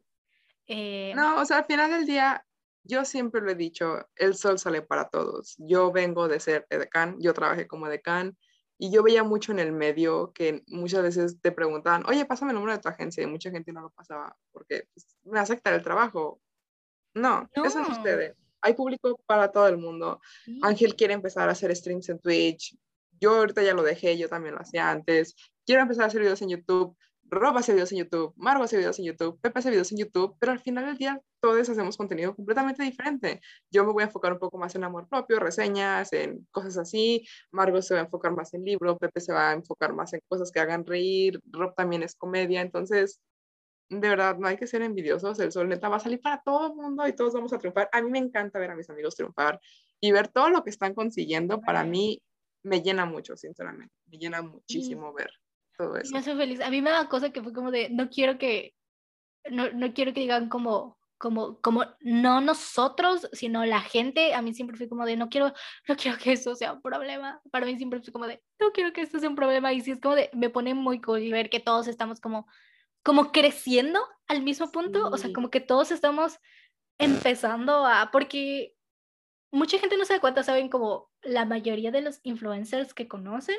[0.70, 2.44] Eh, no, o sea, al final del día,
[2.84, 5.54] yo siempre lo he dicho, el sol sale para todos.
[5.58, 8.36] Yo vengo de ser decán, yo trabajé como decán
[8.78, 12.56] y yo veía mucho en el medio que muchas veces te preguntaban, oye, pásame el
[12.56, 15.82] número de tu agencia y mucha gente no lo pasaba porque pues, me acepta el
[15.82, 16.40] trabajo.
[17.14, 18.36] No, eso no sucede.
[18.60, 20.20] Hay público para todo el mundo.
[20.62, 22.76] Ángel quiere empezar a hacer streams en Twitch.
[23.20, 25.34] Yo ahorita ya lo dejé, yo también lo hacía antes.
[25.66, 26.96] Quiero empezar a hacer videos en YouTube.
[27.30, 30.36] Rob hace videos en YouTube, Margo hace videos en YouTube, Pepe hace videos en YouTube,
[30.40, 33.40] pero al final del día todos hacemos contenido completamente diferente.
[33.70, 37.26] Yo me voy a enfocar un poco más en amor propio, reseñas, en cosas así.
[37.50, 40.20] Margo se va a enfocar más en libro, Pepe se va a enfocar más en
[40.26, 43.20] cosas que hagan reír, Rob también es comedia, entonces
[43.90, 46.68] de verdad, no hay que ser envidiosos, el sol neta va a salir para todo
[46.68, 47.88] el mundo y todos vamos a triunfar.
[47.92, 49.60] A mí me encanta ver a mis amigos triunfar
[50.00, 52.20] y ver todo lo que están consiguiendo, para mí
[52.62, 55.30] me llena mucho, sinceramente, me llena muchísimo ver
[56.10, 56.60] me hace feliz.
[56.60, 58.74] A mí me da cosa que fue como de, no quiero que,
[59.50, 64.34] no, no quiero que digan como, como, como, no nosotros, sino la gente.
[64.34, 65.52] A mí siempre fue como de, no quiero,
[65.88, 67.40] no quiero que eso sea un problema.
[67.50, 69.72] Para mí siempre fue como de, no quiero que esto sea un problema.
[69.72, 72.46] Y sí es como de, me pone muy cool ver que todos estamos como,
[73.04, 75.08] como creciendo al mismo punto.
[75.08, 76.38] O sea, como que todos estamos
[76.98, 78.74] empezando a, porque
[79.50, 83.58] mucha gente no se da cuenta, saben como la mayoría de los influencers que conocen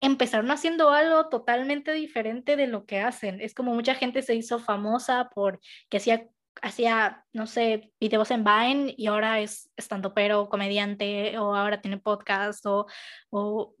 [0.00, 3.40] empezaron haciendo algo totalmente diferente de lo que hacen.
[3.40, 6.28] Es como mucha gente se hizo famosa por que hacía,
[6.62, 11.98] hacía, no sé, videos en Vine y ahora es estando pero comediante o ahora tiene
[11.98, 12.86] podcast o,
[13.30, 13.74] o,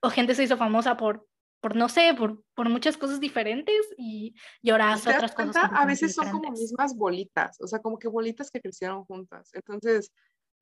[0.00, 1.26] o, gente se hizo famosa por,
[1.60, 5.70] por no sé, por, por muchas cosas diferentes y, y ahora hace otras cosas.
[5.72, 9.50] A veces son como mismas bolitas, o sea, como que bolitas que crecieron juntas.
[9.52, 10.10] Entonces,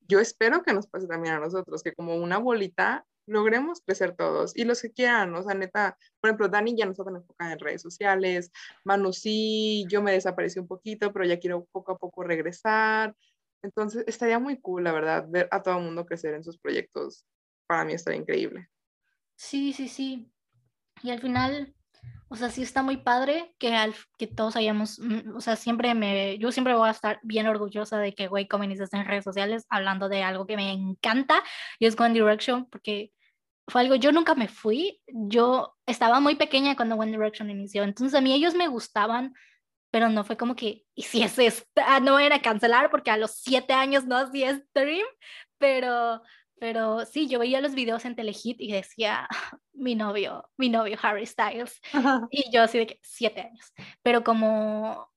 [0.09, 4.57] yo espero que nos pase también a nosotros, que como una bolita logremos crecer todos
[4.57, 7.53] y los que quieran, o sea, neta, por ejemplo, Dani ya no está tan enfocada
[7.53, 8.51] en redes sociales,
[8.85, 13.15] Manu sí, yo me desaparecí un poquito, pero ya quiero poco a poco regresar.
[13.63, 17.27] Entonces, estaría muy cool, la verdad, ver a todo el mundo crecer en sus proyectos.
[17.67, 18.69] Para mí estaría increíble.
[19.37, 20.33] Sí, sí, sí.
[21.03, 21.75] Y al final,
[22.29, 25.95] o sea, sí está muy padre que, al, que todos hayamos, mm, o sea, siempre
[25.95, 28.49] me, yo siempre voy a estar bien orgullosa de que Güey
[28.81, 31.43] esté en redes sociales hablando de algo que me encanta
[31.79, 33.13] y es One Direction, porque
[33.67, 38.17] fue algo, yo nunca me fui, yo estaba muy pequeña cuando One Direction inició, entonces
[38.19, 39.35] a mí ellos me gustaban,
[39.91, 44.05] pero no fue como que hiciese esta, no era cancelar porque a los siete años
[44.05, 45.07] no hacía stream,
[45.59, 46.23] pero,
[46.61, 49.29] pero sí, yo veía los videos en Telehit y decía,
[49.73, 51.81] mi novio, mi novio Harry Styles,
[52.31, 53.73] y yo así de que siete años,
[54.03, 55.11] pero como,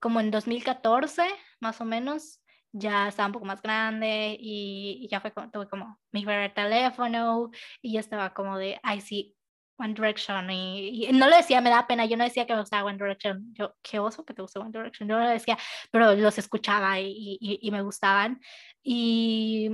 [0.00, 1.26] como en 2014,
[1.60, 2.40] más o menos,
[2.72, 7.50] ya estaba un poco más grande y, ya fue como, tuve como mi primer teléfono
[7.80, 9.36] y ya estaba como de, ay, sí,
[9.76, 10.50] One Direction.
[10.50, 13.54] Y, no lo decía, me da pena, yo no decía que me gustaba One Direction.
[13.54, 15.08] Yo, qué oso que te gusta One Direction.
[15.08, 15.56] Yo no lo decía,
[15.90, 18.40] pero los escuchaba y, y me gustaban.
[18.82, 19.70] Y,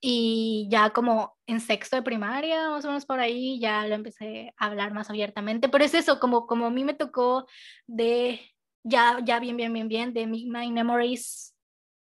[0.00, 4.54] y ya como en sexto de primaria, más o menos por ahí, ya lo empecé
[4.56, 5.68] a hablar más abiertamente.
[5.68, 7.46] Pero es eso, como, como a mí me tocó
[7.86, 8.40] de,
[8.82, 11.54] ya, ya bien, bien, bien, bien, de My Memories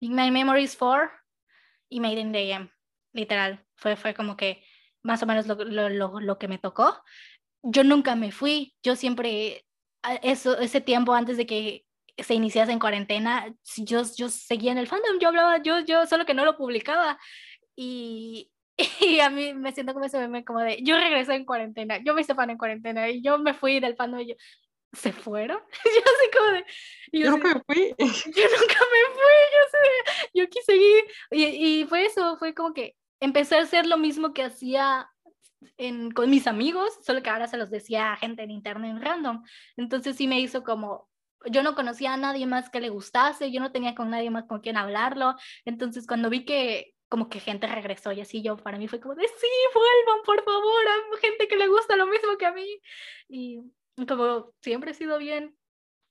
[0.01, 1.11] My Memories 4
[1.91, 2.71] y Made in the AM,
[3.13, 3.65] literal.
[3.77, 4.63] Fue, fue como que
[5.03, 7.03] más o menos lo, lo, lo, que me tocó.
[7.63, 9.67] Yo nunca me fui, yo siempre,
[10.23, 11.85] eso, ese tiempo antes de que
[12.17, 16.25] se iniciase en cuarentena, yo, yo seguía en el fandom, yo hablaba, yo, yo solo
[16.25, 17.19] que no lo publicaba.
[17.83, 18.51] Y,
[19.01, 22.13] y a mí me siento como ese meme como de, yo regresé en cuarentena, yo
[22.13, 24.35] me hice fan en cuarentena y yo me fui del fandom y yo,
[24.93, 25.59] ¿se fueron?
[25.85, 26.65] yo así como de...
[27.13, 27.89] Yo, nunca me fui.
[27.99, 31.05] Yo nunca me fui, yo sé, yo quise seguir.
[31.33, 31.45] Y,
[31.81, 35.11] y, fue eso, fue como que empecé a hacer lo mismo que hacía
[35.77, 39.03] en, con mis amigos, solo que ahora se los decía a gente en internet en
[39.03, 39.43] random.
[39.77, 41.09] Entonces sí me hizo como,
[41.47, 44.45] yo no conocía a nadie más que le gustase, yo no tenía con nadie más
[44.45, 45.35] con quien hablarlo.
[45.65, 49.17] Entonces cuando vi que como que gente regresó y así yo para mí fue como
[49.17, 52.81] de sí, vuelvan por favor, a gente que le gusta lo mismo que a mí.
[53.29, 53.61] Y
[54.07, 55.57] como siempre he sido bien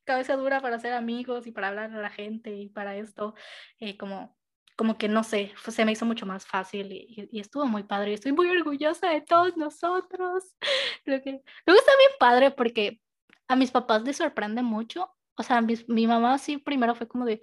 [0.03, 3.34] cabeza dura para hacer amigos y para hablar a la gente y para esto,
[3.80, 4.35] eh, como,
[4.76, 8.13] como que no sé, se me hizo mucho más fácil y, y, estuvo muy padre.
[8.13, 10.55] Estoy muy orgullosa de todos nosotros.
[11.05, 12.99] Lo que, luego está bien padre porque
[13.47, 15.09] a mis papás les sorprende mucho.
[15.38, 17.39] O sea, mi, mi mamá sí primero fue como de,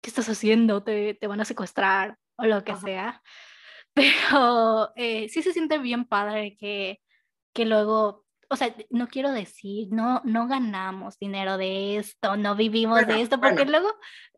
[0.00, 0.82] ¿qué estás haciendo?
[0.82, 3.22] Te, te van a secuestrar o lo que sea.
[3.94, 7.00] pero eh, sí se siente bien padre que,
[7.52, 13.06] que luego, o sea, no quiero decir, no, no ganamos dinero de esto, no vivimos
[13.06, 13.88] de esto, porque luego,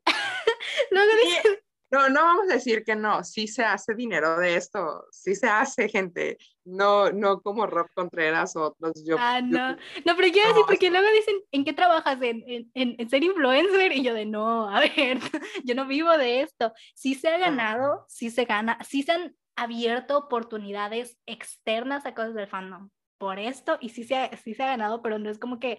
[0.91, 1.59] luego dicen,
[1.91, 5.47] no, no vamos a decir que no, sí se hace dinero de esto, sí se
[5.47, 6.37] hace, gente.
[6.65, 9.05] No, no como Rob Contreras o otros.
[9.05, 9.73] Yo, ah, no.
[9.73, 12.21] no, pero quiero decir, porque luego dicen, ¿en qué trabajas?
[12.21, 12.43] ¿En,
[12.75, 13.93] en, en, ser influencer?
[13.93, 15.19] Y yo de, no, a ver,
[15.65, 16.73] yo no vivo de esto.
[16.95, 22.35] Sí se ha ganado, sí se gana, sí se han abierto oportunidades externas a cosas
[22.35, 25.39] del fandom por esto y sí se ha, sí se ha ganado, pero no es
[25.39, 25.79] como que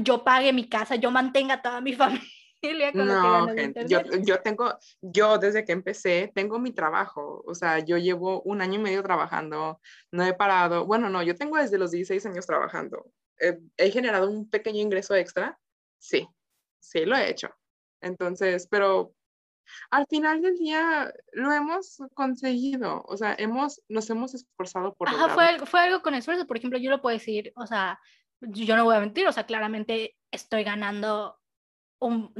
[0.00, 2.41] yo pague mi casa, yo mantenga a toda mi familia
[2.94, 7.98] no, gente, yo, yo, tengo, yo desde que empecé, tengo mi trabajo, o sea, yo
[7.98, 9.80] llevo un año y medio trabajando,
[10.12, 13.10] no he parado, bueno, no, yo tengo desde los 16 años trabajando.
[13.76, 15.58] ¿He generado un pequeño ingreso extra?
[15.98, 16.28] Sí,
[16.80, 17.48] sí, lo he hecho.
[18.00, 19.12] Entonces, pero
[19.90, 25.08] al final del día lo hemos conseguido, o sea, hemos, nos hemos esforzado por...
[25.08, 27.98] Ajá, fue fue algo con esfuerzo, por ejemplo, yo lo puedo decir, o sea,
[28.40, 31.41] yo no voy a mentir, o sea, claramente estoy ganando
[32.06, 32.32] un,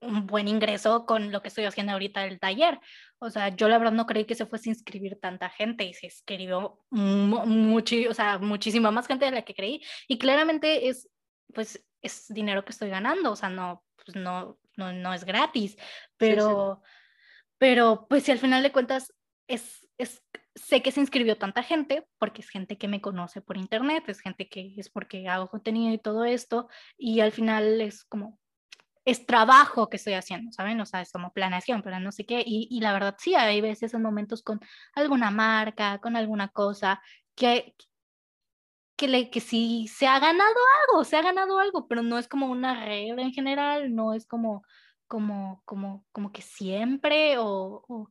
[0.00, 2.80] un, buen ingreso con lo que estoy haciendo ahorita del taller.
[3.18, 5.94] O sea, yo la verdad no creí que se fuese a inscribir tanta gente y
[5.94, 9.82] se inscribió mucho, o sea, muchísima más gente de la que creí.
[10.08, 11.08] Y claramente es,
[11.52, 15.76] pues, es dinero que estoy ganando, o sea, no, pues no, no, no es gratis,
[16.16, 16.82] pero,
[17.58, 19.12] pero pues si al final de cuentas
[19.46, 20.22] es, es,
[20.54, 24.20] sé que se inscribió tanta gente porque es gente que me conoce por internet, es
[24.20, 28.38] gente que es porque hago contenido y todo esto, y al final es como,
[29.10, 30.80] es trabajo que estoy haciendo, ¿saben?
[30.80, 32.42] O sea, es como planeación, pero no sé qué.
[32.46, 34.60] Y, y la verdad, sí, hay veces en momentos con
[34.94, 37.02] alguna marca, con alguna cosa,
[37.34, 37.74] que,
[38.96, 40.54] que, le, que sí se ha ganado
[40.88, 44.26] algo, se ha ganado algo, pero no es como una regla en general, no es
[44.26, 44.62] como,
[45.06, 48.10] como, como, como que siempre o, o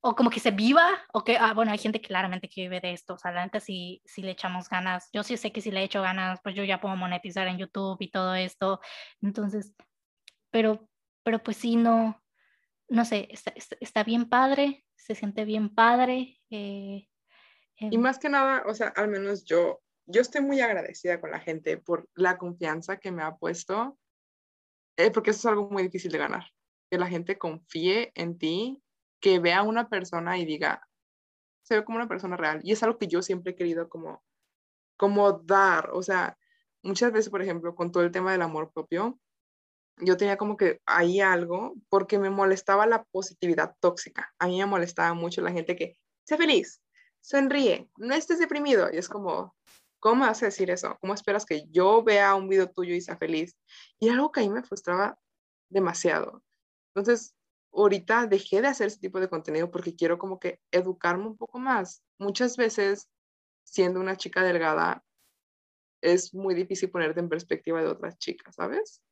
[0.00, 3.14] como que se viva, o que, ah, bueno, hay gente claramente que vive de esto,
[3.14, 5.82] o sea, la neta si, si le echamos ganas, yo sí sé que si le
[5.82, 8.80] echo ganas, pues yo ya puedo monetizar en YouTube y todo esto,
[9.20, 9.74] entonces,
[10.50, 10.88] pero,
[11.22, 12.22] pero pues sí, no,
[12.88, 16.40] no sé, está, está, bien padre, se siente bien padre.
[16.50, 17.06] Eh,
[17.78, 21.30] y em más que nada, o sea, al menos yo, yo estoy muy agradecida con
[21.30, 23.98] la gente por la confianza que me ha puesto,
[24.96, 26.46] eh, porque eso es algo muy difícil de ganar,
[26.90, 28.82] que la gente confíe en ti
[29.20, 30.86] que vea a una persona y diga,
[31.62, 32.60] se ve como una persona real.
[32.62, 34.22] Y es algo que yo siempre he querido como,
[34.96, 35.90] como dar.
[35.92, 36.36] O sea,
[36.82, 39.18] muchas veces, por ejemplo, con todo el tema del amor propio,
[39.98, 44.32] yo tenía como que ahí algo porque me molestaba la positividad tóxica.
[44.38, 46.82] A mí me molestaba mucho la gente que, sé feliz,
[47.20, 48.88] sonríe, no estés deprimido.
[48.92, 49.54] Y es como,
[50.00, 50.96] ¿cómo vas a decir eso?
[51.00, 53.56] ¿Cómo esperas que yo vea un video tuyo y sea feliz?
[53.98, 55.18] Y algo que a mí me frustraba
[55.68, 56.42] demasiado.
[56.94, 57.34] Entonces,
[57.72, 61.58] ahorita dejé de hacer ese tipo de contenido porque quiero como que educarme un poco
[61.58, 62.02] más.
[62.18, 63.08] Muchas veces,
[63.64, 65.04] siendo una chica delgada,
[66.02, 69.02] es muy difícil ponerte en perspectiva de otras chicas, ¿sabes?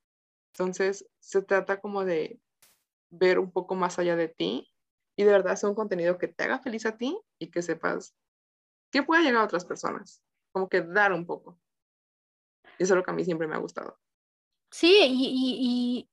[0.55, 2.41] Entonces, se trata como de
[3.11, 4.69] ver un poco más allá de ti
[5.17, 8.15] y de verdad hacer un contenido que te haga feliz a ti y que sepas
[8.91, 10.23] que puede llegar a otras personas,
[10.53, 11.61] como que dar un poco.
[12.79, 13.99] Eso es lo que a mí siempre me ha gustado.
[14.71, 16.11] Sí, y, y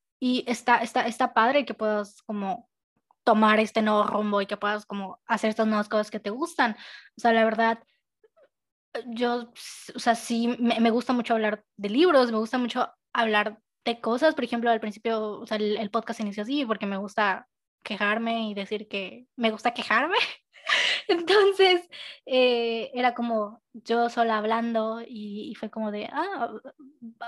[0.47, 2.69] está, está, está padre que puedas como
[3.23, 6.75] tomar este nuevo rumbo y que puedas como hacer estas nuevas cosas que te gustan.
[7.17, 7.79] O sea, la verdad,
[9.07, 9.51] yo,
[9.95, 13.99] o sea, sí, me, me gusta mucho hablar de libros, me gusta mucho hablar de
[13.99, 14.35] cosas.
[14.35, 17.47] Por ejemplo, al principio, o sea, el, el podcast inició así porque me gusta
[17.83, 20.17] quejarme y decir que me gusta quejarme.
[21.07, 21.89] Entonces,
[22.25, 26.51] eh, era como yo sola hablando y, fue como de, ah,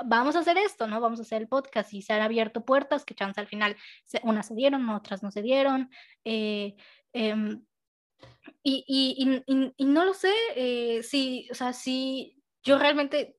[0.06, 0.99] vamos a hacer esto, ¿no?
[1.02, 3.76] Vamos a hacer el podcast y se han abierto puertas que chance al final,
[4.24, 5.90] unas se dieron, otras no se dieron.
[6.24, 6.76] Eh,
[7.14, 7.64] em,
[8.64, 13.38] y, y, y, y, no lo sé, eh, si, o sea, si yo realmente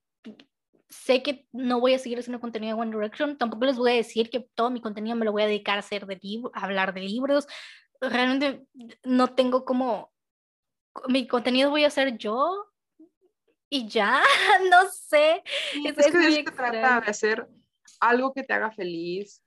[0.89, 3.95] sé que no voy a seguir haciendo contenido de One Direction, tampoco les voy a
[3.95, 6.19] decir que todo mi contenido me lo voy a dedicar a hacer de
[6.55, 7.47] a hablar de libros,
[8.01, 8.67] realmente
[9.05, 10.13] no tengo como,
[11.09, 12.69] mi contenido voy a hacer yo
[13.71, 14.23] y ya,
[14.71, 15.43] no sé.
[15.85, 17.49] es, que de se trata de hacer
[18.01, 19.43] algo que te haga feliz.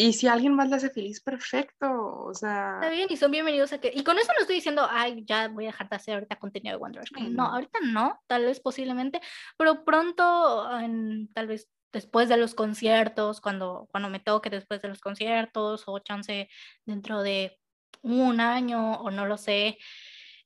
[0.00, 1.88] Y si alguien más le hace feliz, perfecto.
[2.24, 2.74] O sea.
[2.74, 3.90] Está bien, y son bienvenidos a que.
[3.92, 6.76] Y con eso no estoy diciendo, ay, ya voy a dejar de hacer ahorita contenido
[6.76, 9.20] de Wonder No, ahorita no, tal vez posiblemente,
[9.56, 14.88] pero pronto, en, tal vez después de los conciertos, cuando, cuando me toque después de
[14.88, 16.48] los conciertos o chance
[16.84, 17.58] dentro de
[18.02, 19.78] un año o no lo sé,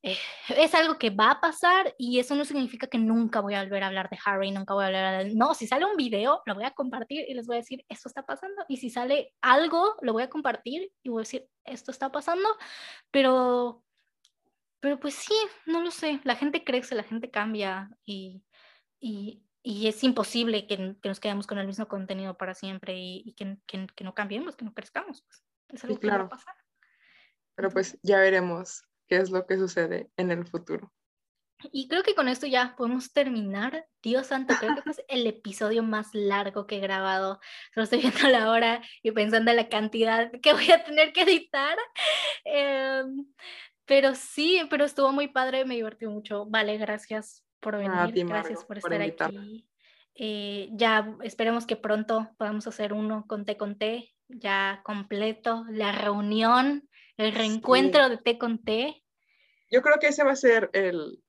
[0.03, 0.19] eh,
[0.57, 3.85] es algo que va a pasar y eso no significa que nunca voy a volver
[3.85, 5.35] a hablar de Harry, nunca voy a hablar de...
[5.35, 8.09] No, si sale un video, lo voy a compartir y les voy a decir, esto
[8.09, 8.65] está pasando.
[8.69, 12.49] Y si sale algo, lo voy a compartir y voy a decir, esto está pasando.
[13.12, 13.85] Pero,
[14.81, 15.35] pero pues sí,
[15.66, 16.20] no lo sé.
[16.24, 18.43] La gente crece, la gente cambia y,
[18.99, 23.23] y, y es imposible que, que, nos quedemos con el mismo contenido para siempre y,
[23.24, 25.23] y que, que, que, no cambiemos, que no crezcamos.
[25.23, 25.45] Pues.
[25.69, 26.24] Es algo sí, claro.
[26.24, 26.57] que va a pasar.
[27.55, 30.90] Pero pues ya veremos qué es lo que sucede en el futuro.
[31.70, 33.86] Y creo que con esto ya podemos terminar.
[34.02, 37.39] Dios santo, creo que es el episodio más largo que he grabado.
[37.74, 41.22] Solo estoy viendo la hora y pensando en la cantidad que voy a tener que
[41.22, 41.76] editar.
[42.47, 43.02] Eh,
[43.84, 46.47] pero sí, pero estuvo muy padre, me divertí mucho.
[46.47, 48.14] Vale, gracias por venir.
[48.14, 49.40] Ti, gracias por por estar invitarme.
[49.40, 49.68] aquí.
[50.14, 55.93] Eh, ya esperemos que pronto podamos hacer uno con té con té, ya completo, la
[55.93, 59.02] reunión, el reencuentro de té con té.
[59.73, 61.23] Yo creo que ese va a ser el,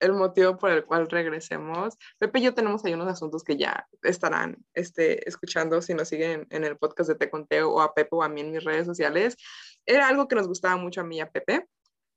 [0.00, 1.96] el motivo por el cual regresemos.
[2.18, 6.46] Pepe y yo tenemos ahí unos asuntos que ya estarán este, escuchando si nos siguen
[6.50, 8.86] en el podcast de Te Conté o a Pepe o a mí en mis redes
[8.86, 9.36] sociales.
[9.84, 11.68] Era algo que nos gustaba mucho a mí y a Pepe,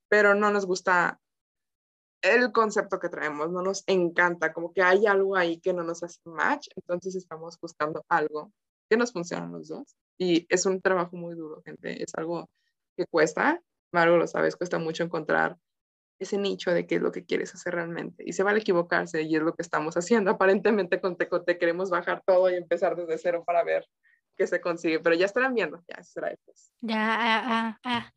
[0.09, 1.19] pero no nos gusta
[2.21, 6.03] el concepto que traemos, no nos encanta, como que hay algo ahí que no nos
[6.03, 8.53] hace match, entonces estamos buscando algo
[8.89, 9.97] que nos funcione a los dos.
[10.17, 12.49] Y es un trabajo muy duro, gente, es algo
[12.95, 13.61] que cuesta,
[13.93, 15.57] Margo lo sabes, cuesta mucho encontrar
[16.19, 18.23] ese nicho de qué es lo que quieres hacer realmente.
[18.25, 20.31] Y se vale equivocarse y es lo que estamos haciendo.
[20.31, 23.85] Aparentemente con Tecote queremos bajar todo y empezar desde cero para ver
[24.35, 26.71] qué se consigue, pero ya estarán viendo, ya será después.
[26.81, 28.11] Ya, ah, ah, ah,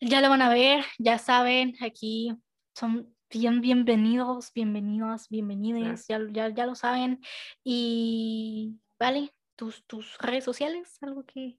[0.00, 2.32] ya lo van a ver, ya saben, aquí
[2.76, 7.20] son bien bienvenidos, bienvenidas, bienvenidas, ya, ya, ya lo saben.
[7.64, 11.58] Y vale, tus, tus redes sociales, algo que...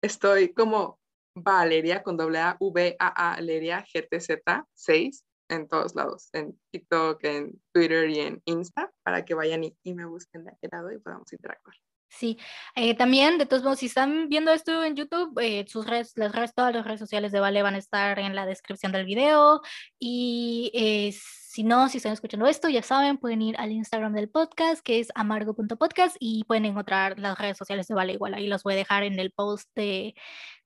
[0.00, 0.98] Estoy como
[1.36, 4.42] Valeria con doble A, V, A, A, Valeria, GTZ
[4.74, 9.76] 6 en todos lados, en TikTok, en Twitter y en Insta, para que vayan y,
[9.84, 11.76] y me busquen de aquel lado y podamos interactuar.
[12.08, 12.38] Sí,
[12.74, 16.32] eh, también, de todos modos, si están viendo esto en YouTube, eh, sus redes, las
[16.32, 19.60] redes, todas las redes sociales de Vale van a estar en la descripción del video.
[19.98, 21.14] Y eh,
[21.56, 25.00] si no, si están escuchando esto, ya saben, pueden ir al Instagram del podcast, que
[25.00, 28.34] es amargo.podcast, y pueden encontrar las redes sociales de Vale igual.
[28.34, 30.14] Ahí los voy a dejar en el post de,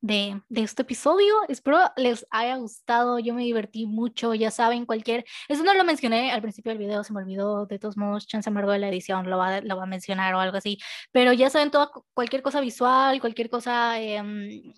[0.00, 1.32] de, de, este episodio.
[1.48, 3.20] Espero les haya gustado.
[3.20, 4.34] Yo me divertí mucho.
[4.34, 5.24] Ya saben, cualquier.
[5.48, 7.66] Eso no lo mencioné al principio del video, se me olvidó.
[7.66, 10.40] De todos modos, Chance Amargo de la edición lo va, lo va a mencionar o
[10.40, 10.78] algo así.
[11.12, 14.72] Pero ya saben, toda, cualquier cosa visual, cualquier cosa eh,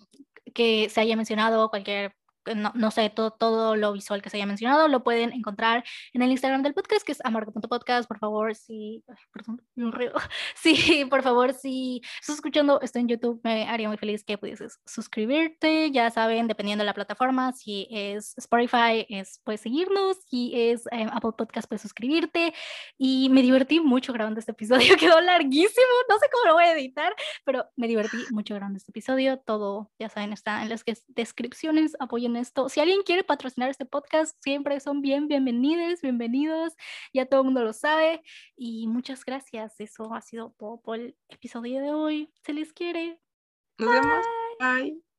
[0.53, 2.13] que se haya mencionado, cualquier
[2.55, 5.83] no, no, sé, todo, todo lo visual que se haya mencionado lo pueden encontrar
[6.13, 8.07] en el Instagram del podcast, que es amargo.podcast.
[8.07, 10.13] Por favor, si, perdón, un ruido.
[10.55, 14.79] Sí, por favor, si estás escuchando esto en YouTube, me haría muy feliz que pudieses
[14.85, 15.91] suscribirte.
[15.91, 21.07] Ya saben, dependiendo de la plataforma, si es Spotify, es, puedes seguirnos, si es eh,
[21.11, 22.53] Apple Podcast, puedes suscribirte.
[22.97, 26.73] Y me divertí mucho grabando este episodio, quedó larguísimo, no sé cómo lo voy a
[26.73, 27.13] editar,
[27.45, 29.39] pero me divertí mucho grabando este episodio.
[29.39, 31.95] Todo, ya saben, está en las descripciones.
[31.99, 32.69] Apoyen esto.
[32.69, 36.73] Si alguien quiere patrocinar este podcast, siempre son bien bienvenidos, bienvenidos.
[37.13, 38.21] Ya todo el mundo lo sabe.
[38.55, 39.79] Y muchas gracias.
[39.79, 42.33] Eso ha sido todo por el episodio de hoy.
[42.43, 43.19] Se les quiere.
[43.77, 44.25] Nos vemos.
[44.59, 45.12] Bye.